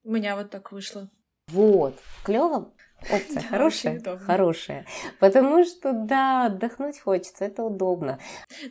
У 0.03 0.11
меня 0.11 0.35
вот 0.35 0.49
так 0.49 0.71
вышло. 0.71 1.09
Вот, 1.47 1.95
клево. 2.23 2.71
Опция 3.09 3.41
Да, 3.41 3.47
хорошая, 3.47 4.01
хорошая. 4.25 4.85
Потому 5.19 5.65
что, 5.65 5.93
да, 5.93 6.45
отдохнуть 6.45 6.99
хочется, 6.99 7.45
это 7.45 7.63
удобно. 7.63 8.19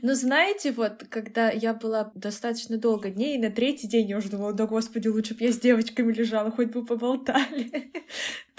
Но 0.02 0.14
знаете, 0.14 0.72
вот, 0.72 1.04
когда 1.08 1.50
я 1.50 1.74
была 1.74 2.12
достаточно 2.14 2.78
долго 2.78 3.10
дней, 3.10 3.36
и 3.36 3.40
на 3.40 3.50
третий 3.50 3.88
день 3.88 4.08
я 4.08 4.18
уже 4.18 4.28
думала, 4.30 4.52
да 4.52 4.66
господи, 4.66 5.08
лучше 5.08 5.34
бы 5.34 5.44
я 5.44 5.52
с 5.52 5.58
девочками 5.58 6.12
лежала, 6.12 6.50
хоть 6.50 6.68
бы 6.70 6.84
поболтали. 6.84 7.92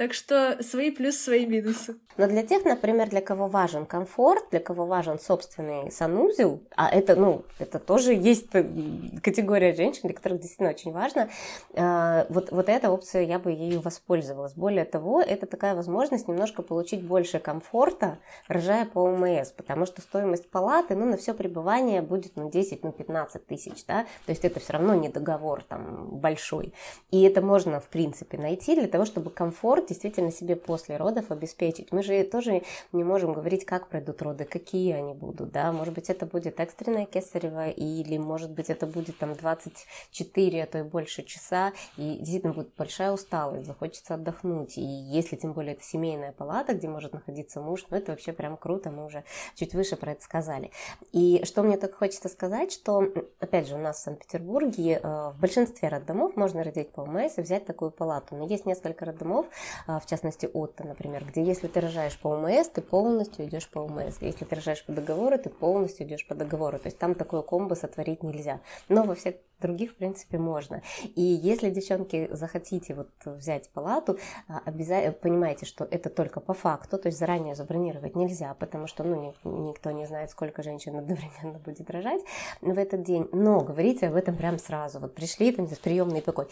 Так 0.01 0.15
что 0.15 0.57
свои 0.63 0.89
плюсы, 0.89 1.19
свои 1.19 1.45
минусы. 1.45 1.95
Но 2.17 2.27
для 2.27 2.41
тех, 2.43 2.65
например, 2.65 3.09
для 3.09 3.21
кого 3.21 3.47
важен 3.47 3.85
комфорт, 3.85 4.45
для 4.49 4.59
кого 4.59 4.87
важен 4.87 5.19
собственный 5.19 5.91
санузел, 5.91 6.63
а 6.75 6.89
это, 6.89 7.15
ну, 7.15 7.43
это 7.59 7.77
тоже 7.77 8.13
есть 8.13 8.49
категория 8.49 9.73
женщин, 9.75 10.01
для 10.05 10.13
которых 10.13 10.39
действительно 10.39 10.71
очень 10.71 10.91
важно, 10.91 11.29
э, 11.73 12.25
вот, 12.29 12.51
вот 12.51 12.67
эта 12.67 12.89
опция, 12.89 13.21
я 13.21 13.37
бы 13.37 13.51
ею 13.51 13.79
воспользовалась. 13.81 14.53
Более 14.53 14.85
того, 14.85 15.21
это 15.21 15.45
такая 15.45 15.75
возможность 15.75 16.27
немножко 16.27 16.63
получить 16.63 17.03
больше 17.03 17.37
комфорта, 17.37 18.17
рожая 18.47 18.85
по 18.85 18.99
ОМС, 19.01 19.51
потому 19.51 19.85
что 19.85 20.01
стоимость 20.01 20.49
палаты, 20.49 20.95
ну, 20.95 21.05
на 21.05 21.17
все 21.17 21.35
пребывание 21.35 22.01
будет, 22.01 22.35
ну, 22.37 22.49
10, 22.49 22.83
ну, 22.83 22.91
15 22.91 23.45
тысяч, 23.45 23.85
да, 23.85 24.05
то 24.25 24.31
есть 24.31 24.43
это 24.45 24.59
все 24.59 24.73
равно 24.73 24.95
не 24.95 25.09
договор 25.09 25.63
там 25.63 26.07
большой. 26.09 26.73
И 27.11 27.21
это 27.21 27.41
можно, 27.41 27.79
в 27.79 27.87
принципе, 27.87 28.39
найти 28.39 28.75
для 28.75 28.87
того, 28.87 29.05
чтобы 29.05 29.29
комфорт 29.29 29.90
действительно 29.91 30.31
себе 30.31 30.55
после 30.55 30.95
родов 30.95 31.31
обеспечить. 31.31 31.91
Мы 31.91 32.01
же 32.01 32.23
тоже 32.23 32.63
не 32.93 33.03
можем 33.03 33.33
говорить, 33.33 33.65
как 33.65 33.87
пройдут 33.87 34.21
роды, 34.21 34.45
какие 34.45 34.93
они 34.93 35.13
будут, 35.13 35.51
да, 35.51 35.71
может 35.73 35.93
быть, 35.93 36.09
это 36.09 36.25
будет 36.25 36.59
экстренное 36.59 37.05
кесарево, 37.05 37.69
или, 37.69 38.17
может 38.17 38.51
быть, 38.51 38.69
это 38.69 38.87
будет 38.87 39.17
там 39.17 39.35
24, 39.35 40.63
а 40.63 40.67
то 40.67 40.79
и 40.79 40.83
больше 40.83 41.23
часа, 41.23 41.73
и 41.97 42.17
действительно 42.19 42.53
будет 42.53 42.69
большая 42.77 43.11
усталость, 43.11 43.65
захочется 43.65 44.13
отдохнуть, 44.13 44.77
и 44.77 44.81
если 44.81 45.35
тем 45.35 45.51
более 45.51 45.73
это 45.73 45.83
семейная 45.83 46.31
палата, 46.31 46.73
где 46.73 46.87
может 46.87 47.11
находиться 47.11 47.59
муж, 47.59 47.85
ну, 47.89 47.97
это 47.97 48.11
вообще 48.11 48.31
прям 48.31 48.55
круто, 48.55 48.91
мы 48.91 49.05
уже 49.05 49.25
чуть 49.55 49.73
выше 49.73 49.97
про 49.97 50.13
это 50.13 50.23
сказали. 50.23 50.71
И 51.11 51.41
что 51.43 51.63
мне 51.63 51.77
только 51.77 51.97
хочется 51.97 52.29
сказать, 52.29 52.71
что, 52.71 53.03
опять 53.39 53.67
же, 53.67 53.75
у 53.75 53.79
нас 53.79 53.97
в 53.97 54.03
Санкт-Петербурге 54.03 55.01
э, 55.03 55.31
в 55.35 55.39
большинстве 55.39 55.89
роддомов 55.89 56.37
можно 56.37 56.63
родить 56.63 56.91
по 56.91 57.01
ОМС 57.01 57.37
и 57.37 57.41
взять 57.41 57.65
такую 57.65 57.91
палату, 57.91 58.35
но 58.35 58.45
есть 58.45 58.65
несколько 58.65 59.05
роддомов, 59.05 59.47
в 59.87 60.03
частности 60.05 60.49
Отто, 60.51 60.83
например, 60.83 61.25
где 61.25 61.43
если 61.43 61.67
ты 61.67 61.79
рожаешь 61.79 62.17
по 62.17 62.29
ОМС, 62.29 62.69
ты 62.69 62.81
полностью 62.81 63.45
идешь 63.45 63.69
по 63.69 63.79
ОМС. 63.79 64.17
Если 64.21 64.45
ты 64.45 64.55
рожаешь 64.55 64.85
по 64.85 64.91
договору, 64.91 65.37
ты 65.37 65.49
полностью 65.49 66.05
идешь 66.05 66.27
по 66.27 66.35
договору. 66.35 66.77
То 66.79 66.87
есть 66.87 66.97
там 66.97 67.15
такое 67.15 67.41
комбо 67.41 67.75
сотворить 67.75 68.23
нельзя. 68.23 68.61
Но 68.89 69.03
во 69.03 69.15
всех 69.15 69.35
других, 69.61 69.91
в 69.91 69.95
принципе, 69.95 70.37
можно. 70.37 70.81
И 71.15 71.21
если, 71.21 71.69
девчонки, 71.69 72.29
захотите 72.31 72.93
вот 72.93 73.09
взять 73.25 73.69
палату, 73.69 74.17
а, 74.47 74.61
обязательно 74.65 75.13
понимайте, 75.13 75.65
что 75.65 75.87
это 75.89 76.09
только 76.09 76.39
по 76.39 76.53
факту, 76.53 76.97
то 76.97 77.07
есть 77.07 77.17
заранее 77.17 77.55
забронировать 77.55 78.15
нельзя, 78.15 78.53
потому 78.55 78.87
что 78.87 79.03
ну, 79.03 79.33
никто 79.43 79.91
не 79.91 80.05
знает, 80.05 80.31
сколько 80.31 80.63
женщин 80.63 80.95
одновременно 80.97 81.59
будет 81.59 81.89
рожать 81.89 82.21
в 82.61 82.77
этот 82.77 83.03
день. 83.03 83.29
Но 83.31 83.61
говорите 83.61 84.07
об 84.07 84.15
этом 84.15 84.35
прям 84.35 84.57
сразу. 84.59 84.99
Вот 84.99 85.15
пришли 85.15 85.51
там 85.51 85.67
с 85.67 85.77
приемный 85.77 86.21
покой. 86.21 86.47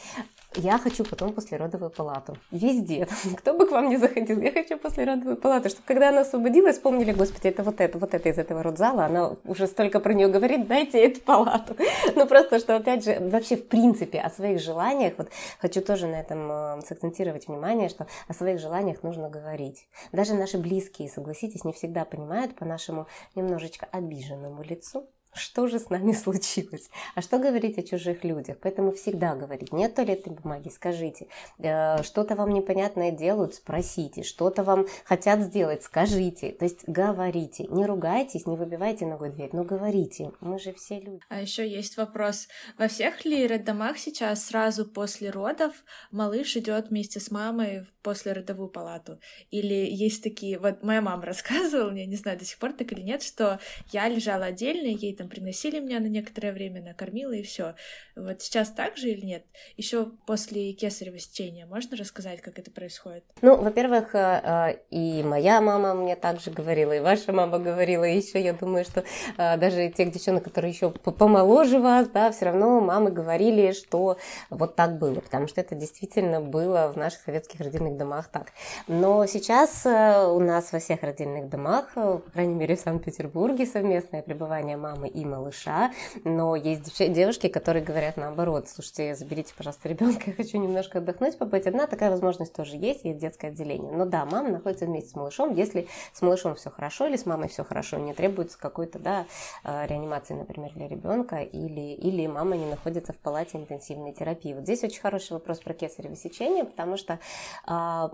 Я 0.56 0.78
хочу 0.78 1.04
потом 1.04 1.34
послеродовую 1.34 1.90
палату. 1.90 2.38
Везде. 2.52 3.08
Кто 3.38 3.54
бы 3.54 3.68
к 3.68 3.72
вам 3.72 3.90
не 3.90 3.98
заходил, 3.98 4.40
я 4.42 4.52
хочу 4.52 4.78
послеродовую 4.78 5.38
палату, 5.38 5.70
чтобы 5.70 5.86
когда 5.86 6.10
она 6.10 6.22
освободилась, 6.22 6.76
вспомнили, 6.76 7.12
господи, 7.12 7.48
это 7.48 7.64
вот 7.64 7.82
это, 7.82 7.98
вот 7.98 8.14
это 8.14 8.30
из 8.30 8.38
этого 8.38 8.64
родзала, 8.64 9.06
она 9.06 9.36
уже 9.46 9.68
столько 9.68 10.00
про 10.00 10.14
нее 10.14 10.28
говорит, 10.28 10.68
дайте 10.68 11.04
эту 11.04 11.22
палату. 11.22 11.76
Ну 12.16 12.26
просто, 12.26 12.60
что 12.60 12.76
опять 12.76 12.99
же, 13.04 13.20
вообще 13.20 13.56
в 13.58 13.68
принципе 13.68 14.20
о 14.20 14.30
своих 14.30 14.60
желаниях, 14.60 15.14
вот 15.18 15.30
хочу 15.60 15.82
тоже 15.82 16.08
на 16.08 16.16
этом 16.16 16.52
э, 16.52 16.82
сакцентировать 16.86 17.48
внимание, 17.48 17.90
что 17.90 18.08
о 18.28 18.34
своих 18.34 18.60
желаниях 18.60 19.04
нужно 19.04 19.30
говорить. 19.30 19.88
Даже 20.12 20.34
наши 20.34 20.58
близкие, 20.58 21.10
согласитесь, 21.10 21.64
не 21.64 21.74
всегда 21.74 22.06
понимают 22.06 22.56
по 22.56 22.66
нашему 22.66 23.08
немножечко 23.36 23.88
обиженному 23.92 24.64
лицу, 24.64 25.10
что 25.34 25.68
же 25.68 25.80
с 25.80 25.90
нами 25.90 26.12
случилось? 26.14 26.90
А 27.16 27.22
что 27.22 27.40
говорить 27.40 27.78
о 27.78 27.84
чужих 27.84 28.24
людях? 28.24 28.58
Поэтому 28.62 28.92
всегда 28.92 29.36
говорить, 29.36 29.72
нет 29.72 29.96
туалетной 29.96 30.36
бумаги, 30.36 30.70
скажите. 30.70 31.28
Э, 31.60 32.04
что-то 32.04 32.36
вам 32.36 32.50
непонятное 32.52 33.12
делают, 33.12 33.56
спросите. 33.56 34.24
Что-то 34.24 34.64
вам 34.64 34.88
хотят 35.06 35.42
сделать, 35.42 35.84
скажите. 35.84 36.52
То 36.52 36.66
есть 36.66 36.88
говорите. 36.88 37.66
Не 37.70 37.86
ругайтесь, 37.86 38.48
не 38.48 38.58
выбивайте 38.58 39.06
ногой 39.06 39.30
дверь, 39.30 39.50
но 39.54 39.64
говорите. 39.64 40.32
Мы 40.42 40.60
же 40.60 40.74
все 40.74 41.00
люди. 41.00 41.22
А 41.30 41.42
еще 41.42 41.68
есть 41.68 41.98
вопрос. 41.98 42.48
Во 42.78 42.88
всех 42.88 43.26
ли 43.26 43.46
роддомах 43.48 43.98
сейчас 43.98 44.46
сразу 44.46 44.86
после 44.86 45.30
родов 45.30 45.84
малыш 46.12 46.58
идет 46.58 46.90
вместе 46.90 47.20
с 47.20 47.32
мамой 47.32 47.82
в 47.82 48.04
послеродовую 48.04 48.70
палату? 48.70 49.20
Или 49.52 49.88
есть 49.90 50.24
такие... 50.24 50.58
Вот 50.58 50.84
моя 50.84 51.02
мама 51.02 51.26
рассказывала 51.26 51.92
мне, 51.92 52.06
не 52.06 52.16
знаю 52.16 52.40
до 52.40 52.46
сих 52.46 52.58
пор 52.58 52.74
так 52.74 52.92
или 52.92 53.02
нет, 53.02 53.22
что 53.22 53.60
я 53.92 54.08
лежала 54.08 54.46
отдельно, 54.46 54.88
ей 54.88 55.16
там 55.20 55.28
приносили 55.28 55.82
меня 55.82 56.00
на 56.00 56.08
некоторое 56.08 56.54
время, 56.54 56.82
накормила 56.82 57.34
и 57.34 57.44
все. 57.44 57.76
Вот 58.16 58.42
сейчас 58.42 58.70
так 58.70 58.96
же 58.96 59.10
или 59.10 59.26
нет? 59.26 59.44
Еще 59.76 60.06
после 60.26 60.72
кесарево 60.72 61.20
сечения 61.20 61.66
можно 61.66 61.98
рассказать, 61.98 62.42
как 62.42 62.58
это 62.58 62.72
происходит? 62.72 63.26
Ну, 63.42 63.58
во-первых, 63.58 64.16
э, 64.16 64.42
э, 64.44 64.78
и 64.90 65.22
моя 65.24 65.60
мама 65.60 65.94
мне 65.94 66.16
также 66.16 66.52
говорила, 66.52 66.94
и 66.94 67.02
ваша 67.02 67.34
мама 67.34 67.60
говорила, 67.60 68.06
и 68.06 68.16
еще 68.16 68.42
я 68.42 68.54
думаю, 68.54 68.86
что 68.86 69.04
э, 69.38 69.58
даже 69.58 69.90
тех 69.90 70.10
девчонок, 70.12 70.46
которые 70.46 70.72
еще 70.72 70.90
помоложе 70.90 71.80
вас, 71.80 72.08
да, 72.08 72.32
все 72.32 72.46
равно 72.46 72.80
мамы 72.80 73.12
говорили, 73.12 73.74
что 73.74 74.18
вот 74.50 74.78
так 74.78 75.00
было, 75.00 75.20
потому 75.20 75.48
что 75.48 75.60
это 75.60 75.76
действительно 75.76 76.40
было 76.40 76.94
в 76.94 76.98
наших 76.98 77.20
советских 77.20 77.60
родильных 77.60 77.98
домах 77.98 78.30
так. 78.30 78.54
Но 78.88 79.26
сейчас 79.26 79.86
у 79.86 80.40
нас 80.40 80.72
во 80.72 80.80
всех 80.80 81.04
родильных 81.04 81.50
домах, 81.50 81.94
по 81.96 82.24
крайней 82.32 82.56
мере 82.56 82.78
в 82.78 82.80
Санкт-Петербурге, 82.80 83.66
совместное 83.66 84.22
пребывание 84.22 84.78
мамы 84.78 85.09
и 85.10 85.26
малыша, 85.26 85.92
но 86.24 86.56
есть 86.56 86.98
девушки, 87.14 87.48
которые 87.48 87.84
говорят 87.84 88.18
наоборот, 88.18 88.68
слушайте, 88.70 89.16
заберите, 89.16 89.54
пожалуйста, 89.58 89.90
ребенка, 89.90 90.24
я 90.28 90.34
хочу 90.34 90.58
немножко 90.58 91.00
отдохнуть, 91.00 91.38
побыть 91.38 91.68
одна, 91.68 91.88
такая 91.88 92.12
возможность 92.12 92.54
тоже 92.54 92.76
есть, 92.76 93.04
есть 93.06 93.20
детское 93.20 93.48
отделение. 93.48 93.92
Но 93.92 94.06
да, 94.06 94.26
мама 94.26 94.50
находится 94.50 94.86
вместе 94.86 95.12
с 95.12 95.16
малышом, 95.16 95.54
если 95.54 95.88
с 96.14 96.22
малышом 96.22 96.56
все 96.56 96.70
хорошо 96.70 97.08
или 97.08 97.18
с 97.18 97.26
мамой 97.26 97.50
все 97.50 97.64
хорошо, 97.64 97.98
не 97.98 98.14
требуется 98.14 98.58
какой-то, 98.60 99.00
да, 99.00 99.26
э, 99.64 99.88
реанимации, 99.88 100.34
например, 100.34 100.72
для 100.74 100.88
ребенка, 100.88 101.38
или, 101.38 101.94
или 101.94 102.28
мама 102.28 102.56
не 102.56 102.66
находится 102.66 103.14
в 103.14 103.18
палате 103.18 103.58
интенсивной 103.58 104.14
терапии. 104.14 104.54
Вот 104.54 104.64
здесь 104.64 104.84
очень 104.84 105.02
хороший 105.02 105.34
вопрос 105.34 105.60
про 105.60 105.74
кесарево 105.74 106.16
сечение, 106.16 106.66
потому 106.66 106.98
что 106.98 107.20
а, 107.66 108.12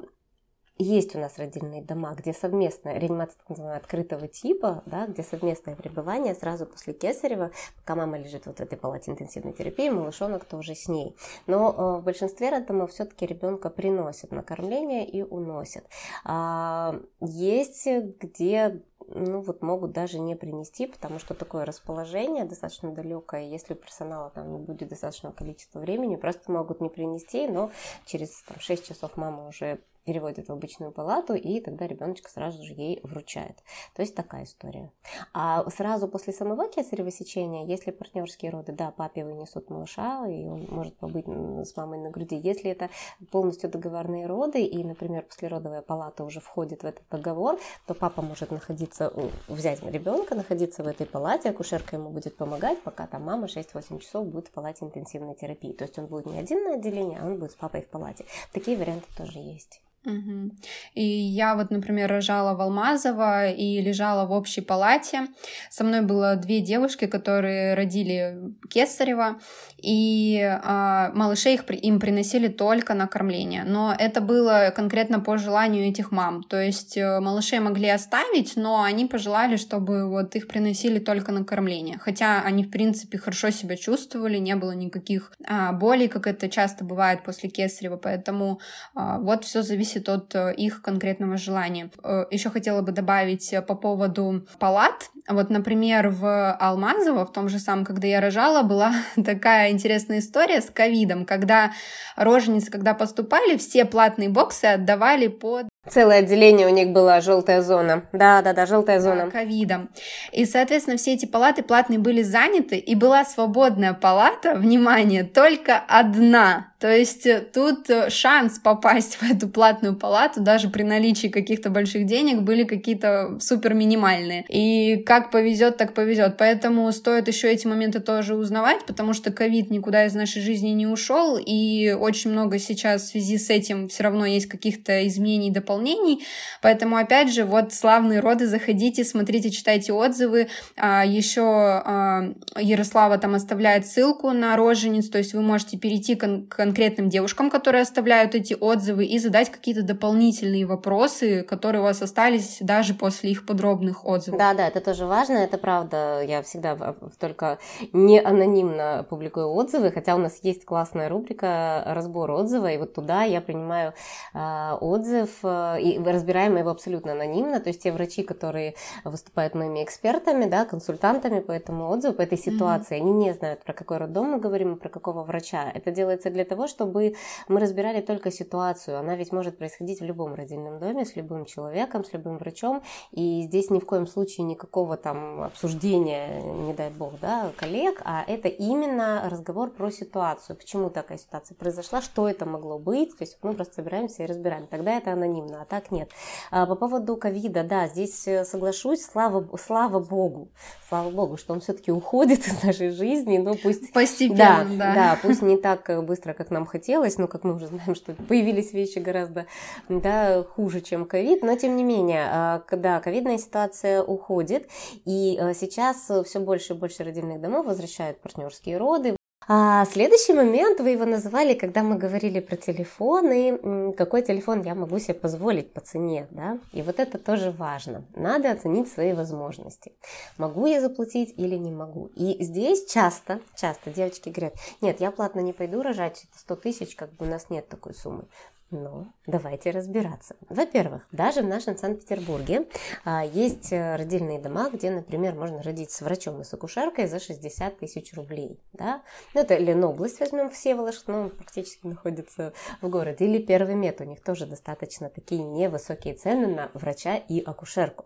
есть 0.78 1.15
у 1.15 1.19
нас 1.19 1.38
родильные 1.38 1.82
дома, 1.82 2.13
где 2.15 2.34
совместная 2.34 2.97
реанимация 2.97 3.38
так 3.38 3.49
называемого 3.49 3.78
открытого 3.78 4.28
типа, 4.28 4.84
да, 4.86 5.07
где 5.07 5.23
совместное 5.23 5.76
пребывание 5.76 6.36
сразу 6.36 6.65
после 6.65 6.93
кесарева, 6.93 7.51
пока 7.78 7.95
мама 7.95 8.17
лежит 8.17 8.45
вот 8.45 8.57
в 8.57 8.61
этой 8.61 8.78
палате 8.78 9.11
интенсивной 9.11 9.53
терапии, 9.53 9.89
малышонок 9.89 10.45
тоже 10.45 10.76
с 10.76 10.88
ней. 10.88 11.15
Но 11.47 11.71
э, 11.71 11.99
в 12.01 12.03
большинстве 12.03 12.49
роддомов 12.49 12.91
все-таки 12.91 13.26
ребенка 13.26 13.69
приносят 13.69 14.32
на 14.32 14.43
кормление 14.43 15.07
и 15.07 15.23
уносят. 15.23 15.86
А, 16.26 16.99
есть 17.21 17.88
где 17.88 18.82
ну 19.07 19.41
вот 19.41 19.61
могут 19.61 19.91
даже 19.91 20.19
не 20.19 20.36
принести, 20.36 20.88
потому 20.88 21.19
что 21.19 21.34
такое 21.34 21.65
расположение 21.65 22.45
достаточно 22.45 22.91
далекое, 22.91 23.43
если 23.43 23.73
у 23.73 23.78
персонала 23.78 24.32
там 24.32 24.51
не 24.51 24.59
будет 24.59 24.89
достаточного 24.89 25.34
количества 25.34 25.80
времени, 25.80 26.15
просто 26.15 26.51
могут 26.51 26.82
не 26.82 26.89
принести, 26.89 27.47
но 27.47 27.71
через 28.05 28.41
там, 28.43 28.59
6 28.59 28.88
часов 28.88 29.15
мама 29.15 29.47
уже 29.47 29.80
переводят 30.06 30.47
в 30.47 30.51
обычную 30.51 30.91
палату, 30.91 31.34
и 31.34 31.60
тогда 31.60 31.88
ребеночка 31.88 32.30
сразу 32.30 32.64
же 32.64 32.74
ей 32.74 32.99
вручают. 33.03 33.58
То 33.95 34.01
есть 34.01 34.16
такая 34.16 34.43
история. 34.43 34.91
А 35.34 35.70
сразу 35.70 36.08
после 36.08 36.34
самого 36.34 36.68
кесарево 36.70 37.12
сечения, 37.12 37.66
если 37.66 37.91
партнерские 37.91 38.51
роды, 38.51 38.72
да, 38.72 38.91
папе 38.91 39.26
вынесут 39.26 39.70
малыша, 39.70 40.28
и 40.28 40.45
он 40.45 40.68
может 40.70 40.95
побыть 40.95 41.26
с 41.28 41.76
мамой 41.76 41.99
на 41.99 42.10
груди. 42.10 42.36
Если 42.36 42.72
это 42.72 42.89
полностью 43.32 43.70
договорные 43.70 44.28
роды, 44.28 44.64
и, 44.64 44.84
например, 44.84 45.24
послеродовая 45.24 45.82
палата 45.82 46.24
уже 46.24 46.39
входит 46.39 46.84
в 46.84 46.86
этот 46.86 47.03
договор, 47.10 47.60
то 47.88 47.93
папа 47.93 48.22
может 48.22 48.51
находиться, 48.51 49.12
взять 49.47 49.82
ребенка, 49.84 50.36
находиться 50.36 50.84
в 50.84 50.88
этой 50.88 51.06
палате, 51.06 51.49
акушерка 51.49 51.95
ему 51.95 52.10
будет 52.10 52.38
помогать, 52.38 52.82
пока 52.82 53.08
там 53.08 53.24
мама 53.24 53.47
6-8 53.47 53.99
часов 53.99 54.28
будет 54.28 54.47
в 54.47 54.51
палате 54.51 54.86
интенсивной 54.86 55.36
терапии. 55.36 55.74
То 55.74 55.86
есть 55.86 55.97
он 55.97 56.06
будет 56.06 56.28
не 56.28 56.38
один 56.38 56.64
на 56.64 56.76
отделении, 56.76 57.18
а 57.20 57.26
он 57.26 57.39
будет 57.39 57.51
с 57.51 57.56
папой 57.56 57.82
в 57.82 57.88
палате. 57.88 58.26
Такие 58.53 58.78
варианты 58.78 59.08
тоже 59.18 59.39
есть. 59.39 59.82
Угу. 60.06 60.51
И 60.93 61.03
я 61.03 61.56
вот, 61.56 61.72
например, 61.72 62.10
рожала 62.10 62.56
в 62.56 62.62
Алмазово 62.62 63.49
и 63.49 63.82
лежала 63.82 64.26
в 64.26 64.32
общей 64.32 64.62
палате. 64.62 65.28
Со 65.70 65.84
мной 65.84 66.01
было 66.01 66.36
две 66.36 66.62
девушки, 66.62 67.06
которые 67.06 67.74
родили 67.74 68.53
Кесарева, 68.70 69.39
и 69.82 70.39
а, 70.64 71.12
малышей 71.14 71.56
их, 71.56 71.64
им 71.70 71.99
приносили 71.99 72.47
только 72.47 72.93
на 72.93 73.08
кормление. 73.08 73.64
Но 73.66 73.95
это 73.97 74.22
было 74.22 74.72
конкретно 74.76 75.20
по 75.20 75.38
желанию 75.38 75.88
этих 75.88 76.12
мам. 76.12 76.43
То 76.43 76.62
есть 76.62 76.97
э, 76.97 77.20
малышей 77.20 77.60
могли 77.60 77.89
оставить, 77.89 78.56
но 78.56 78.84
они 78.84 79.06
пожелали, 79.06 79.58
чтобы 79.58 80.10
вот 80.10 80.36
их 80.36 80.47
приносили 80.47 80.99
только 80.99 81.32
на 81.32 81.43
кормление. 81.43 81.97
Хотя 81.99 82.41
они, 82.41 82.64
в 82.64 82.72
принципе, 82.72 83.18
хорошо 83.18 83.49
себя 83.49 83.76
чувствовали, 83.76 84.38
не 84.38 84.56
было 84.56 84.72
никаких 84.72 85.32
а, 85.47 85.72
болей, 85.72 86.08
как 86.08 86.28
это 86.28 86.49
часто 86.49 86.86
бывает 86.86 87.24
после 87.24 87.49
Кесарева, 87.49 87.97
поэтому 87.97 88.60
а, 88.93 89.20
вот 89.20 89.45
все 89.45 89.62
зависит 89.62 89.94
зависит 89.95 90.09
от 90.09 90.35
э, 90.35 90.53
их 90.55 90.81
конкретного 90.81 91.37
желания. 91.37 91.89
Э, 92.03 92.25
Еще 92.31 92.49
хотела 92.49 92.81
бы 92.81 92.91
добавить 92.91 93.53
э, 93.53 93.61
по 93.61 93.75
поводу 93.75 94.45
палат. 94.59 95.09
Вот, 95.28 95.49
например, 95.49 96.09
в 96.09 96.53
Алмазово, 96.53 97.26
в 97.26 97.32
том 97.34 97.49
же 97.49 97.57
самом, 97.57 97.84
когда 97.84 98.07
я 98.07 98.21
рожала, 98.21 98.61
была 98.61 98.93
такая 99.26 99.71
интересная 99.71 100.19
история 100.19 100.61
с 100.61 100.69
ковидом, 100.69 101.26
когда 101.26 101.71
роженицы, 102.15 102.71
когда 102.71 102.93
поступали, 102.93 103.57
все 103.57 103.86
платные 103.86 104.30
боксы 104.30 104.65
отдавали 104.65 105.28
под 105.28 105.67
Целое 105.88 106.19
отделение 106.19 106.67
у 106.67 106.71
них 106.71 106.89
было 106.89 107.21
желтая 107.21 107.61
зона. 107.61 108.05
Да, 108.11 108.41
да, 108.41 108.53
да, 108.53 108.65
желтая 108.65 108.99
зона. 108.99 109.30
Ковидом. 109.30 109.89
И, 110.32 110.45
соответственно, 110.45 110.97
все 110.97 111.13
эти 111.13 111.28
палаты 111.28 111.61
платные 111.61 111.99
были 111.99 112.23
заняты, 112.23 112.78
и 112.78 112.95
была 112.95 113.23
свободная 113.23 113.93
палата, 113.93 114.55
внимание, 114.55 115.23
только 115.23 115.78
одна. 115.78 116.71
То 116.80 116.93
есть 116.93 117.26
э, 117.26 117.39
тут 117.39 117.89
э, 117.89 118.09
шанс 118.09 118.59
попасть 118.59 119.15
в 119.21 119.23
эту 119.23 119.47
платную 119.47 119.95
палату, 119.95 120.41
даже 120.41 120.69
при 120.69 120.84
наличии 120.84 121.28
каких-то 121.28 121.69
больших 121.69 122.05
денег, 122.05 122.41
были 122.41 122.63
какие-то 122.63 123.38
супер 123.39 123.76
минимальные. 123.76 124.45
И 124.49 125.03
как 125.03 125.14
повезет, 125.32 125.78
так 125.78 125.93
повезет. 125.93 126.38
Поэтому 126.38 126.91
стоит 126.91 127.28
еще 127.28 127.51
эти 127.51 127.68
моменты 127.68 127.99
тоже 127.99 128.36
узнавать, 128.36 128.86
потому 128.86 129.13
что 129.13 129.32
ковид 129.32 129.70
никуда 129.72 130.05
из 130.05 130.13
нашей 130.13 130.41
жизни 130.41 130.70
не 130.70 130.88
ушел, 130.88 131.38
и 131.38 131.91
очень 131.99 132.32
много 132.32 132.59
сейчас 132.59 133.03
в 133.03 133.07
связи 133.07 133.38
с 133.38 133.49
этим 133.49 133.88
все 133.88 134.03
равно 134.03 134.26
есть 134.26 134.47
каких-то 134.47 135.07
изменений, 135.07 135.51
дополнений. 135.51 136.26
Поэтому, 136.61 136.97
опять 136.97 137.34
же, 137.34 137.43
вот 137.43 137.74
славные 137.74 138.20
роды, 138.20 138.47
заходите, 138.47 139.03
смотрите, 139.03 139.51
читайте 139.51 139.93
отзывы. 139.93 140.47
А, 140.78 141.05
еще 141.05 141.41
а, 141.41 142.34
Ярослава 142.57 143.18
там 143.18 143.36
оставляет 143.36 143.88
ссылку 143.88 144.32
на 144.32 144.55
рожениц, 144.55 145.09
то 145.09 145.18
есть 145.18 145.34
вы 145.34 145.41
можете 145.41 145.78
перейти 145.78 146.16
к 146.16 146.47
конкретным 146.47 147.09
девушкам, 147.09 147.49
которые 147.49 147.82
оставляют 147.82 148.36
эти 148.36 148.55
отзывы, 148.59 149.05
и 149.05 149.20
задать 149.20 149.51
какие-то 149.51 149.84
дополнительные 149.84 150.66
вопросы, 150.66 151.43
которые 151.43 151.82
у 151.82 151.86
вас 151.86 152.01
остались 152.01 152.57
даже 152.59 152.93
после 152.93 153.32
их 153.32 153.45
подробных 153.45 154.05
отзывов. 154.05 154.39
Да, 154.39 154.53
да, 154.53 154.68
это 154.68 154.82
тоже 154.82 155.05
тоже 155.06 155.08
важно, 155.08 155.38
это 155.38 155.58
правда. 155.58 156.22
Я 156.24 156.41
всегда 156.41 156.95
только 157.20 157.58
не 157.93 158.20
анонимно 158.20 159.06
публикую 159.10 159.49
отзывы, 159.53 159.91
хотя 159.91 160.16
у 160.16 160.18
нас 160.18 160.39
есть 160.43 160.66
классная 160.66 161.10
рубрика 161.10 161.84
«Разбор 161.86 162.32
отзыва», 162.32 162.72
и 162.72 162.78
вот 162.78 162.93
туда 162.93 163.24
я 163.24 163.41
принимаю 163.41 163.93
э, 164.34 164.78
отзыв, 164.82 165.30
э, 165.43 165.82
и 165.82 165.99
разбираем 165.99 166.58
его 166.58 166.70
абсолютно 166.70 167.12
анонимно, 167.12 167.60
то 167.60 167.70
есть 167.70 167.84
те 167.84 167.91
врачи, 167.91 168.24
которые 168.24 168.74
выступают 169.03 169.56
моими 169.56 169.84
экспертами, 169.84 170.45
да, 170.45 170.66
консультантами 170.66 171.39
по 171.39 171.51
этому 171.51 171.89
отзыву, 171.89 172.16
по 172.16 172.22
этой 172.22 172.38
ситуации, 172.38 172.97
mm-hmm. 172.97 173.01
они 173.01 173.12
не 173.12 173.34
знают, 173.34 173.64
про 173.64 173.74
какой 173.74 173.97
роддом 173.97 174.32
мы 174.32 174.39
говорим 174.39 174.74
и 174.74 174.80
про 174.80 174.89
какого 174.89 175.24
врача. 175.24 175.72
Это 175.74 175.91
делается 175.91 176.30
для 176.30 176.45
того, 176.45 176.68
чтобы 176.68 177.16
мы 177.47 177.60
разбирали 177.60 178.01
только 178.01 178.32
ситуацию. 178.32 178.99
Она 178.99 179.16
ведь 179.16 179.32
может 179.32 179.58
происходить 179.58 180.01
в 180.01 180.06
любом 180.06 180.34
родильном 180.34 180.80
доме, 180.80 181.06
с 181.06 181.16
любым 181.16 181.45
человеком, 181.45 182.03
с 182.03 182.14
любым 182.14 182.38
врачом, 182.38 182.82
и 183.12 183.43
здесь 183.43 183.70
ни 183.70 183.80
в 183.80 183.86
коем 183.86 184.08
случае 184.08 184.45
никакого 184.45 184.94
там 184.97 185.41
обсуждения, 185.43 186.41
не 186.41 186.73
дай 186.73 186.89
бог, 186.89 187.19
да, 187.19 187.51
коллег, 187.57 188.01
а 188.05 188.23
это 188.27 188.47
именно 188.47 189.27
разговор 189.29 189.69
про 189.69 189.91
ситуацию. 189.91 190.55
Почему 190.55 190.89
такая 190.89 191.17
ситуация 191.17 191.55
произошла, 191.55 192.01
что 192.01 192.29
это 192.29 192.45
могло 192.45 192.77
быть, 192.79 193.17
то 193.17 193.23
есть 193.23 193.37
мы 193.41 193.53
просто 193.53 193.75
собираемся 193.75 194.23
и 194.23 194.25
разбираем. 194.25 194.67
Тогда 194.67 194.97
это 194.97 195.11
анонимно, 195.11 195.61
а 195.61 195.65
так 195.65 195.91
нет. 195.91 196.09
А 196.51 196.65
по 196.65 196.75
поводу 196.75 197.17
ковида, 197.17 197.63
да, 197.63 197.87
здесь 197.87 198.27
э, 198.27 198.45
соглашусь, 198.45 199.03
слава, 199.03 199.47
слава 199.57 199.99
богу, 199.99 200.49
слава 200.87 201.09
богу, 201.09 201.37
что 201.37 201.53
он 201.53 201.61
все-таки 201.61 201.91
уходит 201.91 202.39
из 202.47 202.63
нашей 202.63 202.89
жизни, 202.89 203.37
но 203.37 203.55
пусть... 203.55 203.93
Постепенно, 203.93 204.65
да. 204.65 204.65
Да, 204.77 204.93
да 204.95 205.19
пусть 205.21 205.41
не 205.41 205.57
так 205.57 205.89
э, 205.89 206.01
быстро, 206.01 206.33
как 206.33 206.51
нам 206.51 206.65
хотелось, 206.65 207.17
но 207.17 207.27
как 207.27 207.43
мы 207.43 207.55
уже 207.55 207.67
знаем, 207.67 207.95
что 207.95 208.13
появились 208.13 208.73
вещи 208.73 208.99
гораздо 208.99 209.45
да, 209.89 210.43
хуже, 210.43 210.81
чем 210.81 211.05
ковид, 211.05 211.43
но 211.43 211.55
тем 211.55 211.75
не 211.75 211.83
менее, 211.83 212.27
а, 212.29 212.59
когда 212.67 212.99
ковидная 212.99 213.37
ситуация 213.37 214.01
уходит, 214.03 214.69
и 215.05 215.38
э, 215.39 215.53
сейчас 215.53 216.09
все 216.25 216.39
больше 216.39 216.73
и 216.73 216.77
больше 216.77 217.03
родильных 217.03 217.41
домов 217.41 217.65
возвращают 217.65 218.19
партнерские 218.21 218.77
роды, 218.77 219.15
а 219.47 219.86
следующий 219.86 220.33
момент, 220.33 220.79
вы 220.79 220.89
его 220.89 221.05
называли, 221.05 221.53
когда 221.53 221.83
мы 221.83 221.97
говорили 221.97 222.39
про 222.39 222.55
телефоны, 222.55 223.93
какой 223.93 224.23
телефон 224.23 224.63
я 224.63 224.73
могу 224.73 224.97
себе 224.97 225.13
позволить 225.13 225.71
по 225.71 225.81
цене, 225.81 226.27
да? 226.31 226.57
И 226.73 226.81
вот 226.81 226.99
это 226.99 227.19
тоже 227.19 227.51
важно. 227.51 228.03
Надо 228.15 228.49
оценить 228.49 228.91
свои 228.91 229.13
возможности. 229.13 229.91
Могу 230.39 230.65
я 230.65 230.81
заплатить 230.81 231.36
или 231.38 231.57
не 231.57 231.69
могу? 231.69 232.07
И 232.15 232.43
здесь 232.43 232.88
часто, 232.88 233.39
часто 233.55 233.91
девочки 233.91 234.29
говорят, 234.29 234.55
нет, 234.81 234.99
я 234.99 235.11
платно 235.11 235.41
не 235.41 235.53
пойду 235.53 235.83
рожать, 235.83 236.25
100 236.36 236.55
тысяч, 236.55 236.95
как 236.95 237.13
бы 237.13 237.27
у 237.27 237.29
нас 237.29 237.51
нет 237.51 237.69
такой 237.69 237.93
суммы. 237.93 238.25
Ну, 238.72 239.05
давайте 239.28 239.70
разбираться. 239.70 240.36
Во-первых, 240.49 241.07
даже 241.11 241.41
в 241.41 241.47
нашем 241.47 241.78
Санкт-Петербурге 241.78 242.68
а, 243.03 243.24
есть 243.24 243.72
э, 243.72 243.95
родильные 243.95 244.39
дома, 244.39 244.72
где, 244.72 244.89
например, 244.89 245.36
можно 245.36 245.61
родить 245.61 245.91
с 245.91 246.01
врачом 246.01 246.41
и 246.41 246.43
с 246.43 246.53
акушеркой 246.53 247.07
за 247.07 247.20
60 247.20 247.78
тысяч 247.78 248.13
рублей. 248.16 248.59
Да? 248.74 249.03
Ну, 249.36 249.41
это 249.41 249.55
Ленобласть 249.57 250.20
возьмем 250.20 250.49
Всеволожск, 250.49 251.07
но 251.07 251.22
он 251.22 251.30
практически 251.30 251.86
находится 251.86 252.53
в 252.82 252.89
городе. 252.89 253.26
Или 253.26 253.38
Первый 253.38 253.76
мед, 253.76 254.01
у 254.01 254.03
них 254.03 254.24
тоже 254.24 254.47
достаточно 254.47 255.09
такие 255.09 255.43
невысокие 255.43 256.16
цены 256.16 256.47
на 256.47 256.72
врача 256.74 257.18
и 257.18 257.39
акушерку. 257.41 258.05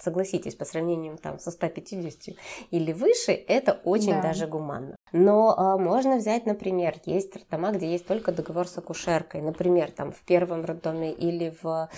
Согласитесь, 0.00 0.54
по 0.54 0.64
сравнению 0.64 1.18
там, 1.18 1.38
со 1.38 1.50
150 1.50 2.36
или 2.70 2.92
выше, 2.92 3.32
это 3.32 3.80
очень 3.84 4.14
да. 4.14 4.22
даже 4.22 4.46
гуманно. 4.46 4.96
Но 5.12 5.54
а, 5.56 5.76
можно 5.76 6.16
взять, 6.16 6.46
например, 6.46 6.96
есть 7.04 7.34
дома, 7.50 7.72
где 7.72 7.90
есть 7.90 8.06
только 8.06 8.32
договор 8.32 8.68
с 8.68 8.78
акушеркой, 8.78 9.42
например, 9.42 9.90
там 9.90 10.12
в 10.12 10.20
первом 10.22 10.64
роддоме 10.64 11.12
или 11.12 11.54
в, 11.62 11.88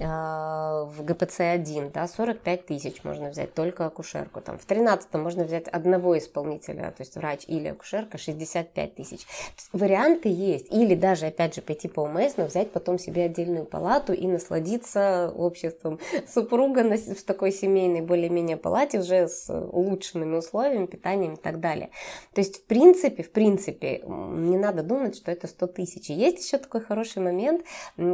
а, 0.00 0.84
в 0.84 1.02
ГПЦ-1, 1.02 1.92
да, 1.92 2.06
45 2.06 2.66
тысяч 2.66 3.04
можно 3.04 3.30
взять 3.30 3.54
только 3.54 3.86
акушерку, 3.86 4.40
там 4.40 4.58
в 4.58 4.64
13 4.64 5.14
можно 5.14 5.44
взять 5.44 5.66
одного 5.68 6.16
исполнителя, 6.18 6.92
то 6.96 7.00
есть 7.00 7.16
врач 7.16 7.44
или 7.46 7.68
акушерка, 7.68 8.18
65 8.18 8.94
тысяч. 8.94 9.26
Варианты 9.72 10.28
есть, 10.28 10.72
или 10.72 10.94
даже, 10.94 11.26
опять 11.26 11.54
же, 11.54 11.62
пойти 11.62 11.88
по 11.88 12.00
УМС, 12.02 12.36
но 12.36 12.44
взять 12.44 12.70
потом 12.70 12.98
себе 12.98 13.24
отдельную 13.24 13.64
палату 13.64 14.12
и 14.12 14.26
насладиться 14.26 15.32
обществом 15.34 15.98
супруга 16.26 16.82
в 16.82 17.22
такой 17.22 17.47
семейной 17.52 18.00
более-менее 18.00 18.56
палате 18.56 19.00
уже 19.00 19.28
с 19.28 19.52
улучшенными 19.52 20.36
условиями, 20.36 20.86
питанием 20.86 21.34
и 21.34 21.40
так 21.40 21.60
далее. 21.60 21.90
То 22.34 22.40
есть 22.40 22.62
в 22.62 22.66
принципе, 22.66 23.22
в 23.22 23.32
принципе, 23.32 24.02
не 24.06 24.56
надо 24.56 24.82
думать, 24.82 25.16
что 25.16 25.30
это 25.30 25.46
100 25.46 25.66
тысяч. 25.68 26.10
есть 26.10 26.44
еще 26.44 26.58
такой 26.58 26.80
хороший 26.80 27.22
момент, 27.22 27.64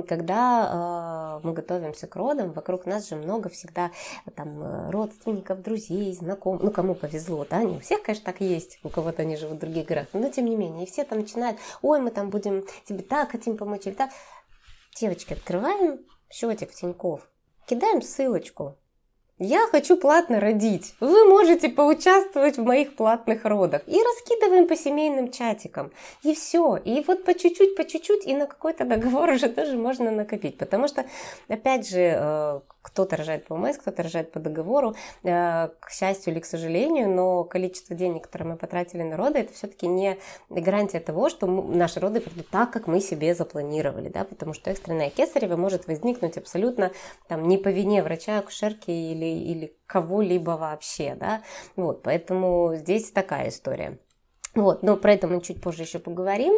когда 0.09 1.41
э, 1.43 1.47
мы 1.47 1.53
готовимся 1.53 2.07
к 2.07 2.17
родам, 2.17 2.53
вокруг 2.53 2.87
нас 2.87 3.09
же 3.09 3.17
много 3.17 3.49
всегда 3.49 3.91
там 4.35 4.91
родственников, 4.91 5.63
друзей, 5.63 6.13
знакомых, 6.15 6.63
ну 6.63 6.71
кому 6.71 6.95
повезло, 6.95 7.47
да, 7.49 7.63
не 7.63 7.77
у 7.77 7.81
всех, 7.81 8.03
конечно, 8.03 8.25
так 8.25 8.41
есть, 8.41 8.79
у 8.83 8.89
кого-то 8.89 9.23
они 9.23 9.37
живут 9.37 9.57
в 9.57 9.61
других 9.61 9.87
городах, 9.87 10.09
но 10.13 10.29
тем 10.29 10.47
не 10.47 10.57
менее, 10.57 10.85
и 10.85 10.91
все 10.91 11.05
там 11.05 11.21
начинают, 11.21 11.59
ой, 11.83 12.01
мы 12.01 12.11
там 12.11 12.31
будем 12.31 12.65
тебе 12.85 13.03
так 13.03 13.33
хотим 13.33 13.57
помочь 13.57 13.87
или 13.87 13.95
так. 13.95 14.11
Девочки, 14.97 15.33
открываем 15.33 16.01
счетик 16.31 16.71
в 16.71 16.75
Тинькофф, 16.75 17.29
кидаем 17.67 18.03
ссылочку, 18.03 18.77
я 19.39 19.67
хочу 19.67 19.97
платно 19.97 20.39
родить. 20.39 20.95
Вы 21.01 21.25
можете 21.25 21.69
поучаствовать 21.69 22.57
в 22.57 22.63
моих 22.63 22.95
платных 22.95 23.45
родах. 23.45 23.83
И 23.87 24.01
раскидываем 24.01 24.69
по 24.69 24.77
семейным 24.77 25.33
чатикам. 25.33 25.91
И 26.23 26.35
все. 26.35 26.77
И 26.77 27.03
вот 27.07 27.25
по 27.25 27.35
чуть-чуть, 27.35 27.75
по 27.75 27.85
чуть-чуть, 27.85 28.27
и 28.27 28.35
на 28.35 28.47
какой-то 28.47 28.85
договор 28.85 29.31
уже 29.35 29.49
тоже 29.49 29.77
можно 29.77 30.13
накопить. 30.13 30.57
Потому 30.57 30.87
что, 30.87 31.05
опять 31.49 31.89
же, 31.89 32.17
э, 32.17 32.61
кто-то 32.85 33.17
рожает 33.17 33.47
по 33.47 33.55
УМС, 33.55 33.79
кто-то 33.79 34.03
рожает 34.03 34.31
по 34.31 34.39
договору, 34.39 34.95
э, 35.23 35.69
к 35.81 35.91
счастью 35.91 36.35
или 36.35 36.41
к 36.41 36.45
сожалению, 36.45 37.09
но 37.09 37.43
количество 37.43 37.97
денег, 37.97 38.25
которые 38.25 38.51
мы 38.51 38.57
потратили 38.57 39.03
на 39.03 39.17
роды, 39.17 39.39
это 39.39 39.55
все-таки 39.55 39.87
не 39.87 40.19
гарантия 40.51 41.01
того, 41.01 41.31
что 41.31 41.47
наши 41.47 41.99
роды 41.99 42.21
придут 42.21 42.51
так, 42.51 42.71
как 42.71 42.87
мы 42.87 43.01
себе 43.01 43.35
запланировали, 43.35 44.11
да, 44.11 44.25
потому 44.25 44.53
что 44.53 44.71
экстренная 44.71 45.09
кесарева 45.09 45.57
может 45.57 45.87
возникнуть 45.87 46.37
абсолютно 46.37 46.93
там 47.27 47.49
не 47.49 47.57
по 47.57 47.69
вине 47.69 48.03
врача, 48.03 48.39
акушерки 48.39 48.91
или, 48.91 49.24
или 49.33 49.77
кого-либо 49.87 50.53
вообще, 50.53 51.15
да, 51.15 51.43
вот, 51.77 52.03
поэтому 52.03 52.73
здесь 52.77 53.11
такая 53.11 53.49
история. 53.49 53.99
Вот, 54.55 54.83
но 54.83 54.97
про 54.97 55.15
это 55.15 55.27
мы 55.27 55.41
чуть 55.41 55.61
позже 55.61 55.83
еще 55.83 55.99
поговорим. 55.99 56.55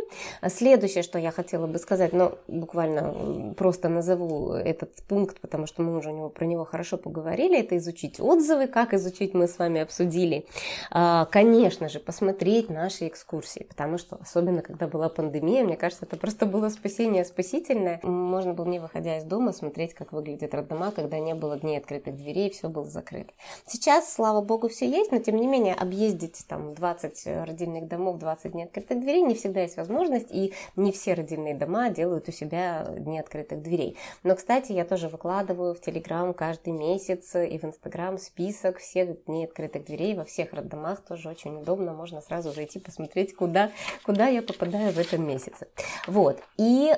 Следующее, 0.47 1.03
что 1.03 1.19
я 1.19 1.31
хотела 1.31 1.67
бы 1.67 1.79
сказать, 1.79 2.13
но 2.13 2.39
буквально 2.47 3.55
просто 3.57 3.89
назову 3.89 4.53
этот 4.53 4.91
пункт, 5.09 5.41
потому 5.41 5.67
что 5.67 5.83
мы 5.83 5.97
уже 5.97 6.13
него, 6.13 6.29
про 6.29 6.45
него 6.45 6.65
хорошо 6.65 6.99
поговорили, 6.99 7.59
это 7.59 7.77
изучить 7.79 8.21
отзывы, 8.21 8.67
как 8.67 8.93
изучить 8.93 9.33
мы 9.33 9.49
с 9.49 9.59
вами 9.59 9.81
обсудили. 9.81 10.47
А, 10.91 11.25
конечно 11.27 11.89
же, 11.89 11.99
посмотреть 11.99 12.69
наши 12.69 13.09
экскурсии, 13.09 13.65
потому 13.69 13.97
что, 13.97 14.19
особенно 14.21 14.61
когда 14.61 14.87
была 14.87 15.09
пандемия, 15.09 15.65
мне 15.65 15.77
кажется, 15.77 16.05
это 16.05 16.17
просто 16.17 16.45
было 16.47 16.69
спасение 16.69 17.25
спасительное. 17.25 18.01
Можно 18.03 18.53
было 18.53 18.67
не 18.67 18.79
выходя 18.79 19.19
из 19.19 19.25
дома 19.25 19.53
смотреть, 19.53 19.95
как 19.95 20.13
выглядит 20.13 20.55
роддома, 20.55 20.91
когда 20.91 21.19
не 21.19 21.35
было 21.35 21.59
дней 21.59 21.79
открытых 21.79 22.17
дверей, 22.17 22.51
все 22.51 22.69
было 22.69 22.87
закрыто. 22.87 23.33
Сейчас, 23.67 24.13
слава 24.13 24.43
богу, 24.43 24.69
все 24.69 24.89
есть, 24.89 25.13
но 25.13 25.19
тем 25.19 25.37
не 25.37 25.47
менее 25.47 25.75
объездить 25.75 26.45
там 26.47 26.75
20 26.75 27.27
родильных 27.47 27.86
родильных 27.87 27.89
домов 27.89 28.19
20 28.19 28.53
дней 28.53 28.65
открытых 28.65 29.01
дверей, 29.01 29.23
не 29.23 29.35
всегда 29.35 29.63
есть 29.63 29.77
возможность, 29.77 30.31
и 30.31 30.53
не 30.77 30.93
все 30.93 31.15
родильные 31.15 31.55
дома 31.55 31.91
делают 31.91 32.29
у 32.29 32.33
себя 32.33 32.87
дни 32.99 33.19
открытых 33.19 33.63
дверей. 33.63 33.97
Но, 34.23 34.35
кстати, 34.35 34.73
я 34.73 34.85
тоже 34.85 35.09
выкладываю 35.09 35.75
в 35.75 35.81
Телеграм 35.81 36.35
каждый 36.35 36.73
месяц 36.73 37.35
и 37.35 37.59
в 37.59 37.65
Инстаграм 37.65 38.19
список 38.19 38.79
всех 38.79 39.25
дней 39.25 39.47
открытых 39.47 39.85
дверей 39.85 40.15
во 40.15 40.25
всех 40.25 40.53
роддомах, 40.53 41.01
тоже 41.05 41.29
очень 41.29 41.57
удобно, 41.57 41.93
можно 41.93 42.21
сразу 42.21 42.53
зайти 42.53 42.79
посмотреть, 42.79 43.35
куда, 43.35 43.71
куда 44.05 44.29
я 44.29 44.43
попадаю 44.43 44.93
в 44.93 44.99
этом 44.99 45.27
месяце. 45.27 45.69
Вот, 46.07 46.41
и 46.59 46.93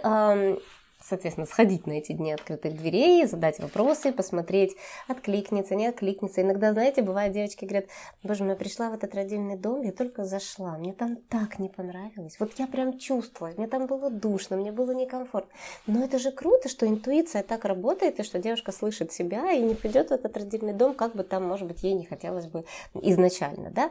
соответственно, 1.09 1.47
сходить 1.47 1.87
на 1.87 1.93
эти 1.93 2.13
дни 2.13 2.33
открытых 2.33 2.77
дверей, 2.77 3.27
задать 3.27 3.59
вопросы, 3.59 4.13
посмотреть, 4.13 4.77
откликнется, 5.07 5.75
не 5.75 5.87
откликнется. 5.87 6.43
Иногда, 6.43 6.73
знаете, 6.73 7.03
бывает, 7.03 7.33
девочки 7.33 7.65
говорят, 7.65 7.87
боже 8.23 8.45
мой, 8.45 8.53
я 8.53 8.57
пришла 8.57 8.91
в 8.91 8.95
этот 8.95 9.15
родильный 9.15 9.57
дом, 9.57 9.83
я 9.83 9.93
только 9.93 10.25
зашла, 10.25 10.77
мне 10.79 10.93
там 10.93 11.17
так 11.29 11.59
не 11.59 11.69
понравилось. 11.69 12.37
Вот 12.39 12.53
я 12.59 12.67
прям 12.67 12.99
чувствовала, 12.99 13.55
мне 13.57 13.67
там 13.67 13.87
было 13.87 14.11
душно, 14.11 14.57
мне 14.57 14.73
было 14.73 14.93
некомфортно. 14.93 15.53
Но 15.87 16.05
это 16.05 16.19
же 16.19 16.31
круто, 16.33 16.69
что 16.69 16.87
интуиция 16.87 17.43
так 17.43 17.65
работает, 17.65 18.21
и 18.21 18.23
что 18.23 18.39
девушка 18.39 18.73
слышит 18.73 19.13
себя 19.13 19.53
и 19.53 19.61
не 19.63 19.75
придет 19.75 20.09
в 20.09 20.13
этот 20.13 20.37
родильный 20.37 20.73
дом, 20.73 20.95
как 20.95 21.15
бы 21.15 21.23
там, 21.23 21.45
может 21.45 21.67
быть, 21.67 21.83
ей 21.83 21.95
не 21.95 22.05
хотелось 22.05 22.47
бы 22.47 22.65
изначально, 22.95 23.71
да. 23.71 23.91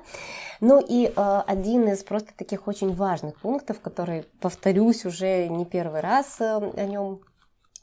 Ну 0.61 0.83
и 0.85 1.11
э, 1.15 1.41
один 1.47 1.87
из 1.89 2.03
просто 2.03 2.31
таких 2.35 2.67
очень 2.67 2.93
важных 2.93 3.39
пунктов, 3.39 3.79
который, 3.79 4.25
повторюсь, 4.39 5.05
уже 5.05 5.47
не 5.47 5.65
первый 5.65 6.01
раз 6.01 6.39
э, 6.39 6.57
о 6.57 6.85
нем 6.85 7.06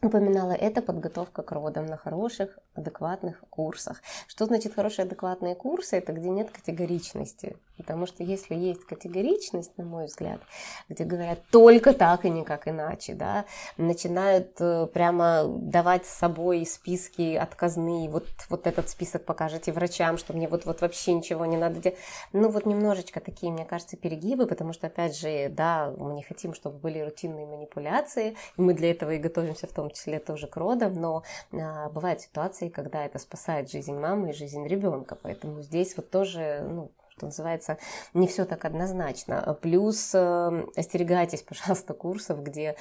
упоминала, 0.03 0.53
это 0.53 0.83
подготовка 0.83 1.43
к 1.43 1.53
родам 1.53 1.87
на 1.87 1.97
хороших, 1.97 2.59
адекватных 2.75 3.43
курсах. 3.51 4.03
Что 4.27 4.47
значит 4.47 4.75
хорошие, 4.75 5.05
адекватные 5.05 5.55
курсы? 5.55 5.97
Это 5.97 6.13
где 6.13 6.29
нет 6.29 6.51
категоричности. 6.51 7.57
Потому 7.77 8.07
что 8.07 8.23
если 8.23 8.55
есть 8.55 8.85
категоричность, 8.85 9.77
на 9.77 9.85
мой 9.85 10.07
взгляд, 10.07 10.41
где 10.89 11.05
говорят 11.05 11.41
только 11.51 11.93
так 11.93 12.25
и 12.25 12.31
никак 12.31 12.69
иначе, 12.69 13.15
да, 13.15 13.47
начинают 13.77 14.53
э, 14.61 14.87
прямо 14.87 15.45
давать 15.47 16.07
с 16.07 16.11
собой 16.11 16.65
списки 16.67 17.35
отказные, 17.35 18.09
вот, 18.09 18.27
вот 18.49 18.69
этот 18.69 18.89
список 18.89 19.25
покажете 19.25 19.73
врачам, 19.73 20.19
что 20.19 20.33
мне 20.35 20.47
вот, 20.47 20.67
вот 20.67 20.83
вообще 20.83 21.15
ничего 21.15 21.47
не 21.47 21.57
надо 21.57 21.81
делать. 21.81 21.99
Ну 22.33 22.49
вот 22.49 22.65
немножечко 22.65 23.21
такие, 23.21 23.51
мне 23.51 23.65
кажется, 23.65 23.97
перегибы, 23.97 24.47
потому 24.47 24.73
что, 24.73 24.87
опять 24.87 25.17
же, 25.17 25.49
да, 25.49 25.93
мы 25.97 26.15
не 26.15 26.23
хотим, 26.23 26.55
чтобы 26.55 26.79
были 26.79 27.01
рутинные 27.01 27.47
манипуляции, 27.47 28.37
и 28.57 28.61
мы 28.61 28.75
для 28.75 28.93
этого 28.93 29.11
и 29.11 29.19
готовимся 29.19 29.67
в 29.67 29.73
том 29.73 29.91
числе 29.91 30.21
тоже 30.21 30.47
к 30.47 30.57
родам, 30.57 30.95
но 30.95 31.25
а, 31.53 31.89
бывают 31.89 32.21
ситуации, 32.21 32.64
когда 32.71 33.05
это 33.05 33.19
спасает 33.19 33.71
жизнь 33.71 33.95
мамы 33.95 34.31
и 34.31 34.35
жизнь 34.35 34.67
ребенка, 34.67 35.17
поэтому 35.21 35.63
здесь 35.63 35.97
вот 35.97 36.11
тоже, 36.11 36.67
ну, 36.69 36.93
что 37.17 37.27
называется, 37.27 37.79
не 38.13 38.27
все 38.27 38.45
так 38.45 38.65
однозначно. 38.65 39.57
Плюс 39.63 40.13
э, 40.15 40.65
остерегайтесь, 40.77 41.43
пожалуйста, 41.43 41.95
курсов, 41.95 42.43
где 42.43 42.77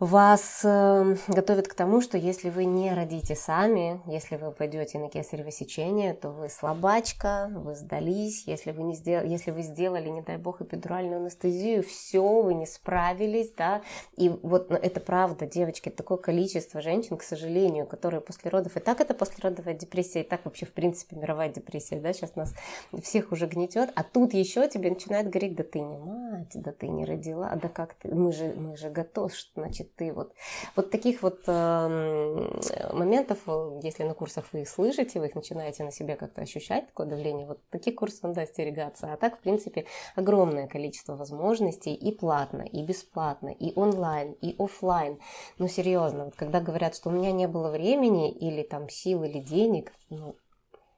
вас 0.00 0.60
э, 0.62 1.16
готовят 1.26 1.66
к 1.66 1.74
тому, 1.74 2.00
что 2.00 2.16
если 2.16 2.50
вы 2.50 2.66
не 2.66 2.94
родите 2.94 3.34
сами, 3.34 4.00
если 4.06 4.36
вы 4.36 4.52
пойдете 4.52 4.98
на 4.98 5.08
кесарево 5.08 5.50
сечение, 5.50 6.14
то 6.14 6.30
вы 6.30 6.48
слабачка, 6.48 7.50
вы 7.52 7.74
сдались. 7.74 8.44
Если 8.46 8.70
вы, 8.70 8.84
не 8.84 8.94
сдел... 8.94 9.24
если 9.24 9.50
вы 9.50 9.62
сделали, 9.62 10.08
не 10.08 10.22
дай 10.22 10.36
бог, 10.36 10.60
эпидуральную 10.62 11.20
анестезию, 11.20 11.82
все, 11.82 12.42
вы 12.42 12.54
не 12.54 12.66
справились, 12.66 13.50
да. 13.56 13.82
И 14.16 14.28
вот 14.28 14.70
ну, 14.70 14.76
это 14.76 15.00
правда, 15.00 15.46
девочки, 15.46 15.88
такое 15.88 16.18
количество 16.18 16.80
женщин, 16.80 17.16
к 17.16 17.24
сожалению, 17.24 17.86
которые 17.86 18.20
после 18.20 18.50
родов, 18.50 18.76
и 18.76 18.80
так 18.80 19.00
это 19.00 19.14
послеродовая 19.14 19.74
депрессия, 19.74 20.20
и 20.20 20.24
так 20.24 20.44
вообще, 20.44 20.66
в 20.66 20.72
принципе, 20.72 21.16
мировая 21.16 21.48
депрессия, 21.48 22.00
да, 22.00 22.12
сейчас 22.12 22.36
нас 22.36 22.54
всех 23.02 23.32
уже 23.32 23.46
гнетет, 23.46 23.90
а 23.96 24.04
тут 24.04 24.32
еще 24.32 24.68
тебе 24.68 24.90
начинает 24.90 25.28
говорить, 25.28 25.56
да 25.56 25.64
ты 25.64 25.80
не 25.80 25.98
мать, 25.98 26.52
да 26.54 26.70
ты 26.70 26.86
не 26.86 27.04
родила, 27.04 27.52
да 27.60 27.68
как 27.68 27.94
ты, 27.94 28.14
мы 28.14 28.32
же, 28.32 28.54
мы 28.56 28.76
же 28.76 28.90
готовы, 28.90 29.30
значит, 29.54 29.87
ты 29.96 30.12
вот. 30.12 30.32
Вот 30.76 30.90
таких 30.90 31.22
вот 31.22 31.40
э, 31.46 32.88
моментов, 32.92 33.38
если 33.82 34.04
на 34.04 34.14
курсах 34.14 34.46
вы 34.52 34.62
их 34.62 34.68
слышите, 34.68 35.20
вы 35.20 35.26
их 35.26 35.34
начинаете 35.34 35.84
на 35.84 35.92
себе 35.92 36.16
как-то 36.16 36.42
ощущать, 36.42 36.88
такое 36.88 37.06
давление, 37.06 37.46
вот 37.46 37.60
таких 37.70 37.96
курсов 37.96 38.22
надо 38.22 38.42
остерегаться. 38.42 39.12
А 39.12 39.16
так, 39.16 39.38
в 39.38 39.40
принципе, 39.40 39.86
огромное 40.14 40.66
количество 40.66 41.16
возможностей 41.16 41.94
и 41.94 42.12
платно, 42.12 42.62
и 42.62 42.82
бесплатно, 42.82 43.48
и 43.48 43.72
онлайн, 43.76 44.32
и 44.40 44.54
офлайн. 44.58 45.18
Ну, 45.58 45.68
серьезно, 45.68 46.26
вот 46.26 46.34
когда 46.34 46.60
говорят, 46.60 46.94
что 46.94 47.08
у 47.08 47.12
меня 47.12 47.32
не 47.32 47.48
было 47.48 47.70
времени 47.70 48.30
или 48.30 48.62
там 48.62 48.88
сил 48.88 49.24
или 49.24 49.38
денег, 49.38 49.92
ну, 50.10 50.36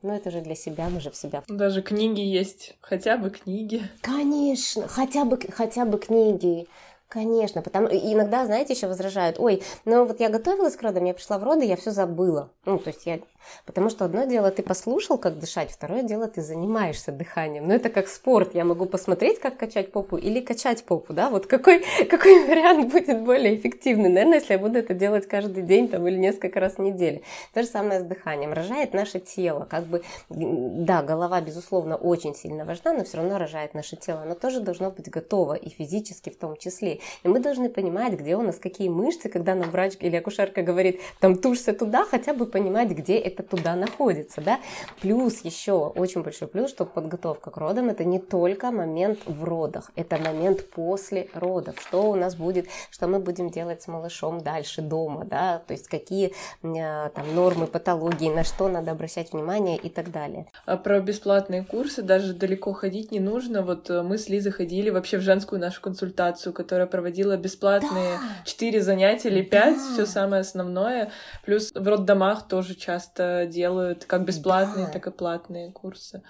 ну, 0.03 0.15
это 0.15 0.31
же 0.31 0.41
для 0.41 0.55
себя, 0.55 0.89
мы 0.89 0.99
же 1.01 1.11
в 1.11 1.17
себя. 1.17 1.43
Даже 1.49 1.83
книги 1.83 2.23
есть, 2.23 2.75
хотя 2.81 3.19
бы 3.19 3.29
книги. 3.29 3.83
Конечно, 4.01 4.89
хотя 4.89 5.27
бы, 5.27 5.39
хотя 5.53 5.85
бы 5.85 5.99
книги. 5.99 6.69
Конечно, 7.11 7.61
потому 7.61 7.89
иногда, 7.89 8.47
знаете, 8.47 8.73
еще 8.73 8.87
возражают, 8.87 9.41
ой, 9.41 9.65
ну 9.85 10.05
вот 10.05 10.21
я 10.21 10.29
готовилась 10.29 10.77
к 10.77 10.83
родам, 10.83 11.07
я 11.07 11.13
пришла 11.13 11.39
в 11.39 11.43
роды, 11.43 11.65
я 11.65 11.75
все 11.75 11.91
забыла. 11.91 12.51
Ну, 12.65 12.79
то 12.79 12.91
есть 12.91 13.05
я 13.05 13.19
Потому 13.67 13.91
что 13.91 14.05
одно 14.05 14.25
дело 14.25 14.51
ты 14.51 14.63
послушал, 14.63 15.19
как 15.19 15.39
дышать, 15.39 15.71
второе 15.71 16.03
дело 16.03 16.29
ты 16.29 16.43
занимаешься 16.43 17.13
дыханием. 17.13 17.67
Но 17.67 17.75
это 17.75 17.89
как 17.89 18.09
спорт. 18.09 18.55
Я 18.55 18.65
могу 18.65 18.87
посмотреть, 18.87 19.39
как 19.41 19.57
качать 19.57 19.93
попу 19.93 20.17
или 20.17 20.41
качать 20.41 20.85
попу, 20.85 21.13
да? 21.13 21.31
Вот 21.31 21.47
какой, 21.47 21.85
какой 22.11 22.47
вариант 22.47 22.93
будет 22.93 23.23
более 23.23 23.57
эффективный? 23.57 24.09
Наверное, 24.09 24.39
если 24.39 24.55
я 24.55 24.59
буду 24.59 24.79
это 24.79 24.95
делать 24.95 25.27
каждый 25.27 25.63
день 25.63 25.89
там, 25.89 26.07
или 26.07 26.17
несколько 26.17 26.61
раз 26.61 26.75
в 26.75 26.79
неделю. 26.79 27.23
То 27.55 27.63
же 27.63 27.69
самое 27.69 28.01
с 28.01 28.05
дыханием. 28.05 28.53
Рожает 28.53 28.95
наше 28.95 29.21
тело. 29.21 29.67
Как 29.69 29.85
бы, 29.85 30.03
да, 30.29 31.03
голова, 31.03 31.41
безусловно, 31.41 31.97
очень 31.97 32.35
сильно 32.35 32.65
важна, 32.65 32.93
но 32.93 33.05
все 33.05 33.19
равно 33.19 33.39
рожает 33.39 33.75
наше 33.75 33.97
тело. 33.97 34.23
Оно 34.23 34.35
тоже 34.35 34.61
должно 34.61 34.91
быть 34.91 35.11
готово, 35.11 35.55
и 35.55 35.69
физически 35.69 36.31
в 36.31 36.39
том 36.39 36.57
числе. 36.57 37.00
И 37.23 37.29
мы 37.29 37.41
должны 37.41 37.69
понимать, 37.69 38.15
где 38.15 38.37
у 38.37 38.43
нас 38.43 38.57
какие 38.57 38.89
мышцы, 38.89 39.29
когда 39.29 39.55
нам 39.55 39.71
врач 39.71 39.95
или 40.01 40.17
акушерка 40.17 40.63
говорит, 40.63 41.01
там, 41.21 41.37
тушься 41.37 41.73
туда, 41.73 42.05
хотя 42.05 42.35
бы 42.35 42.47
понимать, 42.47 42.91
где 42.91 43.17
это 43.17 43.43
туда 43.43 43.75
находится, 43.75 44.41
да. 44.41 44.61
Плюс 45.01 45.41
еще 45.41 45.73
очень 45.73 46.23
большой 46.23 46.49
плюс, 46.49 46.71
что 46.71 46.85
подготовка 46.85 47.51
к 47.51 47.57
родам 47.57 47.89
это 47.89 48.05
не 48.05 48.19
только 48.19 48.71
момент 48.71 49.21
в 49.27 49.45
родах, 49.45 49.91
это 49.97 50.19
момент 50.19 50.69
после 50.71 51.29
родов, 51.35 51.81
что 51.81 52.11
у 52.11 52.15
нас 52.15 52.35
будет, 52.35 52.69
что 52.91 53.07
мы 53.09 53.19
будем 53.19 53.51
делать 53.51 53.83
с 53.83 53.89
малышом 53.89 54.41
дальше 54.41 54.83
дома, 54.83 55.25
да, 55.25 55.63
то 55.67 55.73
есть 55.73 55.89
какие 55.89 56.33
а, 56.63 57.09
там 57.11 57.35
нормы, 57.35 57.67
патологии, 57.67 58.29
на 58.29 58.45
что 58.45 58.69
надо 58.69 58.91
обращать 58.91 59.33
внимание 59.33 59.77
и 59.77 59.89
так 59.89 60.11
далее. 60.11 60.47
А 60.67 60.77
про 60.77 61.01
бесплатные 61.01 61.65
курсы 61.65 62.03
даже 62.03 62.35
далеко 62.35 62.73
ходить 62.73 63.13
не 63.13 63.21
нужно. 63.21 63.63
Вот 63.63 63.91
э, 63.91 64.03
мы 64.03 64.19
с 64.19 64.29
Лизой 64.29 64.53
ходили 64.53 64.91
вообще 64.91 65.19
в 65.19 65.23
женскую 65.23 65.61
нашу 65.61 65.81
консультацию, 65.81 66.53
которая 66.53 66.87
проводила 66.91 67.37
бесплатные 67.37 68.19
четыре 68.45 68.81
да. 68.81 68.85
занятия 68.85 69.29
или 69.31 69.43
пять, 69.43 69.77
да. 69.77 69.93
все 69.93 70.07
самое 70.07 70.41
основное. 70.41 71.11
Плюс 71.45 71.71
в 71.75 71.89
роддомах 71.89 72.47
тоже 72.47 72.75
часто 72.75 73.01
часто 73.21 73.47
делают 73.47 74.05
как 74.05 74.25
бесплатные, 74.25 74.87
да. 74.87 74.93
так 74.93 75.07
и 75.07 75.11
платные 75.11 75.73
курсы. 75.73 76.23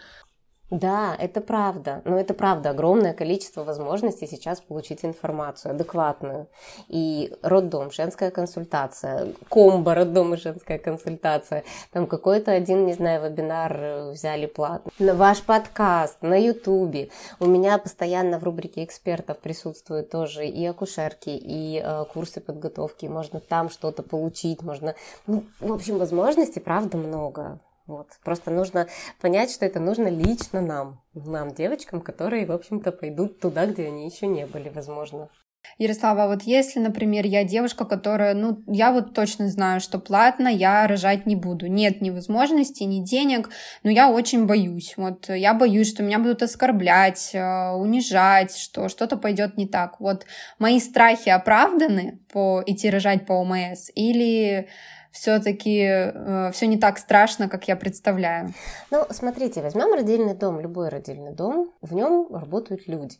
Да, 0.70 1.16
это 1.18 1.40
правда. 1.40 2.00
Но 2.04 2.18
это 2.18 2.32
правда. 2.32 2.70
Огромное 2.70 3.12
количество 3.12 3.64
возможностей 3.64 4.28
сейчас 4.28 4.60
получить 4.60 5.04
информацию 5.04 5.72
адекватную. 5.72 6.46
И 6.88 7.32
роддом, 7.42 7.90
женская 7.90 8.30
консультация, 8.30 9.32
комбо, 9.48 9.94
роддом 9.94 10.34
и 10.34 10.36
женская 10.36 10.78
консультация. 10.78 11.64
Там 11.92 12.06
какой-то 12.06 12.52
один, 12.52 12.86
не 12.86 12.92
знаю, 12.92 13.28
вебинар 13.28 13.76
э, 13.76 14.10
взяли 14.12 14.46
платно. 14.46 14.92
На 15.00 15.14
ваш 15.14 15.42
подкаст, 15.42 16.22
на 16.22 16.36
ютубе. 16.40 17.10
У 17.40 17.46
меня 17.46 17.76
постоянно 17.78 18.38
в 18.38 18.44
рубрике 18.44 18.84
экспертов 18.84 19.38
присутствуют 19.38 20.10
тоже 20.10 20.46
и 20.46 20.64
акушерки, 20.66 21.30
и 21.30 21.82
э, 21.84 22.04
курсы 22.12 22.40
подготовки. 22.40 23.06
Можно 23.06 23.40
там 23.40 23.70
что-то 23.70 24.04
получить, 24.04 24.62
можно... 24.62 24.94
Ну, 25.26 25.44
в 25.58 25.72
общем, 25.72 25.98
возможностей, 25.98 26.60
правда, 26.60 26.96
много. 26.96 27.58
Вот. 27.90 28.06
Просто 28.22 28.52
нужно 28.52 28.86
понять, 29.20 29.50
что 29.50 29.66
это 29.66 29.80
нужно 29.80 30.06
лично 30.06 30.60
нам, 30.60 31.02
нам, 31.12 31.52
девочкам, 31.52 32.00
которые, 32.00 32.46
в 32.46 32.52
общем-то, 32.52 32.92
пойдут 32.92 33.40
туда, 33.40 33.66
где 33.66 33.88
они 33.88 34.06
еще 34.06 34.28
не 34.28 34.46
были, 34.46 34.68
возможно. 34.68 35.28
Ярослава, 35.76 36.28
вот 36.28 36.42
если, 36.42 36.78
например, 36.78 37.26
я 37.26 37.42
девушка, 37.42 37.84
которая, 37.84 38.34
ну, 38.34 38.62
я 38.68 38.92
вот 38.92 39.12
точно 39.12 39.48
знаю, 39.48 39.80
что 39.80 39.98
платно 39.98 40.46
я 40.46 40.86
рожать 40.86 41.26
не 41.26 41.34
буду. 41.34 41.66
Нет 41.66 42.00
ни 42.00 42.10
возможности, 42.10 42.84
ни 42.84 43.02
денег, 43.02 43.50
но 43.82 43.90
я 43.90 44.10
очень 44.10 44.46
боюсь. 44.46 44.94
Вот 44.96 45.28
я 45.28 45.52
боюсь, 45.52 45.90
что 45.90 46.04
меня 46.04 46.20
будут 46.20 46.42
оскорблять, 46.42 47.30
э, 47.34 47.70
унижать, 47.72 48.56
что 48.56 48.88
что-то 48.88 49.16
пойдет 49.16 49.56
не 49.56 49.66
так. 49.66 50.00
Вот 50.00 50.26
мои 50.58 50.78
страхи 50.78 51.28
оправданы 51.28 52.20
по 52.32 52.62
идти 52.66 52.88
рожать 52.88 53.26
по 53.26 53.32
ОМС 53.32 53.90
или 53.94 54.68
все-таки 55.10 55.80
э, 55.82 56.50
все 56.52 56.66
не 56.66 56.78
так 56.78 56.98
страшно, 56.98 57.48
как 57.48 57.68
я 57.68 57.76
представляю. 57.76 58.52
Ну, 58.90 59.06
смотрите, 59.10 59.62
возьмем 59.62 59.94
родильный 59.94 60.34
дом, 60.34 60.60
любой 60.60 60.88
родильный 60.88 61.32
дом, 61.32 61.72
в 61.80 61.94
нем 61.94 62.28
работают 62.34 62.86
люди. 62.86 63.18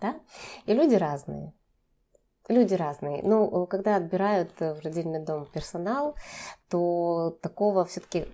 Да? 0.00 0.14
И 0.66 0.72
люди 0.72 0.94
разные. 0.94 1.52
Люди 2.48 2.74
разные. 2.74 3.22
Ну, 3.22 3.66
когда 3.66 3.96
отбирают 3.96 4.58
в 4.58 4.80
родильный 4.82 5.20
дом 5.20 5.46
персонал, 5.46 6.16
то 6.68 7.38
такого 7.42 7.84
все-таки 7.84 8.26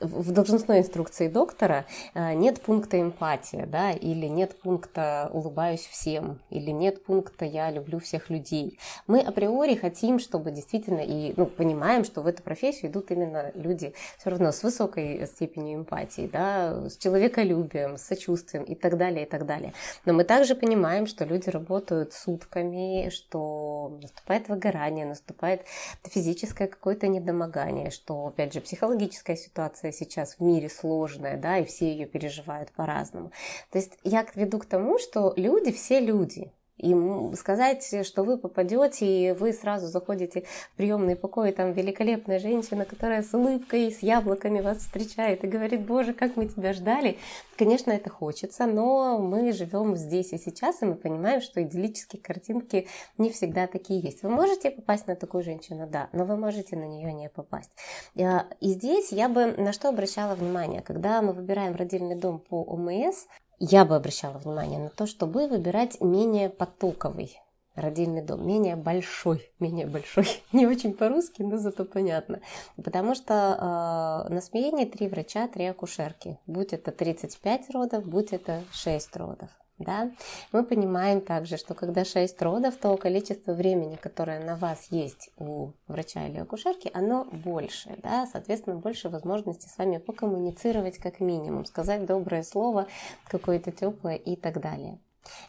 в 0.00 0.32
должностной 0.32 0.80
инструкции 0.80 1.28
доктора 1.28 1.86
э, 2.14 2.34
нет 2.34 2.60
пункта 2.60 3.00
эмпатия, 3.00 3.66
да, 3.66 3.92
или 3.92 4.26
нет 4.26 4.58
пункта 4.60 5.30
улыбаюсь 5.32 5.86
всем, 5.86 6.40
или 6.50 6.70
нет 6.70 7.04
пункта 7.04 7.44
я 7.44 7.70
люблю 7.70 7.98
всех 7.98 8.30
людей. 8.30 8.78
Мы 9.06 9.20
априори 9.20 9.74
хотим, 9.74 10.18
чтобы 10.18 10.50
действительно 10.50 11.00
и 11.00 11.34
ну, 11.36 11.46
понимаем, 11.46 12.04
что 12.04 12.22
в 12.22 12.26
эту 12.26 12.42
профессию 12.42 12.90
идут 12.90 13.10
именно 13.10 13.52
люди 13.54 13.94
все 14.18 14.30
равно 14.30 14.52
с 14.52 14.62
высокой 14.62 15.26
степенью 15.26 15.78
эмпатии, 15.80 16.28
да, 16.32 16.88
с 16.88 16.96
человеколюбием, 16.96 17.96
с 17.98 18.02
сочувствием 18.02 18.64
и 18.64 18.74
так 18.74 18.96
далее, 18.96 19.26
и 19.26 19.28
так 19.28 19.46
далее. 19.46 19.72
Но 20.04 20.12
мы 20.12 20.24
также 20.24 20.54
понимаем, 20.54 21.06
что 21.06 21.24
люди 21.24 21.48
работают 21.50 22.12
сутками, 22.12 23.10
что 23.10 23.98
наступает 24.02 24.48
выгорание, 24.48 25.06
наступает 25.06 25.62
физическое 26.04 26.68
какое-то 26.68 27.08
недомогание, 27.08 27.90
что, 27.90 28.26
опять 28.26 28.52
же, 28.52 28.60
психологическая 28.60 29.36
ситуация 29.36 29.83
сейчас 29.92 30.36
в 30.36 30.40
мире 30.40 30.68
сложная, 30.68 31.36
да, 31.36 31.58
и 31.58 31.64
все 31.64 31.90
ее 31.90 32.06
переживают 32.06 32.72
по-разному. 32.72 33.32
То 33.70 33.78
есть 33.78 33.98
я 34.02 34.26
веду 34.34 34.58
к 34.58 34.66
тому, 34.66 34.98
что 34.98 35.32
люди, 35.36 35.72
все 35.72 36.00
люди, 36.00 36.52
И 36.78 36.94
сказать, 37.36 38.04
что 38.04 38.24
вы 38.24 38.36
попадете, 38.36 39.06
и 39.06 39.32
вы 39.32 39.52
сразу 39.52 39.86
заходите 39.86 40.44
в 40.72 40.76
приемный 40.76 41.14
покой, 41.14 41.52
там 41.52 41.72
великолепная 41.72 42.40
женщина, 42.40 42.84
которая 42.84 43.22
с 43.22 43.32
улыбкой, 43.32 43.92
с 43.92 44.00
яблоками 44.00 44.60
вас 44.60 44.78
встречает 44.78 45.44
и 45.44 45.46
говорит, 45.46 45.86
боже, 45.86 46.12
как 46.12 46.36
мы 46.36 46.46
тебя 46.46 46.72
ждали. 46.72 47.18
Конечно, 47.56 47.92
это 47.92 48.10
хочется, 48.10 48.66
но 48.66 49.18
мы 49.18 49.52
живем 49.52 49.96
здесь 49.96 50.32
и 50.32 50.38
сейчас, 50.38 50.82
и 50.82 50.86
мы 50.86 50.96
понимаем, 50.96 51.40
что 51.40 51.62
идиллические 51.62 52.20
картинки 52.20 52.88
не 53.18 53.30
всегда 53.30 53.68
такие 53.68 54.00
есть. 54.00 54.24
Вы 54.24 54.30
можете 54.30 54.72
попасть 54.72 55.06
на 55.06 55.14
такую 55.14 55.44
женщину, 55.44 55.86
да, 55.86 56.08
но 56.12 56.24
вы 56.24 56.36
можете 56.36 56.76
на 56.76 56.86
нее 56.86 57.12
не 57.12 57.28
попасть. 57.28 57.70
А, 58.18 58.46
и 58.60 58.70
здесь 58.70 59.12
я 59.12 59.28
бы 59.28 59.46
на 59.46 59.72
что 59.72 59.90
обращала 59.90 60.34
внимание, 60.34 60.82
когда 60.82 61.22
мы 61.22 61.32
выбираем 61.32 61.76
родильный 61.76 62.16
дом 62.16 62.40
по 62.40 62.62
ОМС, 62.62 63.26
я 63.58 63.84
бы 63.84 63.96
обращала 63.96 64.38
внимание 64.38 64.78
на 64.78 64.90
то, 64.90 65.06
чтобы 65.06 65.46
выбирать 65.46 66.00
менее 66.00 66.50
потоковый 66.50 67.38
родильный 67.74 68.22
дом, 68.22 68.46
менее 68.46 68.76
большой, 68.76 69.50
менее 69.58 69.86
большой, 69.86 70.26
не 70.52 70.66
очень 70.66 70.94
по-русски, 70.94 71.42
но 71.42 71.58
зато 71.58 71.84
понятно. 71.84 72.40
Потому 72.82 73.14
что 73.14 74.26
э, 74.28 74.32
на 74.32 74.40
смене 74.40 74.86
три 74.86 75.08
врача, 75.08 75.48
три 75.48 75.66
акушерки, 75.66 76.38
будь 76.46 76.72
это 76.72 76.92
35 76.92 77.70
родов, 77.70 78.04
будь 78.06 78.32
это 78.32 78.62
6 78.72 79.16
родов. 79.16 79.48
Да? 79.78 80.12
Мы 80.52 80.64
понимаем 80.64 81.20
также, 81.20 81.56
что 81.56 81.74
когда 81.74 82.04
6 82.04 82.40
родов, 82.42 82.76
то 82.76 82.96
количество 82.96 83.52
времени, 83.52 83.96
которое 83.96 84.44
на 84.44 84.54
вас 84.54 84.86
есть 84.90 85.30
у 85.36 85.72
врача 85.88 86.28
или 86.28 86.38
акушерки, 86.38 86.90
оно 86.94 87.24
больше. 87.24 87.96
Да? 88.02 88.26
Соответственно, 88.30 88.76
больше 88.76 89.08
возможностей 89.08 89.68
с 89.68 89.76
вами 89.76 89.98
покоммуницировать 89.98 90.98
как 90.98 91.18
минимум, 91.20 91.64
сказать 91.64 92.06
доброе 92.06 92.44
слово, 92.44 92.86
какое-то 93.26 93.72
теплое 93.72 94.16
и 94.16 94.36
так 94.36 94.60
далее. 94.60 95.00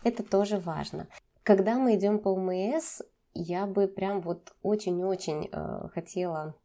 Это 0.03 0.23
тоже 0.23 0.57
важно. 0.57 1.07
Когда 1.43 1.75
мы 1.75 1.95
идем 1.95 2.17
по 2.17 2.29
УМС, 2.29 3.01
я 3.35 3.67
бы 3.67 3.87
прям 3.87 4.21
вот 4.21 4.55
очень-очень 4.63 5.49
э, 5.51 5.89
хотела 5.93 6.55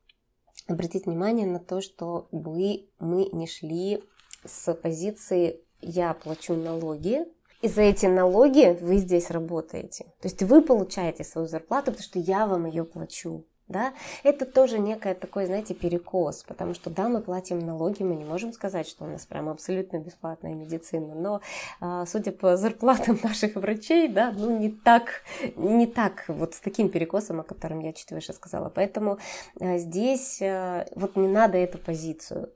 обратить 0.67 1.07
внимание 1.07 1.47
на 1.47 1.59
то, 1.59 1.81
что 1.81 2.29
вы, 2.31 2.89
мы 2.99 3.29
не 3.33 3.47
шли 3.47 4.03
с 4.45 4.73
позиции 4.75 5.61
«я 5.81 6.15
плачу 6.15 6.55
налоги», 6.55 7.27
и 7.63 7.69
за 7.69 7.83
эти 7.83 8.07
налоги 8.07 8.79
вы 8.81 8.97
здесь 8.97 9.31
работаете. 9.31 10.05
То 10.21 10.29
есть 10.29 10.43
вы 10.43 10.63
получаете 10.63 11.25
свою 11.25 11.47
зарплату, 11.47 11.93
потому 11.93 12.03
что 12.03 12.19
я 12.19 12.47
вам 12.47 12.67
ее 12.67 12.85
плачу. 12.85 13.45
Да? 13.69 13.95
Это 14.25 14.47
тоже 14.47 14.81
некое 14.81 15.15
такой, 15.15 15.47
знаете, 15.47 15.75
перекос, 15.75 16.43
потому 16.43 16.75
что 16.75 16.91
да, 16.91 17.09
мы 17.09 17.21
платим 17.21 17.61
налоги, 17.61 18.03
мы 18.03 18.17
не 18.17 18.25
можем 18.25 18.53
сказать, 18.53 18.89
что 18.89 19.05
у 19.05 19.07
нас 19.07 19.27
прям 19.27 19.49
абсолютно 19.49 19.99
бесплатная 19.99 20.55
медицина, 20.55 21.15
но 21.15 21.41
а, 21.81 22.05
судя 22.05 22.33
по 22.33 22.57
зарплатам 22.57 23.21
наших 23.23 23.55
врачей, 23.55 24.09
да, 24.09 24.33
ну 24.37 24.59
не 24.59 24.71
так, 24.71 25.23
не 25.55 25.87
так 25.87 26.25
вот 26.27 26.55
с 26.55 26.61
таким 26.61 26.89
перекосом, 26.89 27.39
о 27.39 27.45
котором 27.45 27.79
я 27.79 27.93
чуть 27.93 28.11
выше 28.11 28.33
сказала. 28.33 28.71
Поэтому 28.71 29.19
а, 29.61 29.79
здесь 29.79 30.43
а, 30.43 30.87
вот 30.97 31.15
не 31.15 31.29
надо 31.29 31.57
эту 31.57 31.79
позицию 31.79 32.51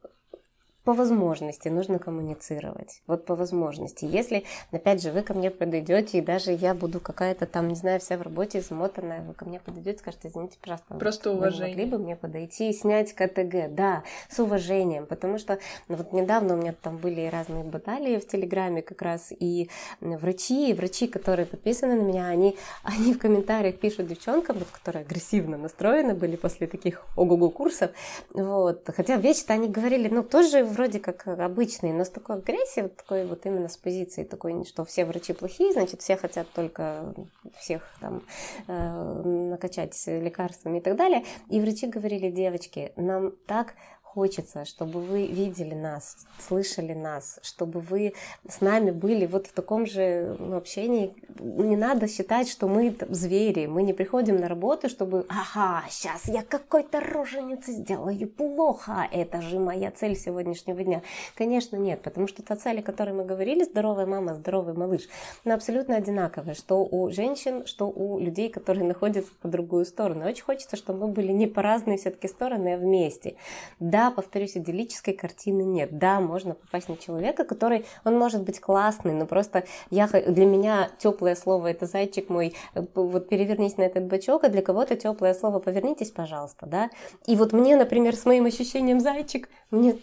по 0.85 0.93
возможности 0.93 1.69
нужно 1.69 1.99
коммуницировать. 1.99 3.03
Вот 3.07 3.25
по 3.25 3.35
возможности. 3.35 4.05
Если, 4.05 4.45
опять 4.71 5.03
же, 5.03 5.11
вы 5.11 5.23
ко 5.23 5.33
мне 5.33 5.51
подойдете, 5.51 6.19
и 6.19 6.21
даже 6.21 6.53
я 6.53 6.75
буду 6.75 7.01
какая-то 7.01 7.47
там, 7.47 7.69
не 7.69 7.75
знаю, 7.75 8.01
вся 8.01 8.19
в 8.19 8.23
работе 8.23 8.59
измотанная, 8.59 9.23
вы 9.23 9.33
ко 9.33 9.47
мне 9.47 9.61
подойдете 9.61 9.99
скажете, 9.99 10.29
извините, 10.29 10.59
пожалуйста, 10.61 10.95
просто 10.95 11.33
уважение. 11.33 11.75
Вы 11.75 11.83
могли 11.83 11.85
бы 11.87 11.99
мне 11.99 12.17
подойти 12.17 12.71
и 12.71 12.73
снять 12.75 13.15
КТГ? 13.15 13.75
Да, 13.75 14.03
с 14.29 14.39
уважением, 14.39 15.07
потому 15.07 15.39
что 15.39 15.59
ну, 15.89 15.97
вот 15.97 16.13
недавно 16.13 16.55
у 16.55 16.57
меня 16.59 16.75
там 16.75 16.99
были 16.99 17.27
разные 17.27 17.65
баталии 17.65 18.19
в 18.19 18.27
Телеграме 18.27 18.83
как 18.83 19.01
раз, 19.01 19.33
и 19.33 19.71
врачи, 20.01 20.71
и 20.71 20.75
врачи, 20.75 21.07
которые 21.07 21.47
подписаны 21.47 21.95
на 21.95 22.03
меня, 22.03 22.29
они, 22.29 22.57
они 22.83 23.15
в 23.15 23.19
комментариях 23.19 23.77
пишут 23.77 24.09
девчонкам, 24.09 24.59
вот, 24.59 24.69
которые 24.69 25.03
агрессивно 25.03 25.57
настроены 25.57 26.15
были 26.15 26.37
после 26.37 26.67
таких 26.67 27.07
ого-го 27.17 27.49
курсов, 27.49 27.91
вот, 28.35 28.89
хотя 28.95 29.17
вещи-то 29.17 29.55
они 29.55 29.69
говорили, 29.69 30.09
ну, 30.09 30.23
тоже 30.23 30.74
вроде 30.75 31.01
как 31.01 31.27
обычный, 31.27 31.93
но 31.93 32.05
с 32.05 32.11
такой 32.11 32.37
агрессией, 32.37 32.85
вот 32.85 32.97
такой 32.97 33.27
вот 33.27 33.47
именно 33.47 33.69
с 33.69 33.77
позиции 33.77 34.25
такой, 34.25 34.65
что 34.65 34.85
все 34.85 35.05
врачи 35.05 35.33
плохие, 35.33 35.73
значит, 35.73 36.03
все 36.03 36.17
хотят 36.17 36.49
только 36.53 37.15
всех 37.59 37.83
там 38.01 38.23
э, 38.67 39.23
накачать 39.23 40.01
лекарствами 40.07 40.79
и 40.79 40.81
так 40.81 40.97
далее. 40.97 41.25
И 41.49 41.61
врачи 41.61 41.87
говорили, 41.87 42.31
девочки, 42.31 42.93
нам 42.97 43.33
так 43.47 43.75
хочется, 44.15 44.65
чтобы 44.65 45.01
вы 45.01 45.27
видели 45.27 45.75
нас, 45.75 46.27
слышали 46.39 46.95
нас, 46.95 47.41
чтобы 47.43 47.81
вы 47.81 48.15
с 48.49 48.61
нами 48.61 48.93
были 48.93 49.27
вот 49.27 49.49
в 49.49 49.53
таком 49.53 49.87
же 49.87 50.37
ну, 50.39 50.57
общении. 50.57 51.15
Не 51.41 51.77
надо 51.77 52.07
считать, 52.07 52.49
что 52.49 52.69
мы 52.69 52.95
звери, 53.09 53.67
мы 53.67 53.83
не 53.83 53.93
приходим 53.93 54.37
на 54.37 54.49
работу, 54.49 54.89
чтобы, 54.89 55.27
ага, 55.29 55.85
сейчас 55.91 56.27
я 56.27 56.43
какой-то 56.43 57.01
роженице 57.01 57.73
сделаю 57.73 58.29
плохо, 58.29 59.09
это 59.11 59.43
же 59.43 59.59
моя 59.59 59.91
цель 59.91 60.17
сегодняшнего 60.17 60.83
дня. 60.85 61.03
Конечно, 61.35 61.77
нет, 61.77 62.01
потому 62.03 62.29
что 62.29 62.43
та 62.43 62.57
цель, 62.57 62.81
о 62.81 62.83
которой 62.83 63.15
мы 63.15 63.25
говорили, 63.25 63.65
здоровая 63.65 64.07
мама, 64.07 64.35
здоровый 64.35 64.75
малыш, 64.75 65.09
она 65.45 65.55
абсолютно 65.55 65.97
одинаковая, 65.97 66.55
что 66.55 66.85
у 66.85 67.11
женщин, 67.11 67.67
что 67.67 67.89
у 67.89 68.19
людей, 68.19 68.49
которые 68.49 68.85
находятся 68.85 69.33
по 69.43 69.49
другую 69.49 69.85
сторону. 69.85 70.27
Очень 70.27 70.45
хочется, 70.45 70.77
чтобы 70.77 71.07
мы 71.07 71.13
были 71.13 71.33
не 71.33 71.47
по 71.47 71.63
разные 71.63 71.99
все-таки 71.99 72.29
стороны, 72.29 72.75
а 72.75 72.79
вместе. 72.79 73.37
Да, 73.81 74.04
повторюсь, 74.11 74.57
идиллической 74.57 75.15
картины 75.15 75.63
нет. 75.63 75.99
Да, 75.99 76.21
можно 76.21 76.55
попасть 76.55 76.89
на 76.89 76.97
человека, 76.97 77.45
который, 77.45 77.85
он 78.05 78.19
может 78.19 78.43
быть 78.43 78.61
классный, 78.61 79.13
но 79.13 79.27
просто 79.27 79.65
я, 79.91 80.07
для 80.07 80.47
меня 80.47 80.91
теплое 80.99 81.35
слово 81.35 81.69
это 81.69 81.87
зайчик 81.87 82.29
мой, 82.29 82.55
вот 82.95 83.29
перевернись 83.29 83.77
на 83.77 83.83
этот 83.83 84.05
бачок, 84.05 84.45
а 84.45 84.49
для 84.49 84.63
кого-то 84.63 84.97
теплое 84.97 85.35
слово 85.35 85.59
повернитесь, 85.59 86.11
пожалуйста, 86.11 86.67
да. 86.67 86.91
И 87.27 87.37
вот 87.37 87.53
мне, 87.53 87.77
например, 87.77 88.17
с 88.17 88.25
моим 88.25 88.47
ощущением 88.47 89.01
зайчик, 89.01 89.49
мне 89.71 89.97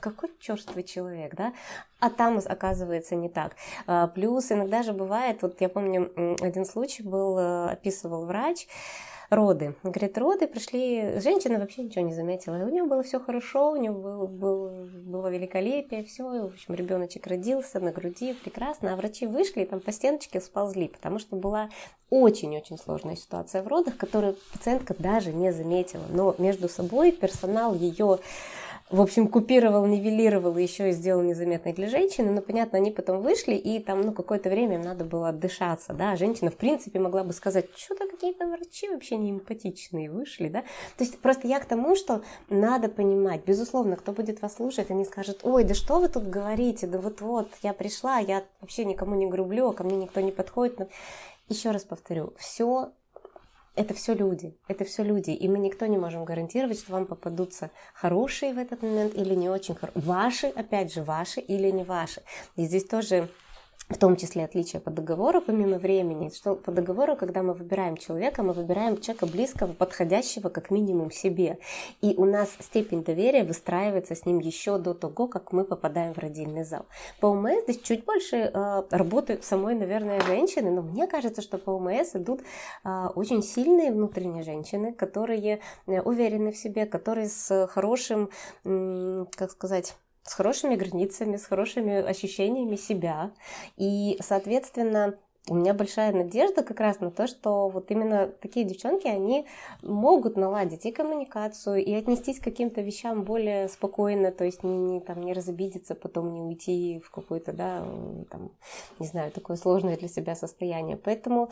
какой 0.00 0.30
черствый 0.40 0.84
человек, 0.84 1.34
да, 1.34 1.52
а 1.98 2.10
там 2.10 2.40
оказывается 2.44 3.14
не 3.14 3.28
так. 3.28 3.52
А, 3.86 4.06
плюс 4.08 4.52
иногда 4.52 4.82
же 4.82 4.92
бывает, 4.92 5.42
вот 5.42 5.60
я 5.60 5.68
помню, 5.68 6.12
один 6.40 6.64
случай 6.64 7.02
был, 7.02 7.38
э, 7.38 7.70
описывал 7.70 8.26
врач, 8.26 8.66
роды. 9.30 9.74
Говорит, 9.82 10.16
роды 10.18 10.46
пришли, 10.46 11.20
женщина 11.20 11.58
вообще 11.58 11.82
ничего 11.82 12.04
не 12.04 12.14
заметила. 12.14 12.56
У 12.56 12.68
нее 12.68 12.84
было 12.84 13.02
все 13.02 13.20
хорошо, 13.20 13.72
у 13.72 13.76
нее 13.76 13.92
был, 13.92 14.26
был, 14.26 14.70
было 15.04 15.28
великолепие, 15.28 16.04
все, 16.04 16.24
в 16.24 16.46
общем, 16.46 16.74
ребеночек 16.74 17.26
родился 17.26 17.80
на 17.80 17.92
груди, 17.92 18.34
прекрасно, 18.34 18.92
а 18.92 18.96
врачи 18.96 19.26
вышли 19.26 19.62
и 19.62 19.66
там 19.66 19.80
по 19.80 19.92
стеночке 19.92 20.40
сползли, 20.40 20.88
потому 20.88 21.18
что 21.18 21.36
была 21.36 21.70
очень-очень 22.10 22.78
сложная 22.78 23.16
ситуация 23.16 23.62
в 23.62 23.68
родах, 23.68 23.96
которую 23.96 24.36
пациентка 24.52 24.94
даже 24.98 25.32
не 25.32 25.52
заметила. 25.52 26.04
Но 26.10 26.34
между 26.38 26.68
собой 26.68 27.12
персонал 27.12 27.74
ее 27.74 28.18
в 28.88 29.00
общем, 29.00 29.28
купировал, 29.28 29.84
нивелировал 29.86 30.56
еще 30.56 30.90
и 30.90 30.92
сделал 30.92 31.22
незаметной 31.22 31.72
для 31.72 31.88
женщины, 31.88 32.30
но, 32.30 32.40
понятно, 32.40 32.78
они 32.78 32.92
потом 32.92 33.20
вышли, 33.20 33.54
и 33.54 33.80
там, 33.80 34.02
ну, 34.02 34.12
какое-то 34.12 34.48
время 34.48 34.76
им 34.76 34.82
надо 34.82 35.04
было 35.04 35.30
отдышаться, 35.30 35.92
да, 35.92 36.14
женщина, 36.14 36.52
в 36.52 36.56
принципе, 36.56 37.00
могла 37.00 37.24
бы 37.24 37.32
сказать, 37.32 37.66
что-то 37.76 38.08
какие-то 38.08 38.46
врачи 38.46 38.88
вообще 38.88 39.16
не 39.16 39.32
эмпатичные 39.32 40.10
вышли, 40.10 40.48
да, 40.48 40.62
то 40.96 41.04
есть 41.04 41.18
просто 41.18 41.48
я 41.48 41.58
к 41.58 41.64
тому, 41.64 41.96
что 41.96 42.22
надо 42.48 42.88
понимать, 42.88 43.44
безусловно, 43.44 43.96
кто 43.96 44.12
будет 44.12 44.40
вас 44.40 44.54
слушать, 44.54 44.90
они 44.90 45.04
скажут, 45.04 45.40
ой, 45.42 45.64
да 45.64 45.74
что 45.74 45.98
вы 45.98 46.08
тут 46.08 46.28
говорите, 46.28 46.86
да 46.86 46.98
вот-вот, 46.98 47.48
я 47.62 47.72
пришла, 47.72 48.18
я 48.18 48.44
вообще 48.60 48.84
никому 48.84 49.16
не 49.16 49.26
грублю, 49.26 49.70
а 49.70 49.72
ко 49.72 49.82
мне 49.82 49.96
никто 49.96 50.20
не 50.20 50.30
подходит, 50.30 50.78
но... 50.78 50.88
Еще 51.48 51.70
раз 51.70 51.84
повторю, 51.84 52.32
все 52.38 52.90
это 53.76 53.94
все 53.94 54.14
люди, 54.14 54.56
это 54.68 54.84
все 54.84 55.04
люди, 55.04 55.30
и 55.30 55.48
мы 55.48 55.58
никто 55.58 55.86
не 55.86 55.98
можем 55.98 56.24
гарантировать, 56.24 56.78
что 56.78 56.92
вам 56.92 57.06
попадутся 57.06 57.70
хорошие 57.94 58.54
в 58.54 58.58
этот 58.58 58.82
момент 58.82 59.14
или 59.14 59.34
не 59.34 59.48
очень 59.48 59.74
хорошие. 59.74 60.02
Ваши, 60.02 60.46
опять 60.48 60.92
же, 60.92 61.02
ваши 61.04 61.40
или 61.40 61.70
не 61.70 61.84
ваши. 61.84 62.22
И 62.56 62.64
здесь 62.64 62.84
тоже 62.84 63.28
в 63.88 63.98
том 63.98 64.16
числе 64.16 64.44
отличие 64.44 64.80
по 64.80 64.90
договору, 64.90 65.40
помимо 65.40 65.78
времени, 65.78 66.30
что 66.30 66.56
по 66.56 66.72
договору, 66.72 67.14
когда 67.14 67.42
мы 67.42 67.54
выбираем 67.54 67.96
человека, 67.96 68.42
мы 68.42 68.52
выбираем 68.52 69.00
человека 69.00 69.26
близкого, 69.26 69.72
подходящего 69.72 70.48
как 70.48 70.72
минимум 70.72 71.12
себе. 71.12 71.58
И 72.00 72.14
у 72.16 72.24
нас 72.24 72.50
степень 72.58 73.04
доверия 73.04 73.44
выстраивается 73.44 74.16
с 74.16 74.26
ним 74.26 74.40
еще 74.40 74.78
до 74.78 74.92
того, 74.92 75.28
как 75.28 75.52
мы 75.52 75.64
попадаем 75.64 76.14
в 76.14 76.18
родильный 76.18 76.64
зал. 76.64 76.86
По 77.20 77.26
ОМС 77.26 77.62
здесь 77.62 77.80
чуть 77.80 78.04
больше 78.04 78.36
э, 78.36 78.82
работают 78.90 79.44
самой, 79.44 79.76
наверное, 79.76 80.20
женщины, 80.20 80.70
но 80.70 80.82
мне 80.82 81.06
кажется, 81.06 81.40
что 81.40 81.56
по 81.56 81.70
ОМС 81.70 82.16
идут 82.16 82.40
э, 82.84 83.06
очень 83.14 83.42
сильные 83.42 83.92
внутренние 83.92 84.42
женщины, 84.42 84.94
которые 84.94 85.60
э, 85.86 86.00
уверены 86.00 86.50
в 86.50 86.56
себе, 86.56 86.86
которые 86.86 87.28
с 87.28 87.68
хорошим, 87.68 88.30
э, 88.64 89.26
как 89.36 89.52
сказать, 89.52 89.94
с 90.26 90.34
хорошими 90.34 90.74
границами, 90.74 91.36
с 91.36 91.46
хорошими 91.46 92.04
ощущениями 92.04 92.76
себя. 92.76 93.32
И, 93.76 94.18
соответственно, 94.20 95.18
у 95.48 95.54
меня 95.54 95.74
большая 95.74 96.12
надежда 96.12 96.64
как 96.64 96.80
раз 96.80 96.98
на 96.98 97.12
то, 97.12 97.28
что 97.28 97.68
вот 97.68 97.90
именно 97.92 98.26
такие 98.26 98.66
девчонки, 98.66 99.06
они 99.06 99.46
могут 99.82 100.36
наладить 100.36 100.84
и 100.86 100.90
коммуникацию, 100.90 101.84
и 101.84 101.92
отнестись 101.94 102.40
к 102.40 102.44
каким-то 102.44 102.80
вещам 102.80 103.22
более 103.22 103.68
спокойно, 103.68 104.32
то 104.32 104.44
есть 104.44 104.64
не, 104.64 104.76
не, 104.76 105.00
там, 105.00 105.22
не 105.22 105.32
разобидеться, 105.32 105.94
потом 105.94 106.32
не 106.32 106.40
уйти 106.40 107.00
в 107.04 107.10
какое-то, 107.12 107.52
да, 107.52 107.86
там, 108.30 108.50
не 108.98 109.06
знаю, 109.06 109.30
такое 109.30 109.56
сложное 109.56 109.96
для 109.96 110.08
себя 110.08 110.34
состояние. 110.34 110.96
Поэтому 110.96 111.50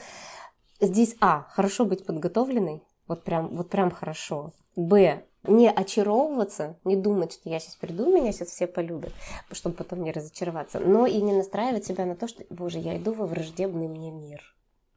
здесь, 0.80 1.14
а, 1.20 1.46
хорошо 1.50 1.84
быть 1.84 2.04
подготовленной, 2.04 2.82
вот 3.06 3.22
прям, 3.22 3.54
вот 3.54 3.70
прям 3.70 3.92
хорошо. 3.92 4.52
Б, 4.74 5.22
не 5.44 5.70
очаровываться, 5.70 6.76
не 6.84 6.96
думать, 6.96 7.32
что 7.32 7.48
я 7.48 7.60
сейчас 7.60 7.76
приду, 7.76 8.12
меня 8.12 8.32
сейчас 8.32 8.48
все 8.48 8.66
полюбят, 8.66 9.12
чтобы 9.52 9.76
потом 9.76 10.02
не 10.02 10.12
разочароваться, 10.12 10.80
но 10.80 11.06
и 11.06 11.20
не 11.20 11.32
настраивать 11.32 11.86
себя 11.86 12.04
на 12.06 12.16
то, 12.16 12.28
что, 12.28 12.44
боже, 12.50 12.78
я 12.78 12.96
иду 12.96 13.12
во 13.12 13.26
враждебный 13.26 13.88
мне 13.88 14.10
мир 14.10 14.53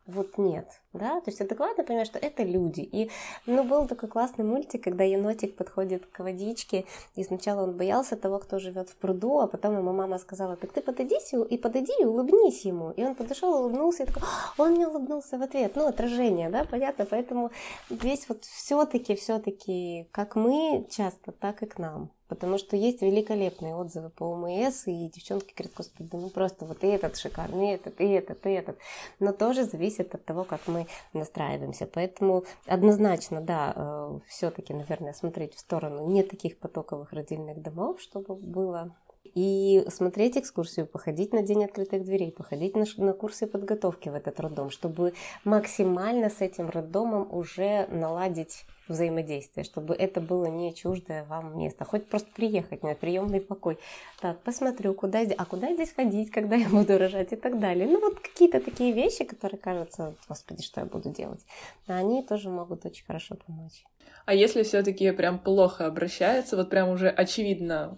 вот 0.07 0.37
нет, 0.37 0.81
да, 0.93 1.19
то 1.19 1.29
есть 1.29 1.41
адекватно 1.41 1.83
понимать, 1.83 2.07
что 2.07 2.17
это 2.17 2.43
люди. 2.43 2.79
И, 2.79 3.11
ну, 3.45 3.63
был 3.65 3.87
такой 3.87 4.07
классный 4.07 4.45
мультик, 4.45 4.85
когда 4.85 5.03
енотик 5.03 5.57
подходит 5.57 6.05
к 6.05 6.19
водичке, 6.19 6.85
и 7.15 7.23
сначала 7.23 7.63
он 7.63 7.75
боялся 7.75 8.15
того, 8.15 8.39
кто 8.39 8.57
живет 8.57 8.89
в 8.89 8.95
пруду, 8.95 9.39
а 9.39 9.47
потом 9.47 9.77
ему 9.77 9.91
мама 9.91 10.17
сказала, 10.17 10.55
так 10.55 10.71
ты 10.71 10.81
подойди 10.81 11.17
и 11.49 11.57
подойди 11.57 11.91
и 11.99 12.05
улыбнись 12.05 12.63
ему. 12.63 12.91
И 12.91 13.03
он 13.03 13.15
подошел, 13.15 13.53
улыбнулся, 13.53 14.03
и 14.03 14.05
такой, 14.05 14.23
он 14.57 14.71
мне 14.71 14.87
улыбнулся 14.87 15.37
в 15.37 15.41
ответ. 15.41 15.73
Ну, 15.75 15.87
отражение, 15.87 16.49
да, 16.49 16.63
понятно, 16.63 17.05
поэтому 17.05 17.51
здесь 17.89 18.29
вот 18.29 18.45
все-таки, 18.45 19.15
все-таки, 19.15 20.07
как 20.11 20.35
мы 20.35 20.87
часто, 20.89 21.33
так 21.33 21.63
и 21.63 21.65
к 21.65 21.77
нам. 21.77 22.11
Потому 22.27 22.57
что 22.57 22.75
есть 22.75 23.01
великолепные 23.01 23.75
отзывы 23.75 24.09
по 24.09 24.25
ОМС, 24.25 24.87
и 24.87 25.09
девчонки 25.09 25.53
говорят, 25.55 25.75
господи, 25.75 26.09
ну 26.11 26.29
просто 26.29 26.65
вот 26.65 26.83
и 26.83 26.87
этот 26.87 27.17
шикарный, 27.17 27.71
и 27.71 27.75
этот, 27.75 28.01
и 28.01 28.07
этот, 28.09 28.45
и 28.45 28.49
этот. 28.49 28.77
Но 29.19 29.31
тоже 29.31 29.63
зависит 29.63 30.13
от 30.13 30.25
того, 30.25 30.43
как 30.43 30.67
мы 30.67 30.87
настраиваемся. 31.13 31.87
Поэтому 31.87 32.43
однозначно, 32.65 33.41
да, 33.41 33.73
э, 33.75 34.19
все-таки, 34.27 34.73
наверное, 34.73 35.13
смотреть 35.13 35.55
в 35.55 35.59
сторону 35.59 36.07
не 36.07 36.23
таких 36.23 36.59
потоковых 36.59 37.13
родильных 37.13 37.61
домов, 37.61 38.01
чтобы 38.01 38.35
было 38.35 38.95
и 39.33 39.85
смотреть 39.89 40.37
экскурсию, 40.37 40.87
походить 40.87 41.33
на 41.33 41.41
День 41.41 41.65
открытых 41.65 42.03
дверей, 42.03 42.31
походить 42.31 42.75
на, 42.75 42.85
на 42.97 43.13
курсы 43.13 43.47
подготовки 43.47 44.09
в 44.09 44.15
этот 44.15 44.39
роддом, 44.39 44.69
чтобы 44.69 45.13
максимально 45.43 46.29
с 46.29 46.41
этим 46.41 46.69
роддомом 46.69 47.27
уже 47.31 47.87
наладить 47.87 48.65
взаимодействие, 48.87 49.63
чтобы 49.63 49.93
это 49.93 50.21
было 50.21 50.45
не 50.45 50.73
чуждое 50.73 51.25
вам 51.25 51.57
место. 51.57 51.85
Хоть 51.85 52.07
просто 52.07 52.29
приехать 52.33 52.83
на 52.83 52.95
приемный 52.95 53.41
покой. 53.41 53.77
Так, 54.21 54.41
посмотрю, 54.43 54.93
куда 54.93 55.25
здесь, 55.25 55.35
а 55.37 55.45
куда 55.45 55.73
здесь 55.73 55.91
ходить, 55.93 56.31
когда 56.31 56.55
я 56.55 56.69
буду 56.69 56.97
рожать 56.97 57.33
и 57.33 57.35
так 57.35 57.59
далее. 57.59 57.87
Ну 57.87 57.99
вот 57.99 58.19
какие-то 58.19 58.59
такие 58.59 58.93
вещи, 58.93 59.23
которые 59.23 59.59
кажутся, 59.59 60.15
господи, 60.27 60.63
что 60.63 60.81
я 60.81 60.85
буду 60.85 61.09
делать. 61.09 61.45
Они 61.87 62.23
тоже 62.23 62.49
могут 62.49 62.85
очень 62.85 63.05
хорошо 63.05 63.35
помочь. 63.35 63.83
А 64.25 64.33
если 64.33 64.63
все-таки 64.63 65.11
прям 65.11 65.39
плохо 65.39 65.85
обращаются, 65.85 66.57
вот 66.57 66.69
прям 66.69 66.89
уже 66.89 67.09
очевидно 67.09 67.97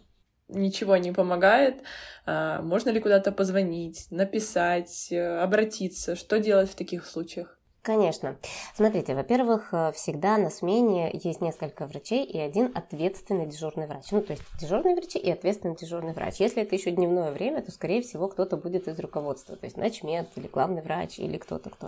ничего 0.50 0.98
не 0.98 1.12
помогает, 1.12 1.82
а, 2.26 2.62
можно 2.62 2.90
ли 2.90 3.00
куда-то 3.00 3.32
позвонить, 3.32 4.08
написать, 4.12 5.08
э, 5.12 5.40
обратиться? 5.40 6.16
Что 6.16 6.40
делать 6.40 6.70
в 6.70 6.76
таких 6.76 7.06
случаях? 7.06 7.60
Конечно. 7.82 8.38
Смотрите, 8.76 9.16
во-первых, 9.16 9.70
э, 9.74 9.92
всегда 9.94 10.38
на 10.38 10.50
смене 10.50 11.12
есть 11.14 11.40
несколько 11.40 11.88
врачей 11.88 12.26
и 12.26 12.38
один 12.38 12.72
ответственный 12.76 13.48
дежурный 13.48 13.88
врач. 13.88 14.12
Ну, 14.12 14.22
то 14.22 14.34
есть 14.34 14.44
дежурный 14.60 14.96
врач 14.96 15.16
и 15.16 15.32
ответственный 15.32 15.76
дежурный 15.76 16.14
врач. 16.14 16.36
Если 16.40 16.62
это 16.62 16.76
еще 16.76 16.92
дневное 16.92 17.32
время, 17.32 17.62
то, 17.62 17.72
скорее 17.72 18.02
всего, 18.02 18.28
кто-то 18.28 18.58
будет 18.58 18.88
из 18.90 19.00
руководства, 19.00 19.56
то 19.56 19.66
есть 19.66 19.78
начмед 19.78 20.28
или 20.36 20.48
главный 20.48 20.82
врач 20.82 21.20
или 21.20 21.38
кто-то, 21.38 21.70
кто. 21.70 21.88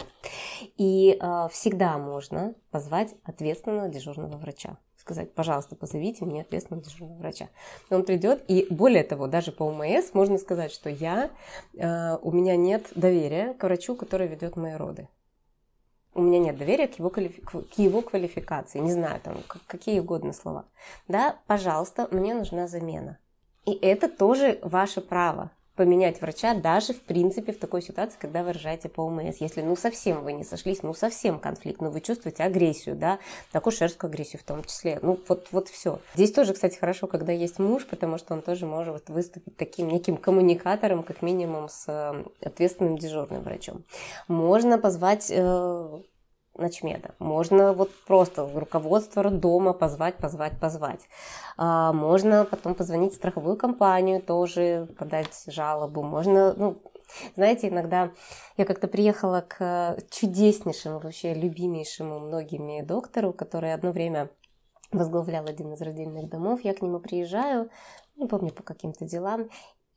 И 0.78 1.20
э, 1.22 1.48
всегда 1.52 1.98
можно 1.98 2.56
позвать 2.72 3.14
ответственного 3.26 3.90
дежурного 3.90 4.38
врача 4.38 4.78
сказать, 5.02 5.34
пожалуйста, 5.34 5.76
позовите 5.76 6.26
мне 6.26 6.42
ответственного 6.42 6.84
дежурного 6.84 7.18
врача. 7.18 7.50
Он 7.90 8.04
придет, 8.04 8.44
и 8.48 8.68
более 8.70 9.04
того, 9.04 9.28
даже 9.28 9.52
по 9.52 9.64
УМС 9.64 10.14
можно 10.14 10.38
сказать, 10.38 10.72
что 10.72 10.90
я, 10.90 11.30
э, 11.76 12.18
у 12.22 12.32
меня 12.32 12.56
нет 12.56 12.88
доверия 12.96 13.54
к 13.56 13.64
врачу, 13.64 13.96
который 13.96 14.28
ведет 14.28 14.56
мои 14.56 14.76
роды 14.76 15.08
у 16.14 16.22
меня 16.22 16.40
нет 16.40 16.58
доверия 16.58 16.88
к 16.88 17.00
его, 17.00 17.10
квалифи... 17.10 17.42
к 17.42 17.80
его 17.80 18.02
квалификации, 18.02 18.80
не 18.80 18.92
знаю, 18.92 19.22
там, 19.22 19.38
какие 19.68 20.00
угодно 20.00 20.34
слова, 20.34 20.66
да, 21.08 21.40
пожалуйста, 21.48 22.08
мне 22.12 22.34
нужна 22.34 22.68
замена. 22.68 23.18
И 23.66 23.72
это 23.72 24.10
тоже 24.10 24.60
ваше 24.62 25.02
право 25.02 25.52
поменять 25.76 26.22
врача 26.22 26.54
даже, 26.54 26.94
в 26.94 27.02
принципе, 27.02 27.54
в 27.54 27.60
такой 27.60 27.82
ситуации, 27.82 28.18
когда 28.20 28.44
вы 28.44 28.54
рожаете 28.54 28.90
по 28.90 29.02
ОМС. 29.02 29.38
Если, 29.40 29.62
ну, 29.62 29.76
совсем 29.76 30.24
вы 30.24 30.34
не 30.34 30.44
сошлись, 30.44 30.84
ну, 30.84 30.94
совсем 30.94 31.40
конфликт, 31.40 31.82
ну, 31.82 31.90
вы 31.90 32.02
чувствуете 32.02 32.44
агрессию, 32.44 32.96
да, 32.96 33.20
акушерскую 33.54 34.10
агрессию 34.10 34.40
в 34.40 34.44
том 34.44 34.64
числе. 34.64 35.00
Ну, 35.02 35.20
вот, 35.28 35.48
вот 35.52 35.70
все. 35.70 36.00
Здесь 36.16 36.32
тоже, 36.32 36.54
кстати, 36.54 36.78
хорошо, 36.78 37.08
когда 37.08 37.32
есть 37.32 37.60
муж, 37.60 37.86
потому 37.86 38.18
что 38.18 38.34
он 38.34 38.42
тоже 38.42 38.66
может 38.66 39.10
выступить 39.10 39.56
таким 39.58 39.88
неким 39.88 40.18
коммуникатором, 40.18 41.04
как 41.04 41.22
минимум, 41.22 41.70
с 41.70 41.86
э, 41.88 42.24
ответственным 42.46 42.98
дежурным 42.98 43.42
врачом. 43.42 43.84
Можно 44.28 44.78
позвать 44.78 45.28
э, 45.30 46.00
начмеда. 46.56 47.16
Можно 47.20 47.74
вот 47.74 47.92
просто 48.06 48.50
руководство 48.54 49.24
роддома 49.24 49.74
позвать, 49.74 50.18
позвать, 50.18 50.60
позвать. 50.60 51.08
А, 51.58 51.94
можно 51.94 52.46
потом 52.46 52.76
позвонить 52.76 53.14
в 53.14 53.16
страховую 53.16 53.58
компанию, 53.58 54.22
тоже 54.22 54.88
подать 54.98 55.44
жалобу. 55.48 56.04
Можно, 56.04 56.54
ну, 56.54 56.82
знаете, 57.36 57.70
иногда 57.70 58.12
я 58.58 58.66
как-то 58.66 58.88
приехала 58.88 59.46
к 59.48 59.98
чудеснейшему, 60.10 61.00
вообще 61.00 61.34
любимейшему 61.34 62.20
многими 62.20 62.82
доктору, 62.82 63.34
который 63.34 63.74
одно 63.74 63.92
время 63.92 64.30
возглавлял 64.92 65.46
один 65.46 65.74
из 65.74 65.82
родильных 65.82 66.30
домов. 66.30 66.62
Я 66.64 66.74
к 66.74 66.82
нему 66.82 67.00
приезжаю, 67.00 67.70
не 68.18 68.28
помню 68.28 68.52
по 68.52 68.64
каким-то 68.64 69.06
делам, 69.06 69.50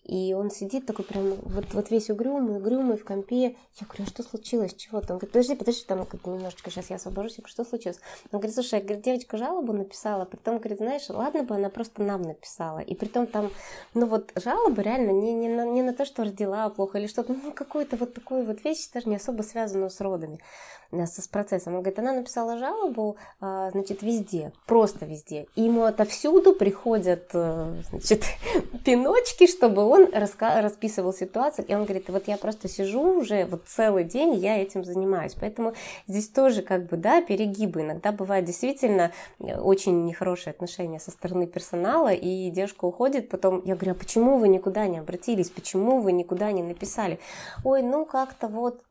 и 0.04 0.34
он 0.34 0.50
сидит 0.50 0.84
такой 0.84 1.04
прям 1.06 1.34
вот, 1.36 1.72
вот 1.72 1.90
весь 1.90 2.10
угрюмый, 2.10 2.58
угрюмый 2.58 2.98
в 2.98 3.04
компе. 3.04 3.56
Я 3.80 3.86
говорю, 3.86 4.04
а 4.04 4.06
что 4.06 4.22
случилось? 4.22 4.74
Чего-то? 4.74 5.14
Он 5.14 5.18
говорит, 5.18 5.32
подожди, 5.32 5.54
подожди, 5.54 5.84
там 5.86 6.04
как 6.04 6.26
немножечко 6.26 6.70
сейчас 6.70 6.90
я 6.90 6.96
освобожусь. 6.96 7.38
Я 7.38 7.42
говорю, 7.42 7.52
что 7.52 7.64
случилось? 7.64 7.98
Он 8.30 8.38
говорит, 8.38 8.54
слушай, 8.54 8.80
говорит, 8.80 9.02
девочка 9.02 9.38
жалобу 9.38 9.72
написала, 9.72 10.26
притом, 10.26 10.58
говорит, 10.58 10.78
знаешь, 10.78 11.08
ладно 11.08 11.42
бы 11.42 11.54
она 11.54 11.70
просто 11.70 12.02
нам 12.02 12.20
написала. 12.20 12.80
И 12.80 12.94
притом 12.94 13.26
там, 13.26 13.50
ну 13.94 14.06
вот 14.06 14.30
жалоба 14.36 14.82
реально 14.82 15.10
не, 15.10 15.32
не, 15.32 15.48
на, 15.48 15.64
не 15.64 15.82
на 15.82 15.94
то, 15.94 16.04
что 16.04 16.24
родила 16.24 16.68
плохо 16.68 16.98
или 16.98 17.06
что-то, 17.06 17.32
ну 17.32 17.52
какую-то 17.52 17.96
вот 17.96 18.12
такую 18.12 18.44
вот 18.44 18.62
вещь, 18.62 18.90
даже 18.92 19.08
не 19.08 19.16
особо 19.16 19.40
связанную 19.40 19.88
с 19.88 20.00
родами, 20.02 20.38
с, 21.06 21.22
с 21.22 21.28
процессом. 21.28 21.74
Он 21.74 21.80
говорит, 21.80 21.98
она 21.98 22.12
написала 22.12 22.58
жалобу, 22.58 23.16
а, 23.40 23.70
значит, 23.70 24.02
везде, 24.02 24.52
просто 24.66 25.06
везде. 25.06 25.46
И 25.54 25.62
ему 25.62 25.84
отовсюду 25.84 26.54
приходят, 26.54 27.30
э, 27.32 27.74
значит, 27.90 28.24
пиночки, 28.84 29.46
чтобы 29.46 29.84
он 29.84 30.08
расписывал 30.12 31.12
ситуацию, 31.12 31.66
и 31.66 31.74
он 31.74 31.84
говорит, 31.84 32.08
вот 32.08 32.28
я 32.28 32.36
просто 32.36 32.68
сижу 32.68 33.18
уже 33.18 33.46
вот 33.46 33.62
целый 33.66 34.04
день, 34.04 34.34
я 34.34 34.60
этим 34.60 34.84
занимаюсь. 34.84 35.34
Поэтому 35.38 35.74
здесь 36.06 36.28
тоже 36.28 36.62
как 36.62 36.86
бы, 36.86 36.96
да, 36.96 37.22
перегибы. 37.22 37.82
Иногда 37.82 38.12
бывает 38.12 38.44
действительно 38.44 39.12
э, 39.38 39.58
очень 39.58 40.04
нехорошие 40.04 40.52
отношения 40.52 41.00
со 41.00 41.10
стороны 41.10 41.46
персонала, 41.46 42.12
и 42.12 42.50
девушка 42.50 42.84
уходит, 42.84 43.28
потом 43.28 43.62
я 43.64 43.74
говорю, 43.74 43.92
а 43.92 43.94
почему 43.94 44.38
вы 44.38 44.48
никуда 44.48 44.86
не 44.86 44.98
обратились, 44.98 45.50
почему 45.50 46.00
вы 46.00 46.12
никуда 46.12 46.52
не 46.52 46.62
написали? 46.62 47.18
Ой, 47.64 47.82
ну 47.82 48.04
как-то 48.04 48.48
вот 48.48 48.82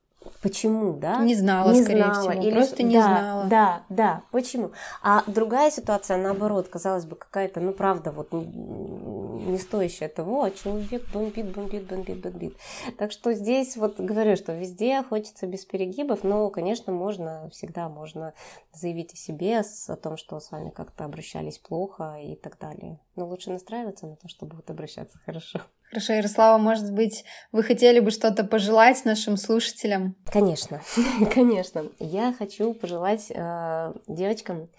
Почему, 0.41 0.93
да? 0.93 1.19
Не 1.19 1.35
знала, 1.35 1.71
не 1.71 1.83
скорее 1.83 2.03
знала, 2.03 2.31
всего, 2.31 2.43
или 2.43 2.51
просто 2.51 2.83
не 2.83 2.95
да, 2.95 3.03
знала. 3.03 3.45
Да, 3.45 3.83
да, 3.89 4.21
почему? 4.31 4.71
А 5.01 5.23
другая 5.27 5.71
ситуация, 5.71 6.17
наоборот, 6.17 6.67
казалось 6.67 7.05
бы, 7.05 7.15
какая-то, 7.15 7.59
ну, 7.59 7.73
правда, 7.73 8.11
вот 8.11 8.31
не 8.31 9.57
стоящая 9.57 10.09
того, 10.09 10.43
а 10.43 10.51
человек 10.51 11.03
бомбит, 11.13 11.51
бомбит, 11.53 11.85
бомбит, 11.85 12.21
бомбит. 12.21 12.57
Так 12.97 13.11
что 13.11 13.33
здесь 13.33 13.77
вот 13.77 13.99
говорю, 13.99 14.35
что 14.35 14.53
везде 14.53 15.03
хочется 15.03 15.47
без 15.47 15.65
перегибов, 15.65 16.23
но, 16.23 16.49
конечно, 16.49 16.91
можно, 16.91 17.49
всегда 17.51 17.89
можно 17.89 18.33
заявить 18.73 19.13
о 19.13 19.17
себе, 19.17 19.61
о 19.87 19.95
том, 19.95 20.17
что 20.17 20.39
с 20.39 20.51
вами 20.51 20.69
как-то 20.69 21.05
обращались 21.05 21.57
плохо 21.57 22.17
и 22.21 22.35
так 22.35 22.57
далее. 22.59 22.99
Но 23.15 23.27
лучше 23.27 23.51
настраиваться 23.51 24.07
на 24.07 24.15
то, 24.15 24.27
что 24.27 24.45
будут 24.45 24.69
обращаться 24.69 25.17
хорошо. 25.25 25.61
Хорошо, 25.93 26.13
Ярослава, 26.13 26.57
может 26.57 26.91
быть, 26.91 27.23
вы 27.51 27.61
хотели 27.61 27.99
бы 27.99 28.09
что-то 28.09 28.43
пожелать 28.43 29.05
нашим 29.05 29.37
слушателям? 29.37 30.15
Конечно, 30.25 30.81
конечно. 31.35 31.85
Я 31.99 32.33
хочу 32.33 32.73
пожелать 32.73 33.29
э, 33.29 33.93
девочкам, 34.07 34.69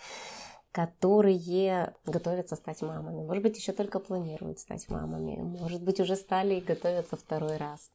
которые 0.73 1.95
готовятся 2.05 2.57
стать 2.57 2.83
мамами. 2.83 3.23
Может 3.23 3.45
быть, 3.45 3.57
еще 3.57 3.71
только 3.71 4.01
планируют 4.01 4.59
стать 4.59 4.89
мамами. 4.89 5.37
Может 5.37 5.85
быть, 5.85 6.01
уже 6.01 6.17
стали 6.17 6.57
и 6.57 6.61
готовятся 6.61 7.17
второй 7.17 7.59
раз. 7.59 7.93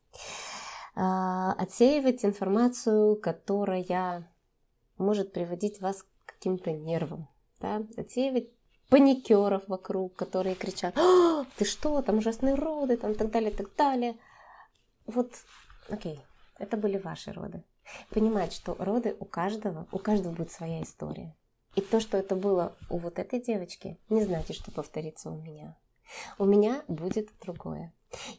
Э, 0.96 1.52
отсеивать 1.62 2.24
информацию, 2.24 3.18
которая 3.18 4.24
может 4.98 5.34
приводить 5.34 5.82
вас 5.82 6.04
к 6.04 6.36
каким-то 6.36 6.72
нервам. 6.72 7.28
Да? 7.60 7.82
Отсеивать 7.98 8.48
паникеров 8.90 9.68
вокруг, 9.68 10.16
которые 10.16 10.56
кричат, 10.56 10.96
ты 11.58 11.66
что, 11.66 12.02
там 12.02 12.18
ужасные 12.18 12.56
роды, 12.56 12.98
там 12.98 13.16
так 13.16 13.32
далее, 13.32 13.52
так 13.52 13.76
далее. 13.76 14.18
Вот, 15.06 15.32
окей, 15.90 16.20
Это 16.58 16.76
были 16.78 16.98
ваши 16.98 17.32
роды. 17.32 17.64
Понимать, 18.10 18.54
что 18.54 18.76
роды 18.78 19.16
у 19.20 19.26
каждого, 19.26 19.88
у 19.92 19.98
каждого 19.98 20.34
будет 20.34 20.52
своя 20.52 20.84
история. 20.84 21.36
И 21.76 21.82
то, 21.82 22.00
что 22.00 22.18
это 22.18 22.36
было 22.36 22.76
у 22.90 22.98
вот 22.98 23.20
этой 23.20 23.42
девочки, 23.42 23.98
не 24.10 24.24
значит, 24.24 24.56
что 24.56 24.72
повторится 24.72 25.30
у 25.30 25.40
меня. 25.40 25.78
У 26.38 26.46
меня 26.46 26.84
будет 26.88 27.30
другое. 27.42 27.94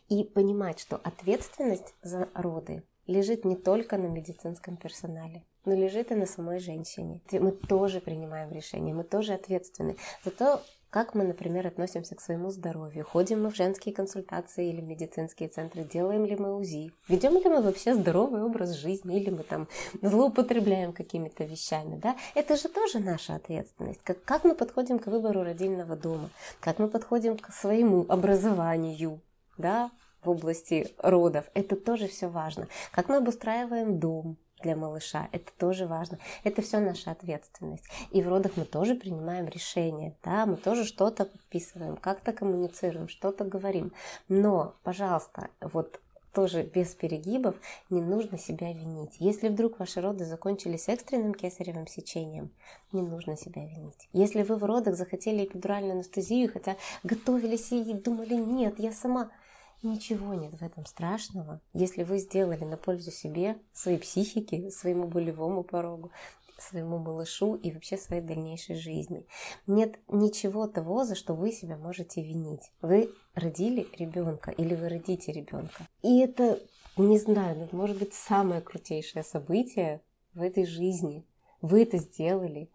И 0.08 0.24
понимать, 0.24 0.80
что 0.80 0.96
ответственность 0.96 1.94
за 2.02 2.28
роды 2.34 2.82
лежит 3.06 3.44
не 3.44 3.56
только 3.56 3.96
на 3.98 4.06
медицинском 4.06 4.76
персонале, 4.76 5.44
но 5.64 5.74
лежит 5.74 6.10
и 6.12 6.14
на 6.14 6.26
самой 6.26 6.58
женщине. 6.58 7.20
Мы 7.32 7.52
тоже 7.52 8.00
принимаем 8.00 8.52
решения, 8.52 8.94
мы 8.94 9.04
тоже 9.04 9.34
ответственны 9.34 9.96
за 10.24 10.30
то, 10.30 10.62
как 10.90 11.14
мы, 11.14 11.22
например, 11.22 11.68
относимся 11.68 12.16
к 12.16 12.20
своему 12.20 12.50
здоровью? 12.50 13.04
Ходим 13.04 13.44
мы 13.44 13.52
в 13.52 13.56
женские 13.56 13.94
консультации 13.94 14.70
или 14.70 14.80
медицинские 14.80 15.48
центры? 15.48 15.84
Делаем 15.84 16.24
ли 16.24 16.34
мы 16.34 16.56
УЗИ? 16.56 16.92
Ведем 17.06 17.34
ли 17.34 17.44
мы 17.44 17.62
вообще 17.62 17.94
здоровый 17.94 18.42
образ 18.42 18.72
жизни? 18.72 19.20
Или 19.20 19.30
мы 19.30 19.44
там 19.44 19.68
злоупотребляем 20.02 20.92
какими-то 20.92 21.44
вещами? 21.44 21.96
Да? 21.96 22.16
Это 22.34 22.56
же 22.56 22.68
тоже 22.68 22.98
наша 22.98 23.36
ответственность. 23.36 24.00
Как, 24.02 24.24
как 24.24 24.42
мы 24.42 24.56
подходим 24.56 24.98
к 24.98 25.06
выбору 25.06 25.44
родильного 25.44 25.94
дома? 25.94 26.28
Как 26.58 26.80
мы 26.80 26.88
подходим 26.88 27.38
к 27.38 27.52
своему 27.52 28.04
образованию? 28.08 29.20
Да? 29.58 29.92
в 30.22 30.28
области 30.28 30.94
родов. 30.98 31.46
Это 31.54 31.76
тоже 31.76 32.06
все 32.06 32.28
важно. 32.28 32.68
Как 32.92 33.08
мы 33.08 33.16
обустраиваем 33.16 33.98
дом, 33.98 34.36
для 34.62 34.76
малыша. 34.76 35.28
Это 35.32 35.50
тоже 35.58 35.86
важно. 35.86 36.18
Это 36.44 36.62
все 36.62 36.78
наша 36.78 37.10
ответственность. 37.10 37.84
И 38.10 38.22
в 38.22 38.28
родах 38.28 38.52
мы 38.56 38.64
тоже 38.64 38.94
принимаем 38.94 39.48
решения, 39.48 40.14
да, 40.24 40.46
мы 40.46 40.56
тоже 40.56 40.84
что-то 40.84 41.24
подписываем, 41.24 41.96
как-то 41.96 42.32
коммуницируем, 42.32 43.08
что-то 43.08 43.44
говорим. 43.44 43.92
Но, 44.28 44.74
пожалуйста, 44.82 45.48
вот 45.60 46.00
тоже 46.32 46.62
без 46.62 46.94
перегибов, 46.94 47.56
не 47.88 48.00
нужно 48.00 48.38
себя 48.38 48.72
винить. 48.72 49.16
Если 49.18 49.48
вдруг 49.48 49.78
ваши 49.78 50.00
роды 50.00 50.24
закончились 50.24 50.88
экстренным 50.88 51.34
кесаревым 51.34 51.86
сечением, 51.86 52.50
не 52.92 53.02
нужно 53.02 53.36
себя 53.36 53.66
винить. 53.66 54.08
Если 54.12 54.42
вы 54.42 54.56
в 54.56 54.64
родах 54.64 54.96
захотели 54.96 55.44
эпидуральную 55.44 55.94
анестезию, 55.94 56.52
хотя 56.52 56.76
готовились 57.02 57.72
и 57.72 57.92
думали, 57.94 58.34
нет, 58.34 58.78
я 58.78 58.92
сама, 58.92 59.30
Ничего 59.82 60.34
нет 60.34 60.52
в 60.54 60.62
этом 60.62 60.84
страшного, 60.84 61.60
если 61.72 62.02
вы 62.02 62.18
сделали 62.18 62.64
на 62.64 62.76
пользу 62.76 63.10
себе, 63.10 63.58
своей 63.72 63.98
психике, 63.98 64.70
своему 64.70 65.06
болевому 65.06 65.64
порогу, 65.64 66.10
своему 66.58 66.98
малышу 66.98 67.54
и 67.54 67.72
вообще 67.72 67.96
своей 67.96 68.20
дальнейшей 68.20 68.76
жизни. 68.76 69.26
Нет 69.66 69.98
ничего 70.08 70.66
того, 70.66 71.04
за 71.04 71.14
что 71.14 71.34
вы 71.34 71.50
себя 71.52 71.78
можете 71.78 72.22
винить. 72.22 72.70
Вы 72.82 73.10
родили 73.34 73.88
ребенка 73.96 74.50
или 74.50 74.74
вы 74.74 74.90
родите 74.90 75.32
ребенка. 75.32 75.88
И 76.02 76.20
это, 76.20 76.60
не 76.98 77.18
знаю, 77.18 77.62
это 77.62 77.74
может 77.74 77.98
быть 77.98 78.12
самое 78.12 78.60
крутейшее 78.60 79.22
событие 79.22 80.02
в 80.34 80.42
этой 80.42 80.66
жизни. 80.66 81.24
Вы 81.62 81.84
это 81.84 81.96
сделали 81.96 82.70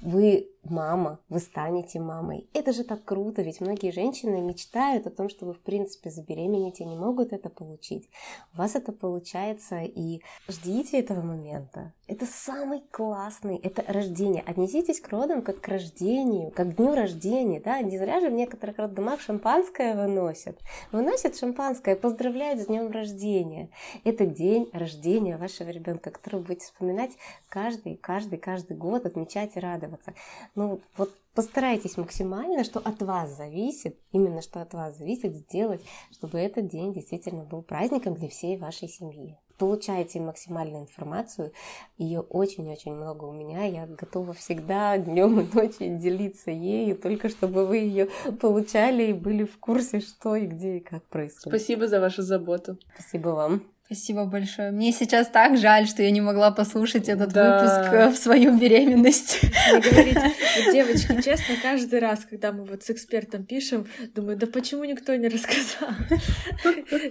вы 0.00 0.48
мама, 0.62 1.18
вы 1.28 1.38
станете 1.38 2.00
мамой. 2.00 2.48
Это 2.52 2.72
же 2.72 2.84
так 2.84 3.04
круто, 3.04 3.42
ведь 3.42 3.60
многие 3.60 3.90
женщины 3.90 4.40
мечтают 4.40 5.06
о 5.06 5.10
том, 5.10 5.28
что 5.28 5.46
вы, 5.46 5.54
в 5.54 5.60
принципе, 5.60 6.10
забеременеть 6.10 6.80
и 6.80 6.84
не 6.84 6.96
могут 6.96 7.32
это 7.32 7.48
получить. 7.48 8.08
У 8.54 8.58
вас 8.58 8.74
это 8.74 8.92
получается, 8.92 9.82
и 9.82 10.20
ждите 10.48 10.98
этого 10.98 11.22
момента. 11.22 11.92
Это 12.06 12.26
самый 12.26 12.82
классный, 12.90 13.56
это 13.56 13.84
рождение. 13.86 14.42
Отнеситесь 14.44 15.00
к 15.00 15.08
родам 15.10 15.42
как 15.42 15.60
к 15.60 15.68
рождению, 15.68 16.50
как 16.50 16.70
к 16.70 16.76
дню 16.76 16.94
рождения, 16.94 17.60
да, 17.60 17.80
не 17.82 17.98
зря 17.98 18.20
же 18.20 18.30
в 18.30 18.32
некоторых 18.32 18.78
роддомах 18.78 19.20
шампанское 19.20 19.94
выносят. 19.94 20.58
Выносят 20.90 21.36
шампанское, 21.36 21.94
поздравляют 21.94 22.60
с 22.60 22.66
днем 22.66 22.90
рождения. 22.90 23.70
Это 24.02 24.26
день 24.26 24.68
рождения 24.72 25.36
вашего 25.36 25.68
ребенка, 25.68 26.10
который 26.10 26.40
вы 26.40 26.46
будете 26.46 26.66
вспоминать 26.66 27.12
каждый, 27.48 27.96
каждый, 27.96 28.38
каждый 28.38 28.76
год, 28.76 29.06
отмечать 29.06 29.56
и 29.56 29.60
радоваться. 29.60 30.14
Ну, 30.54 30.80
вот 30.96 31.10
постарайтесь 31.34 31.96
максимально, 31.96 32.64
что 32.64 32.80
от 32.80 33.02
вас 33.02 33.36
зависит, 33.36 33.96
именно 34.12 34.42
что 34.42 34.60
от 34.60 34.74
вас 34.74 34.96
зависит, 34.98 35.34
сделать, 35.34 35.80
чтобы 36.12 36.38
этот 36.38 36.68
день 36.68 36.92
действительно 36.92 37.44
был 37.44 37.62
праздником 37.62 38.14
для 38.14 38.28
всей 38.28 38.56
вашей 38.56 38.88
семьи. 38.88 39.38
Получайте 39.58 40.20
максимальную 40.20 40.84
информацию, 40.84 41.52
ее 41.98 42.20
очень-очень 42.20 42.94
много 42.94 43.24
у 43.24 43.32
меня, 43.32 43.64
я 43.64 43.86
готова 43.86 44.32
всегда 44.32 44.96
днем 44.96 45.40
и 45.40 45.54
ночью 45.54 45.98
делиться 45.98 46.50
ею, 46.50 46.96
только 46.96 47.28
чтобы 47.28 47.66
вы 47.66 47.76
ее 47.76 48.08
получали 48.40 49.08
и 49.08 49.12
были 49.12 49.44
в 49.44 49.58
курсе, 49.58 50.00
что 50.00 50.34
и 50.34 50.46
где 50.46 50.78
и 50.78 50.80
как 50.80 51.04
происходит. 51.04 51.60
Спасибо 51.60 51.88
за 51.88 52.00
вашу 52.00 52.22
заботу. 52.22 52.78
Спасибо 52.94 53.28
вам. 53.28 53.62
Спасибо 53.92 54.24
большое. 54.24 54.70
Мне 54.70 54.92
сейчас 54.92 55.26
так 55.26 55.58
жаль, 55.58 55.88
что 55.88 56.00
я 56.04 56.12
не 56.12 56.20
могла 56.20 56.52
послушать 56.52 57.08
этот 57.08 57.32
да. 57.32 57.58
выпуск 57.58 57.92
э, 57.92 58.08
в 58.10 58.16
свою 58.16 58.56
беременность. 58.56 59.40
Говорите, 59.72 60.32
вот, 60.64 60.72
девочки, 60.72 61.20
честно, 61.24 61.56
каждый 61.60 61.98
раз, 61.98 62.20
когда 62.30 62.52
мы 62.52 62.66
вот 62.66 62.84
с 62.84 62.90
экспертом 62.90 63.44
пишем, 63.44 63.88
думаю, 64.14 64.36
да 64.36 64.46
почему 64.46 64.84
никто 64.84 65.12
не 65.16 65.26
рассказал? 65.26 65.88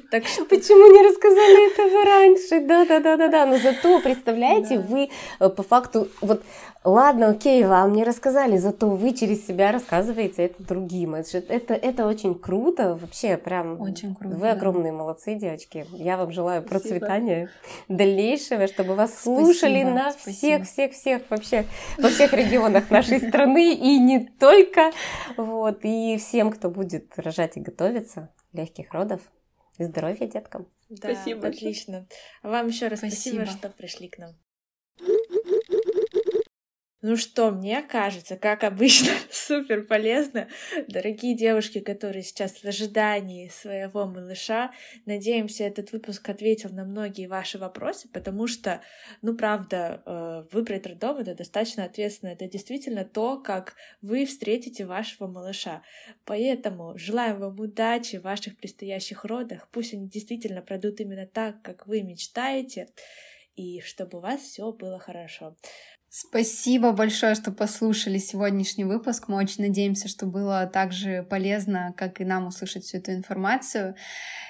Так 0.09 0.25
что 0.25 0.45
почему 0.45 0.93
не 0.93 1.09
рассказали 1.09 1.73
этого 1.73 2.05
раньше? 2.05 2.65
Да, 2.65 2.85
да, 2.85 3.01
да, 3.01 3.17
да, 3.17 3.27
да. 3.27 3.45
Но 3.45 3.57
зато, 3.57 3.99
представляете, 3.99 4.79
вы 4.79 5.09
э, 5.41 5.49
по 5.49 5.63
факту 5.63 6.07
вот 6.21 6.43
Ладно, 6.85 7.31
окей, 7.31 7.65
вам 7.65 7.91
не 7.91 8.05
рассказали, 8.05 8.55
зато 8.55 8.89
вы 8.89 9.13
через 9.13 9.45
себя 9.45 9.73
рассказываете 9.73 10.45
это 10.45 10.63
другим. 10.63 11.13
Это, 11.13 11.37
это, 11.39 11.73
это 11.73 12.07
очень 12.07 12.39
круто, 12.39 12.95
вообще 12.95 13.35
прям. 13.35 13.81
Очень 13.81 14.15
круто. 14.15 14.35
Вы 14.35 14.43
да. 14.43 14.51
огромные 14.53 14.93
молодцы, 14.93 15.35
девочки. 15.35 15.85
Я 15.91 16.15
вам 16.15 16.31
желаю 16.31 16.61
Спасибо. 16.61 16.79
процветания 16.79 17.49
дальнейшего, 17.89 18.67
чтобы 18.67 18.95
вас 18.95 19.13
слушали 19.21 19.81
Спасибо. 19.81 19.89
на 19.91 20.11
всех, 20.13 20.65
всех, 20.65 20.93
всех 20.93 21.21
вообще 21.29 21.65
во 21.97 22.09
всех 22.09 22.31
регионах 22.31 22.89
нашей 22.89 23.19
страны 23.27 23.73
и 23.73 23.99
не 23.99 24.25
только. 24.25 24.91
Вот 25.35 25.79
и 25.83 26.17
всем, 26.17 26.49
кто 26.49 26.69
будет 26.69 27.11
рожать 27.17 27.57
и 27.57 27.59
готовиться, 27.59 28.29
легких 28.53 28.93
родов 28.93 29.19
и 29.79 29.83
здоровья 29.83 30.27
деткам. 30.27 30.65
Да, 30.87 31.13
спасибо. 31.13 31.49
Отлично. 31.49 32.07
Вам 32.41 32.67
еще 32.67 32.87
раз 32.87 32.99
спасибо, 32.99 33.43
спасибо 33.43 33.57
что 33.57 33.69
пришли 33.69 34.07
к 34.07 34.17
нам. 34.17 34.31
Ну 37.01 37.15
что, 37.15 37.51
мне 37.51 37.81
кажется, 37.81 38.35
как 38.35 38.65
обычно, 38.65 39.11
супер 39.31 39.85
полезно. 39.85 40.49
Дорогие 40.89 41.33
девушки, 41.33 41.79
которые 41.79 42.23
сейчас 42.23 42.57
в 42.57 42.65
ожидании 42.65 43.47
своего 43.47 44.05
малыша, 44.05 44.73
надеемся, 45.05 45.63
этот 45.63 45.93
выпуск 45.93 46.27
ответил 46.27 46.71
на 46.71 46.83
многие 46.83 47.27
ваши 47.27 47.57
вопросы, 47.57 48.09
потому 48.09 48.47
что, 48.47 48.81
ну 49.21 49.33
правда, 49.37 50.03
э, 50.05 50.43
выбрать 50.51 50.85
роддом— 50.87 51.17
это 51.19 51.35
достаточно 51.35 51.85
ответственно. 51.85 52.31
Это 52.31 52.49
действительно 52.49 53.05
то, 53.05 53.37
как 53.39 53.75
вы 54.01 54.25
встретите 54.25 54.85
вашего 54.85 55.27
малыша. 55.27 55.83
Поэтому 56.25 56.97
желаем 56.97 57.39
вам 57.39 57.57
удачи 57.61 58.17
в 58.17 58.23
ваших 58.23 58.57
предстоящих 58.57 59.23
родах. 59.23 59.69
Пусть 59.71 59.93
они 59.93 60.09
действительно 60.09 60.61
пройдут 60.61 60.99
именно 60.99 61.25
так, 61.25 61.61
как 61.61 61.87
вы 61.87 62.01
мечтаете, 62.01 62.89
и 63.55 63.81
чтобы 63.81 64.17
у 64.17 64.21
вас 64.21 64.41
все 64.41 64.71
было 64.71 64.99
хорошо. 64.99 65.55
Спасибо 66.11 66.91
большое, 66.91 67.35
что 67.35 67.51
послушали 67.51 68.17
сегодняшний 68.17 68.83
выпуск. 68.83 69.27
Мы 69.27 69.37
очень 69.37 69.63
надеемся, 69.63 70.07
что 70.07 70.25
было 70.25 70.65
так 70.65 70.91
же 70.91 71.21
полезно, 71.21 71.93
как 71.95 72.19
и 72.19 72.25
нам 72.25 72.47
услышать 72.47 72.83
всю 72.83 72.97
эту 72.97 73.11
информацию. 73.11 73.95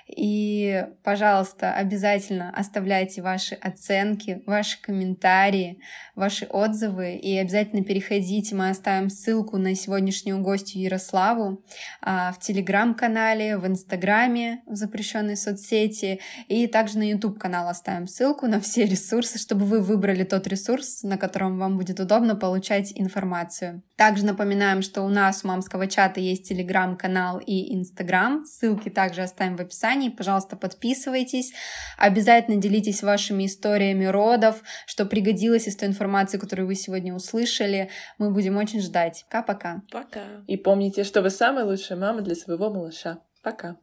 И, 0.07 0.85
пожалуйста, 1.03 1.73
обязательно 1.73 2.49
оставляйте 2.55 3.21
ваши 3.21 3.55
оценки, 3.55 4.41
ваши 4.45 4.81
комментарии, 4.81 5.81
ваши 6.15 6.45
отзывы. 6.45 7.15
И 7.15 7.37
обязательно 7.37 7.83
переходите, 7.83 8.55
мы 8.55 8.69
оставим 8.69 9.09
ссылку 9.09 9.57
на 9.57 9.75
сегодняшнюю 9.75 10.39
гостью 10.39 10.81
Ярославу 10.81 11.63
а, 12.01 12.31
в 12.31 12.39
Телеграм-канале, 12.39 13.57
в 13.57 13.67
Инстаграме, 13.67 14.63
в 14.65 14.75
запрещенной 14.75 15.35
соцсети. 15.35 16.21
И 16.47 16.67
также 16.67 16.97
на 16.97 17.09
YouTube-канал 17.09 17.67
оставим 17.67 18.07
ссылку 18.07 18.47
на 18.47 18.61
все 18.61 18.85
ресурсы, 18.85 19.37
чтобы 19.37 19.65
вы 19.65 19.81
выбрали 19.81 20.23
тот 20.23 20.47
ресурс, 20.47 21.03
на 21.03 21.17
котором 21.17 21.48
вам 21.57 21.77
будет 21.77 21.99
удобно 21.99 22.35
получать 22.35 22.93
информацию. 22.95 23.81
Также 23.95 24.25
напоминаем, 24.25 24.81
что 24.81 25.01
у 25.01 25.09
нас 25.09 25.43
у 25.43 25.47
мамского 25.47 25.87
чата 25.87 26.19
есть 26.19 26.47
Телеграм-канал 26.47 27.39
и 27.39 27.75
Инстаграм. 27.75 28.45
Ссылки 28.45 28.89
также 28.89 29.21
оставим 29.21 29.57
в 29.57 29.61
описании 29.61 29.79
описании. 29.79 30.09
Пожалуйста, 30.09 30.55
подписывайтесь. 30.55 31.53
Обязательно 31.97 32.57
делитесь 32.57 33.03
вашими 33.03 33.45
историями 33.45 34.05
родов, 34.05 34.61
что 34.85 35.05
пригодилось 35.05 35.67
из 35.67 35.75
той 35.75 35.89
информации, 35.89 36.37
которую 36.37 36.67
вы 36.67 36.75
сегодня 36.75 37.13
услышали. 37.13 37.89
Мы 38.17 38.31
будем 38.31 38.57
очень 38.57 38.81
ждать. 38.81 39.25
Пока-пока. 39.29 39.81
Пока. 39.91 40.23
И 40.47 40.57
помните, 40.57 41.03
что 41.03 41.21
вы 41.21 41.29
самая 41.29 41.65
лучшая 41.65 41.97
мама 41.97 42.21
для 42.21 42.35
своего 42.35 42.69
малыша. 42.69 43.19
Пока. 43.41 43.77